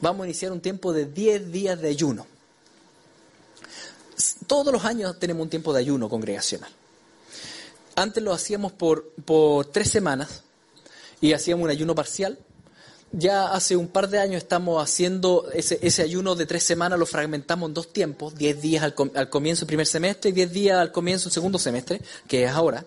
Vamos 0.00 0.24
a 0.24 0.28
iniciar 0.28 0.50
un 0.50 0.60
tiempo 0.60 0.94
de 0.94 1.04
10 1.04 1.52
días 1.52 1.80
de 1.80 1.90
ayuno. 1.90 2.26
Todos 4.46 4.72
los 4.72 4.84
años 4.84 5.18
tenemos 5.18 5.42
un 5.42 5.50
tiempo 5.50 5.74
de 5.74 5.80
ayuno 5.80 6.08
congregacional. 6.08 6.70
Antes 7.94 8.22
lo 8.22 8.32
hacíamos 8.32 8.72
por, 8.72 9.10
por 9.26 9.66
tres 9.66 9.90
semanas 9.90 10.42
y 11.20 11.34
hacíamos 11.34 11.64
un 11.64 11.70
ayuno 11.70 11.94
parcial. 11.94 12.38
Ya 13.12 13.52
hace 13.52 13.76
un 13.76 13.88
par 13.88 14.08
de 14.08 14.18
años 14.18 14.42
estamos 14.42 14.82
haciendo 14.82 15.50
ese, 15.52 15.78
ese 15.82 16.02
ayuno 16.02 16.34
de 16.34 16.44
tres 16.44 16.62
semanas, 16.62 16.98
lo 16.98 17.06
fragmentamos 17.06 17.68
en 17.68 17.74
dos 17.74 17.92
tiempos, 17.92 18.34
diez 18.34 18.60
días 18.60 18.82
al, 18.82 18.94
al 19.14 19.30
comienzo 19.30 19.60
del 19.60 19.68
primer 19.68 19.86
semestre 19.86 20.30
y 20.30 20.34
diez 20.34 20.52
días 20.52 20.78
al 20.78 20.92
comienzo 20.92 21.24
del 21.24 21.32
segundo 21.32 21.58
semestre, 21.58 22.02
que 22.26 22.44
es 22.44 22.50
ahora. 22.50 22.84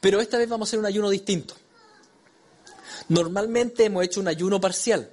Pero 0.00 0.20
esta 0.20 0.38
vez 0.38 0.48
vamos 0.48 0.66
a 0.66 0.70
hacer 0.70 0.78
un 0.78 0.86
ayuno 0.86 1.10
distinto. 1.10 1.54
Normalmente 3.08 3.84
hemos 3.84 4.04
hecho 4.04 4.20
un 4.20 4.28
ayuno 4.28 4.60
parcial. 4.60 5.10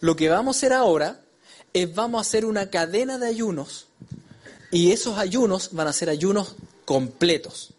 Lo 0.00 0.16
que 0.16 0.28
vamos 0.28 0.56
a 0.56 0.58
hacer 0.58 0.72
ahora 0.72 1.20
es 1.72 1.94
vamos 1.94 2.18
a 2.18 2.22
hacer 2.22 2.44
una 2.46 2.70
cadena 2.70 3.18
de 3.18 3.26
ayunos 3.26 3.88
y 4.70 4.92
esos 4.92 5.18
ayunos 5.18 5.70
van 5.72 5.88
a 5.88 5.92
ser 5.92 6.08
ayunos 6.08 6.54
completos. 6.84 7.74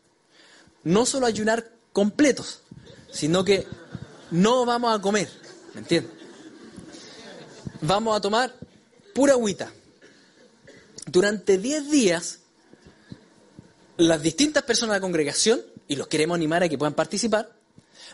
No 0.83 1.05
solo 1.05 1.25
ayunar 1.25 1.71
completos, 1.93 2.61
sino 3.11 3.43
que 3.43 3.65
no 4.31 4.65
vamos 4.65 4.95
a 4.95 5.01
comer, 5.01 5.29
¿me 5.77 5.81
entiendes? 5.81 6.11
Vamos 7.81 8.17
a 8.17 8.19
tomar 8.19 8.51
pura 9.13 9.33
agüita. 9.33 9.71
Durante 11.05 11.59
10 11.59 11.91
días, 11.91 12.39
las 13.97 14.23
distintas 14.23 14.63
personas 14.63 14.95
de 14.95 14.97
la 14.97 15.01
congregación, 15.01 15.61
y 15.87 15.95
los 15.95 16.07
queremos 16.07 16.33
animar 16.33 16.63
a 16.63 16.69
que 16.69 16.79
puedan 16.79 16.95
participar, 16.95 17.51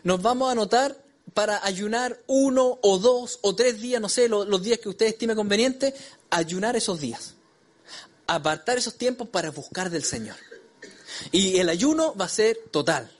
nos 0.03 0.21
vamos 0.21 0.49
a 0.49 0.51
anotar 0.51 1.01
para 1.33 1.65
ayunar 1.65 2.19
uno 2.27 2.79
o 2.81 2.99
dos 2.99 3.39
o 3.41 3.55
tres 3.55 3.79
días, 3.79 4.01
no 4.01 4.09
sé, 4.09 4.27
los, 4.27 4.61
días 4.61 4.79
que 4.79 4.89
usted 4.89 5.05
estime 5.05 5.33
conveniente, 5.33 5.95
ayunar 6.29 6.75
esos 6.75 6.99
días 6.99 7.35
apartar 8.25 8.77
esos 8.77 8.97
tiempos 8.97 9.27
para 9.27 9.51
buscar 9.51 9.89
del 9.89 10.05
Señor. 10.05 10.37
Y 11.31 11.57
el 11.57 11.67
ayuno 11.67 12.15
va 12.15 12.25
a 12.25 12.29
ser 12.29 12.57
total, 12.71 13.11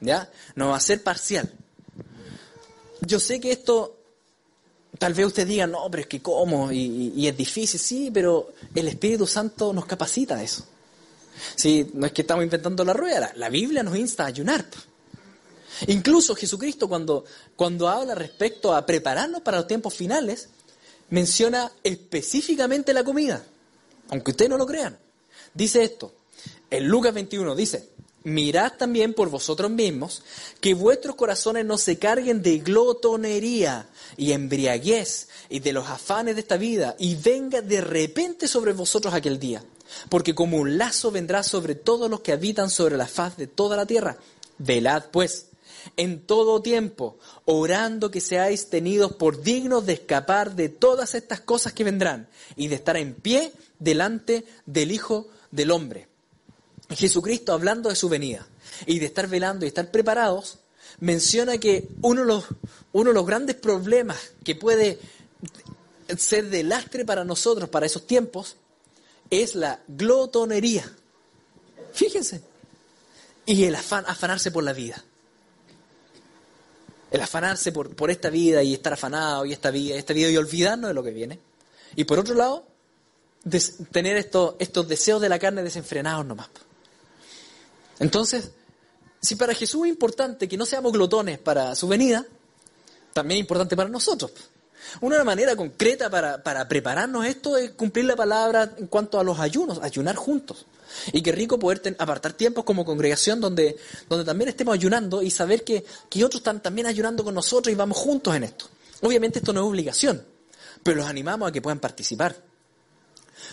¿ya? 0.00 0.30
No 0.54 0.70
va 0.70 0.76
a 0.76 0.80
ser 0.80 1.02
parcial. 1.02 1.52
Yo 3.06 3.20
sé 3.20 3.40
que 3.40 3.52
esto, 3.52 3.96
tal 4.98 5.14
vez 5.14 5.26
usted 5.26 5.46
diga, 5.46 5.66
no, 5.66 5.88
pero 5.90 6.02
es 6.02 6.06
que 6.06 6.20
cómo, 6.20 6.70
y, 6.72 7.26
es 7.26 7.36
difícil, 7.36 7.78
sí, 7.80 8.10
pero 8.12 8.52
el 8.74 8.88
Espíritu 8.88 9.26
Santo 9.26 9.72
nos 9.72 9.86
capacita 9.86 10.36
a 10.36 10.42
eso. 10.42 10.64
Sí, 11.54 11.90
no 11.94 12.06
es 12.06 12.12
que 12.12 12.22
estamos 12.22 12.44
inventando 12.44 12.84
la 12.84 12.92
rueda, 12.92 13.32
la, 13.36 13.48
Biblia 13.48 13.82
nos 13.82 13.96
insta 13.96 14.24
a 14.24 14.26
ayunar. 14.26 14.64
Incluso 15.88 16.34
Jesucristo 16.34 16.88
cuando, 16.88 17.24
cuando 17.54 17.88
habla 17.88 18.14
respecto 18.14 18.74
a 18.74 18.86
prepararnos 18.86 19.42
para 19.42 19.58
los 19.58 19.66
tiempos 19.66 19.94
finales, 19.94 20.48
menciona 21.10 21.70
específicamente 21.82 22.94
la 22.94 23.04
comida 23.04 23.44
aunque 24.08 24.30
ustedes 24.30 24.50
no 24.50 24.58
lo 24.58 24.66
crean. 24.66 24.96
Dice 25.54 25.82
esto, 25.82 26.14
en 26.70 26.86
Lucas 26.86 27.14
21 27.14 27.54
dice, 27.54 27.90
mirad 28.26 28.72
también 28.72 29.14
por 29.14 29.30
vosotros 29.30 29.70
mismos 29.70 30.24
que 30.60 30.74
vuestros 30.74 31.14
corazones 31.14 31.64
no 31.64 31.78
se 31.78 31.96
carguen 31.96 32.42
de 32.42 32.58
glotonería 32.58 33.86
y 34.16 34.32
embriaguez 34.32 35.28
y 35.48 35.60
de 35.60 35.72
los 35.72 35.86
afanes 35.86 36.34
de 36.34 36.40
esta 36.40 36.56
vida 36.56 36.96
y 36.98 37.14
venga 37.14 37.62
de 37.62 37.80
repente 37.80 38.48
sobre 38.48 38.72
vosotros 38.72 39.14
aquel 39.14 39.38
día. 39.38 39.62
Porque 40.08 40.34
como 40.34 40.56
un 40.56 40.76
lazo 40.76 41.12
vendrá 41.12 41.44
sobre 41.44 41.76
todos 41.76 42.10
los 42.10 42.18
que 42.18 42.32
habitan 42.32 42.68
sobre 42.68 42.96
la 42.96 43.06
faz 43.06 43.36
de 43.36 43.46
toda 43.46 43.76
la 43.76 43.86
tierra. 43.86 44.16
Velad 44.58 45.04
pues 45.12 45.46
en 45.96 46.26
todo 46.26 46.60
tiempo, 46.60 47.18
orando 47.44 48.10
que 48.10 48.20
seáis 48.20 48.70
tenidos 48.70 49.12
por 49.12 49.40
dignos 49.40 49.86
de 49.86 49.92
escapar 49.92 50.56
de 50.56 50.68
todas 50.68 51.14
estas 51.14 51.40
cosas 51.40 51.74
que 51.74 51.84
vendrán 51.84 52.28
y 52.56 52.66
de 52.66 52.74
estar 52.74 52.96
en 52.96 53.14
pie 53.14 53.52
delante 53.78 54.44
del 54.66 54.90
Hijo 54.90 55.28
del 55.52 55.70
Hombre. 55.70 56.15
Jesucristo, 56.90 57.52
hablando 57.52 57.88
de 57.88 57.96
su 57.96 58.08
venida 58.08 58.46
y 58.86 58.98
de 58.98 59.06
estar 59.06 59.28
velando 59.28 59.64
y 59.64 59.68
estar 59.68 59.90
preparados, 59.90 60.58
menciona 61.00 61.58
que 61.58 61.88
uno 62.02 62.20
de 62.22 62.26
los, 62.26 62.44
uno 62.92 63.10
de 63.10 63.14
los 63.14 63.26
grandes 63.26 63.56
problemas 63.56 64.18
que 64.44 64.54
puede 64.54 64.98
ser 66.16 66.48
de 66.48 66.62
lastre 66.62 67.04
para 67.04 67.24
nosotros, 67.24 67.68
para 67.68 67.86
esos 67.86 68.06
tiempos, 68.06 68.56
es 69.30 69.54
la 69.54 69.80
glotonería. 69.88 70.90
Fíjense. 71.92 72.42
Y 73.44 73.64
el 73.64 73.74
afanarse 73.74 74.50
por 74.50 74.64
la 74.64 74.72
vida 74.72 75.04
el 77.10 77.20
afanarse 77.20 77.72
por, 77.72 77.94
por 77.94 78.10
esta 78.10 78.30
vida 78.30 78.62
y 78.62 78.74
estar 78.74 78.92
afanado 78.92 79.46
y 79.46 79.52
esta 79.52 79.70
vida, 79.70 79.96
esta 79.96 80.12
vida 80.12 80.28
y 80.28 80.36
olvidarnos 80.36 80.88
de 80.88 80.94
lo 80.94 81.02
que 81.02 81.10
viene. 81.10 81.38
Y 81.94 82.04
por 82.04 82.18
otro 82.18 82.34
lado, 82.34 82.66
tener 83.90 84.16
estos, 84.16 84.54
estos 84.58 84.88
deseos 84.88 85.20
de 85.20 85.28
la 85.28 85.38
carne 85.38 85.62
desenfrenados 85.62 86.26
nomás. 86.26 86.48
Entonces, 87.98 88.50
si 89.20 89.36
para 89.36 89.54
Jesús 89.54 89.84
es 89.84 89.88
importante 89.88 90.48
que 90.48 90.56
no 90.56 90.66
seamos 90.66 90.92
glotones 90.92 91.38
para 91.38 91.74
su 91.74 91.88
venida, 91.88 92.24
también 93.12 93.38
es 93.38 93.40
importante 93.42 93.76
para 93.76 93.88
nosotros. 93.88 94.32
Una 95.00 95.24
manera 95.24 95.56
concreta 95.56 96.08
para, 96.08 96.42
para 96.42 96.68
prepararnos 96.68 97.26
esto 97.26 97.56
es 97.56 97.72
cumplir 97.72 98.04
la 98.04 98.16
palabra 98.16 98.74
en 98.76 98.86
cuanto 98.86 99.18
a 99.18 99.24
los 99.24 99.40
ayunos, 99.40 99.80
ayunar 99.82 100.16
juntos. 100.16 100.66
Y 101.12 101.22
qué 101.22 101.32
rico 101.32 101.58
poder 101.58 101.96
apartar 101.98 102.32
tiempos 102.34 102.64
como 102.64 102.84
congregación 102.84 103.40
donde, 103.40 103.76
donde 104.08 104.24
también 104.24 104.48
estemos 104.48 104.74
ayunando 104.74 105.22
y 105.22 105.30
saber 105.30 105.64
que, 105.64 105.84
que 106.08 106.24
otros 106.24 106.40
están 106.40 106.62
también 106.62 106.86
ayunando 106.86 107.24
con 107.24 107.34
nosotros 107.34 107.72
y 107.72 107.76
vamos 107.76 107.98
juntos 107.98 108.34
en 108.36 108.44
esto. 108.44 108.66
Obviamente 109.02 109.40
esto 109.40 109.52
no 109.52 109.60
es 109.60 109.66
obligación, 109.66 110.24
pero 110.82 110.98
los 110.98 111.06
animamos 111.06 111.48
a 111.48 111.52
que 111.52 111.60
puedan 111.60 111.80
participar. 111.80 112.36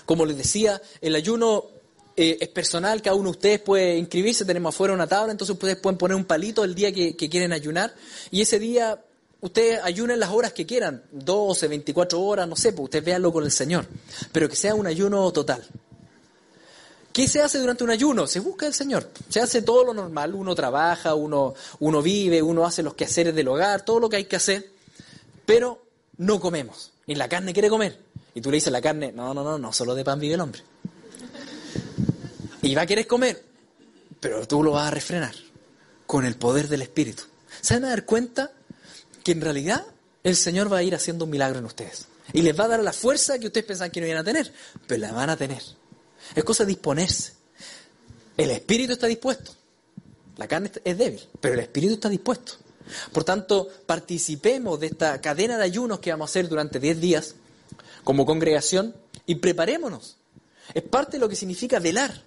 Como 0.06 0.26
les 0.26 0.38
decía, 0.38 0.82
el 1.02 1.16
ayuno 1.16 1.66
eh, 2.16 2.38
es 2.42 2.48
personal, 2.50 3.02
cada 3.02 3.16
uno 3.16 3.26
de 3.26 3.32
ustedes 3.32 3.60
puede 3.60 3.98
inscribirse, 3.98 4.46
tenemos 4.46 4.76
afuera 4.76 4.94
una 4.94 5.08
tabla, 5.08 5.32
entonces 5.32 5.54
ustedes 5.56 5.78
pueden 5.78 5.98
poner 5.98 6.16
un 6.16 6.26
palito 6.26 6.64
el 6.64 6.76
día 6.76 6.92
que, 6.92 7.16
quieren 7.16 7.52
ayunar 7.54 7.96
y 8.30 8.42
ese 8.42 8.60
día 8.60 9.04
ustedes 9.42 9.82
ayunen 9.84 10.20
las 10.20 10.30
horas 10.30 10.54
que 10.54 10.66
quieran, 10.66 11.04
12, 11.12 11.68
24 11.68 12.22
horas, 12.22 12.48
no 12.48 12.56
sé, 12.56 12.72
pues 12.72 12.84
ustedes 12.84 13.04
véanlo 13.04 13.34
con 13.34 13.44
el 13.44 13.52
Señor, 13.52 13.88
pero 14.32 14.48
que 14.48 14.56
sea 14.56 14.76
un 14.76 14.86
ayuno 14.86 15.32
total. 15.32 15.66
¿Qué 17.12 17.28
se 17.28 17.42
hace 17.42 17.60
durante 17.60 17.84
un 17.84 17.92
ayuno? 17.92 18.26
Se 18.26 18.40
busca 18.40 18.66
el 18.66 18.74
Señor. 18.74 19.08
Se 19.30 19.40
hace 19.40 19.62
todo 19.62 19.84
lo 19.84 19.94
normal. 19.94 20.34
Uno 20.34 20.56
trabaja, 20.56 21.14
uno, 21.14 21.54
uno 21.80 22.02
vive, 22.02 22.42
uno 22.42 22.66
hace 22.66 22.82
los 22.82 22.96
quehaceres 22.96 23.36
del 23.36 23.50
hogar, 23.50 23.86
todo 23.86 24.00
lo 24.00 24.10
que 24.10 24.16
hay 24.16 24.26
que 24.26 24.36
hacer, 24.36 24.72
pero 25.46 25.86
no 26.18 26.40
comemos. 26.40 26.92
Y 27.06 27.14
la 27.14 27.30
carne 27.30 27.54
quiere 27.54 27.70
comer. 27.70 28.00
Y 28.34 28.42
tú 28.42 28.50
le 28.50 28.56
dices 28.56 28.70
a 28.70 28.72
la 28.72 28.82
carne, 28.82 29.12
no, 29.12 29.32
no, 29.36 29.44
no, 29.44 29.60
no, 29.60 29.72
solo 29.72 29.94
de 29.94 30.04
pan 30.04 30.20
vive 30.20 30.34
el 30.34 30.42
hombre. 30.42 30.64
Y 32.64 32.76
va 32.76 32.84
a 32.84 32.86
querer 32.86 33.06
comer, 33.06 33.44
pero 34.22 34.48
tú 34.48 34.64
lo 34.64 34.72
vas 34.72 34.88
a 34.88 34.92
refrenar 34.92 35.36
con 36.08 36.26
el 36.26 36.36
poder 36.36 36.70
del 36.70 36.82
Espíritu. 36.82 37.24
¿Se 37.62 37.74
van 37.74 37.86
a 37.86 37.90
dar 37.90 38.06
cuenta 38.06 38.52
que 39.22 39.34
en 39.34 39.42
realidad 39.42 39.86
el 40.24 40.38
Señor 40.38 40.72
va 40.72 40.78
a 40.78 40.84
ir 40.84 40.96
haciendo 40.96 41.26
un 41.26 41.32
milagro 41.32 41.60
en 41.60 41.66
ustedes? 41.66 42.08
Y 42.32 42.42
les 42.42 42.58
va 42.58 42.64
a 42.64 42.70
dar 42.70 42.82
la 42.82 42.94
fuerza 42.94 43.38
que 43.38 43.48
ustedes 43.48 43.66
pensaban 43.66 43.92
que 43.92 44.00
no 44.00 44.08
iban 44.08 44.20
a 44.20 44.24
tener, 44.24 44.52
pero 44.88 45.02
la 45.02 45.12
van 45.12 45.30
a 45.30 45.36
tener. 45.36 45.62
Es 46.34 46.44
cosa 46.46 46.64
de 46.64 46.70
disponerse. 46.70 47.34
El 48.38 48.50
espíritu 48.50 48.94
está 48.94 49.08
dispuesto. 49.08 49.52
La 50.38 50.48
carne 50.48 50.72
es 50.86 50.98
débil, 50.98 51.22
pero 51.42 51.56
el 51.56 51.60
espíritu 51.60 51.96
está 51.96 52.08
dispuesto. 52.08 52.54
Por 53.12 53.26
tanto, 53.26 53.68
participemos 53.86 54.80
de 54.80 54.88
esta 54.88 55.20
cadena 55.20 55.58
de 55.58 55.66
ayunos 55.66 56.00
que 56.00 56.12
vamos 56.12 56.30
a 56.30 56.32
hacer 56.32 56.48
durante 56.48 56.80
10 56.80 57.02
días 57.02 57.36
como 58.06 58.26
congregación 58.26 58.96
y 59.26 59.36
preparémonos. 59.36 60.16
Es 60.74 60.84
parte 60.84 61.18
de 61.18 61.20
lo 61.20 61.30
que 61.30 61.36
significa 61.36 61.80
velar. 61.80 62.24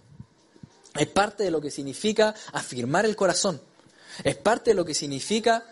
Es 0.98 1.06
parte 1.08 1.44
de 1.44 1.50
lo 1.50 1.60
que 1.60 1.70
significa 1.70 2.34
afirmar 2.52 3.04
el 3.04 3.16
corazón. 3.16 3.60
Es 4.24 4.36
parte 4.36 4.70
de 4.70 4.74
lo 4.74 4.84
que 4.84 4.94
significa, 4.94 5.64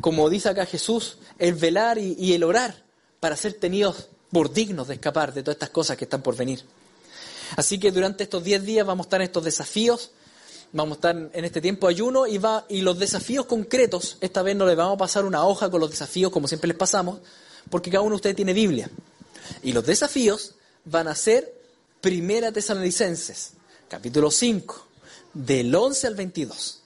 como 0.00 0.28
dice 0.28 0.48
acá 0.48 0.66
Jesús, 0.66 1.18
el 1.38 1.54
velar 1.54 1.98
y, 1.98 2.34
el 2.34 2.44
orar 2.44 2.82
para 3.20 3.36
ser 3.36 3.54
tenidos 3.54 4.08
por 4.30 4.52
dignos 4.52 4.88
de 4.88 4.94
escapar 4.94 5.32
de 5.32 5.42
todas 5.42 5.56
estas 5.56 5.70
cosas 5.70 5.96
que 5.96 6.04
están 6.04 6.22
por 6.22 6.36
venir. 6.36 6.62
Así 7.56 7.78
que 7.78 7.90
durante 7.90 8.24
estos 8.24 8.42
10 8.42 8.64
días 8.64 8.86
vamos 8.86 9.04
a 9.04 9.06
estar 9.06 9.20
en 9.20 9.26
estos 9.26 9.44
desafíos, 9.44 10.10
vamos 10.72 10.96
a 10.96 10.98
estar 10.98 11.30
en 11.32 11.44
este 11.44 11.60
tiempo 11.60 11.86
ayuno 11.86 12.26
y, 12.26 12.38
va, 12.38 12.66
y 12.68 12.82
los 12.82 12.98
desafíos 12.98 13.46
concretos, 13.46 14.18
esta 14.20 14.42
vez 14.42 14.56
no 14.56 14.66
les 14.66 14.76
vamos 14.76 14.96
a 14.96 14.98
pasar 14.98 15.24
una 15.24 15.44
hoja 15.46 15.70
con 15.70 15.80
los 15.80 15.90
desafíos 15.90 16.32
como 16.32 16.48
siempre 16.48 16.68
les 16.68 16.76
pasamos, 16.76 17.20
porque 17.70 17.90
cada 17.90 18.02
uno 18.02 18.10
de 18.10 18.16
ustedes 18.16 18.36
tiene 18.36 18.52
Biblia. 18.52 18.90
Y 19.62 19.72
los 19.72 19.86
desafíos 19.86 20.54
van 20.84 21.08
a 21.08 21.14
ser 21.14 21.63
Primera 22.04 22.52
Tesalonicenses, 22.52 23.52
capítulo 23.88 24.30
5, 24.30 24.88
del 25.32 25.74
11 25.74 26.06
al 26.06 26.14
22. 26.14 26.82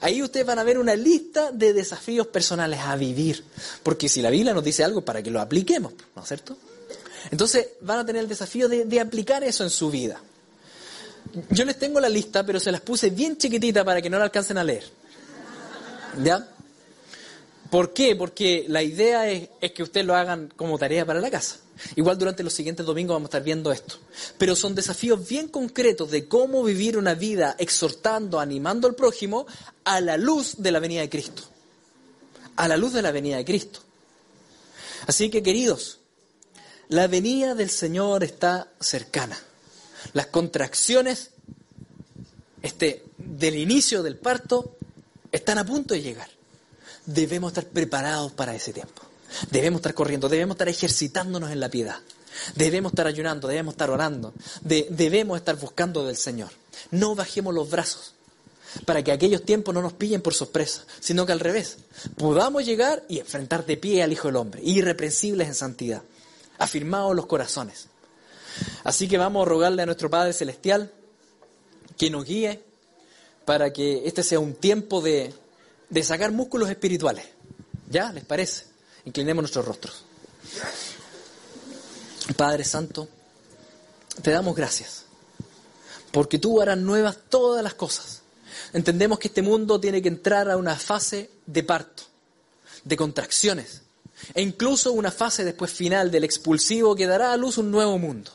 Ahí 0.00 0.22
ustedes 0.22 0.46
van 0.46 0.58
a 0.58 0.64
ver 0.64 0.78
una 0.78 0.96
lista 0.96 1.52
de 1.52 1.74
desafíos 1.74 2.28
personales 2.28 2.80
a 2.80 2.96
vivir, 2.96 3.44
porque 3.82 4.08
si 4.08 4.22
la 4.22 4.30
Biblia 4.30 4.54
nos 4.54 4.64
dice 4.64 4.82
algo 4.82 5.04
para 5.04 5.22
que 5.22 5.30
lo 5.30 5.42
apliquemos, 5.42 5.92
¿no 6.14 6.22
es 6.22 6.28
cierto? 6.28 6.56
Entonces 7.30 7.68
van 7.82 7.98
a 7.98 8.06
tener 8.06 8.22
el 8.22 8.30
desafío 8.30 8.66
de, 8.66 8.98
aplicar 8.98 9.44
eso 9.44 9.62
en 9.62 9.68
su 9.68 9.90
vida. 9.90 10.22
Yo 11.50 11.66
les 11.66 11.78
tengo 11.78 12.00
la 12.00 12.08
lista, 12.08 12.46
pero 12.46 12.58
se 12.58 12.72
las 12.72 12.80
puse 12.80 13.10
bien 13.10 13.36
chiquitita 13.36 13.84
para 13.84 14.00
que 14.00 14.08
no 14.08 14.16
la 14.16 14.24
alcancen 14.24 14.56
a 14.56 14.64
leer. 14.64 14.84
¿Ya? 16.24 16.48
¿Por 17.68 17.92
qué? 17.92 18.16
Porque 18.16 18.64
la 18.68 18.82
idea 18.82 19.28
es, 19.30 19.50
es, 19.60 19.72
que 19.72 19.82
ustedes 19.82 20.06
lo 20.06 20.16
hagan 20.16 20.50
como 20.56 20.78
tarea 20.78 21.04
para 21.04 21.20
la 21.20 21.30
casa. 21.30 21.58
Igual 21.94 22.18
durante 22.18 22.42
los 22.42 22.52
siguientes 22.52 22.86
domingos 22.86 23.14
vamos 23.14 23.26
a 23.26 23.30
estar 23.30 23.42
viendo 23.42 23.72
esto. 23.72 23.96
Pero 24.38 24.56
son 24.56 24.74
desafíos 24.74 25.26
bien 25.28 25.48
concretos 25.48 26.10
de 26.10 26.26
cómo 26.26 26.62
vivir 26.62 26.96
una 26.96 27.14
vida 27.14 27.54
exhortando, 27.58 28.40
animando 28.40 28.88
al 28.88 28.94
prójimo 28.94 29.46
a 29.84 30.00
la 30.00 30.16
luz 30.16 30.56
de 30.58 30.72
la 30.72 30.80
venida 30.80 31.00
de 31.02 31.10
Cristo. 31.10 31.42
A 32.56 32.68
la 32.68 32.76
luz 32.76 32.92
de 32.92 33.02
la 33.02 33.12
venida 33.12 33.36
de 33.36 33.44
Cristo. 33.44 33.80
Así 35.06 35.30
que, 35.30 35.42
queridos, 35.42 35.98
la 36.88 37.06
venida 37.06 37.54
del 37.54 37.70
Señor 37.70 38.24
está 38.24 38.68
cercana. 38.80 39.38
Las 40.12 40.26
contracciones 40.26 41.30
este, 42.62 43.04
del 43.18 43.56
inicio 43.56 44.02
del 44.02 44.16
parto 44.16 44.76
están 45.30 45.58
a 45.58 45.64
punto 45.64 45.94
de 45.94 46.02
llegar. 46.02 46.28
Debemos 47.04 47.50
estar 47.50 47.66
preparados 47.66 48.32
para 48.32 48.54
ese 48.54 48.72
tiempo. 48.72 49.05
Debemos 49.50 49.80
estar 49.80 49.94
corriendo, 49.94 50.28
debemos 50.28 50.54
estar 50.54 50.68
ejercitándonos 50.68 51.50
en 51.50 51.60
la 51.60 51.68
piedad. 51.68 51.96
Debemos 52.54 52.92
estar 52.92 53.06
ayunando, 53.06 53.48
debemos 53.48 53.74
estar 53.74 53.90
orando, 53.90 54.34
de, 54.60 54.86
debemos 54.90 55.38
estar 55.38 55.56
buscando 55.56 56.06
del 56.06 56.16
Señor. 56.16 56.50
No 56.90 57.14
bajemos 57.14 57.54
los 57.54 57.70
brazos 57.70 58.12
para 58.84 59.02
que 59.02 59.12
aquellos 59.12 59.42
tiempos 59.42 59.74
no 59.74 59.80
nos 59.80 59.94
pillen 59.94 60.20
por 60.20 60.34
sorpresa, 60.34 60.84
sino 61.00 61.24
que 61.24 61.32
al 61.32 61.40
revés, 61.40 61.78
podamos 62.16 62.64
llegar 62.64 63.04
y 63.08 63.18
enfrentar 63.18 63.64
de 63.64 63.76
pie 63.76 64.02
al 64.02 64.12
Hijo 64.12 64.28
del 64.28 64.36
Hombre, 64.36 64.60
irreprensibles 64.62 65.48
en 65.48 65.54
santidad, 65.54 66.02
afirmados 66.58 67.16
los 67.16 67.26
corazones. 67.26 67.88
Así 68.84 69.08
que 69.08 69.18
vamos 69.18 69.46
a 69.46 69.48
rogarle 69.48 69.82
a 69.82 69.86
nuestro 69.86 70.10
Padre 70.10 70.32
Celestial 70.32 70.92
que 71.96 72.10
nos 72.10 72.24
guíe 72.24 72.62
para 73.44 73.72
que 73.72 74.06
este 74.06 74.22
sea 74.22 74.40
un 74.40 74.54
tiempo 74.54 75.00
de, 75.00 75.32
de 75.88 76.02
sacar 76.02 76.32
músculos 76.32 76.68
espirituales. 76.68 77.24
¿Ya? 77.88 78.12
¿Les 78.12 78.24
parece? 78.24 78.75
Inclinemos 79.06 79.42
nuestros 79.42 79.64
rostros. 79.64 80.04
Padre 82.36 82.64
Santo, 82.64 83.08
te 84.20 84.32
damos 84.32 84.54
gracias, 84.56 85.04
porque 86.10 86.38
tú 86.38 86.60
harás 86.60 86.76
nuevas 86.76 87.16
todas 87.28 87.62
las 87.62 87.74
cosas. 87.74 88.22
Entendemos 88.72 89.18
que 89.18 89.28
este 89.28 89.42
mundo 89.42 89.80
tiene 89.80 90.02
que 90.02 90.08
entrar 90.08 90.50
a 90.50 90.56
una 90.56 90.76
fase 90.76 91.30
de 91.46 91.62
parto, 91.62 92.02
de 92.82 92.96
contracciones, 92.96 93.82
e 94.34 94.42
incluso 94.42 94.92
una 94.92 95.12
fase 95.12 95.44
después 95.44 95.70
final 95.70 96.10
del 96.10 96.24
expulsivo 96.24 96.96
que 96.96 97.06
dará 97.06 97.32
a 97.32 97.36
luz 97.36 97.58
un 97.58 97.70
nuevo 97.70 97.98
mundo. 97.98 98.32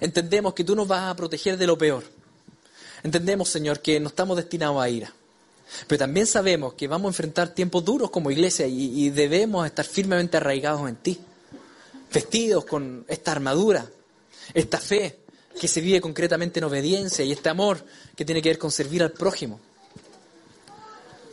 Entendemos 0.00 0.54
que 0.54 0.64
tú 0.64 0.76
nos 0.76 0.86
vas 0.86 1.10
a 1.10 1.16
proteger 1.16 1.56
de 1.56 1.66
lo 1.66 1.76
peor. 1.76 2.04
Entendemos, 3.02 3.48
Señor, 3.48 3.80
que 3.80 3.98
no 3.98 4.08
estamos 4.08 4.36
destinados 4.36 4.80
a 4.80 4.88
ira. 4.88 5.12
Pero 5.86 5.98
también 5.98 6.26
sabemos 6.26 6.74
que 6.74 6.88
vamos 6.88 7.06
a 7.06 7.10
enfrentar 7.10 7.54
tiempos 7.54 7.84
duros 7.84 8.10
como 8.10 8.30
iglesia 8.30 8.66
y, 8.66 9.10
debemos 9.10 9.66
estar 9.66 9.84
firmemente 9.84 10.36
arraigados 10.36 10.88
en 10.88 10.96
ti, 10.96 11.18
vestidos 12.12 12.64
con 12.64 13.04
esta 13.08 13.32
armadura, 13.32 13.88
esta 14.54 14.78
fe 14.78 15.18
que 15.58 15.68
se 15.68 15.80
vive 15.80 16.00
concretamente 16.00 16.60
en 16.60 16.64
obediencia 16.64 17.24
y 17.24 17.32
este 17.32 17.48
amor 17.48 17.84
que 18.14 18.24
tiene 18.24 18.42
que 18.42 18.50
ver 18.50 18.58
con 18.58 18.70
servir 18.70 19.02
al 19.02 19.12
prójimo, 19.12 19.58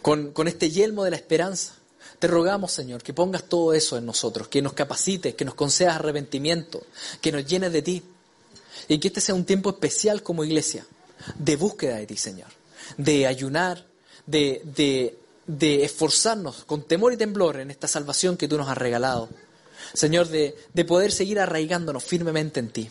con, 0.01 0.31
con 0.31 0.47
este 0.47 0.71
yelmo 0.71 1.03
de 1.03 1.11
la 1.11 1.17
esperanza. 1.17 1.73
Te 2.19 2.27
rogamos, 2.27 2.71
Señor, 2.71 3.03
que 3.03 3.13
pongas 3.13 3.43
todo 3.43 3.73
eso 3.73 3.97
en 3.97 4.05
nosotros, 4.05 4.47
que 4.47 4.61
nos 4.61 4.73
capacites, 4.73 5.35
que 5.35 5.45
nos 5.45 5.55
concedas 5.55 5.95
arrepentimiento, 5.95 6.85
que 7.21 7.31
nos 7.31 7.45
llenes 7.45 7.73
de 7.73 7.81
ti. 7.81 8.03
Y 8.87 8.99
que 8.99 9.09
este 9.09 9.21
sea 9.21 9.35
un 9.35 9.45
tiempo 9.45 9.69
especial 9.69 10.23
como 10.23 10.43
iglesia, 10.43 10.85
de 11.37 11.55
búsqueda 11.55 11.97
de 11.97 12.07
ti, 12.07 12.17
Señor, 12.17 12.49
de 12.97 13.27
ayunar, 13.27 13.85
de, 14.25 14.61
de, 14.75 15.17
de, 15.47 15.83
esforzarnos 15.83 16.63
con 16.65 16.83
temor 16.83 17.13
y 17.13 17.17
temblor 17.17 17.59
en 17.59 17.71
esta 17.71 17.87
salvación 17.87 18.37
que 18.37 18.47
tú 18.47 18.57
nos 18.57 18.69
has 18.69 18.77
regalado. 18.77 19.29
Señor, 19.93 20.27
de, 20.29 20.55
de 20.73 20.85
poder 20.85 21.11
seguir 21.11 21.39
arraigándonos 21.39 22.03
firmemente 22.03 22.59
en 22.59 22.69
ti. 22.69 22.89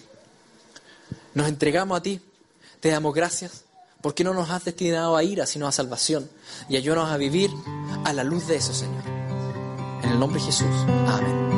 Nos 1.35 1.49
entregamos 1.49 1.99
a 1.99 2.03
ti, 2.03 2.21
te 2.81 2.91
damos 2.91 3.15
gracias, 3.15 3.65
porque 4.03 4.25
no 4.25 4.35
nos 4.35 4.51
has 4.51 4.65
destinado 4.65 5.17
a 5.17 5.25
ira, 5.25 5.47
sino 5.47 5.67
a 5.67 5.73
salvación. 5.73 6.29
Y 6.69 6.77
ayúdanos 6.77 7.11
a 7.11 7.17
vivir 7.17 7.51
a 8.05 8.13
la 8.13 8.25
luz 8.25 8.47
de 8.49 8.57
eso, 8.57 8.75
Señor. 8.75 9.05
En 10.03 10.11
el 10.11 10.19
nombre 10.19 10.41
de 10.41 10.47
Jesús. 10.47 10.67
Amén. 11.07 11.52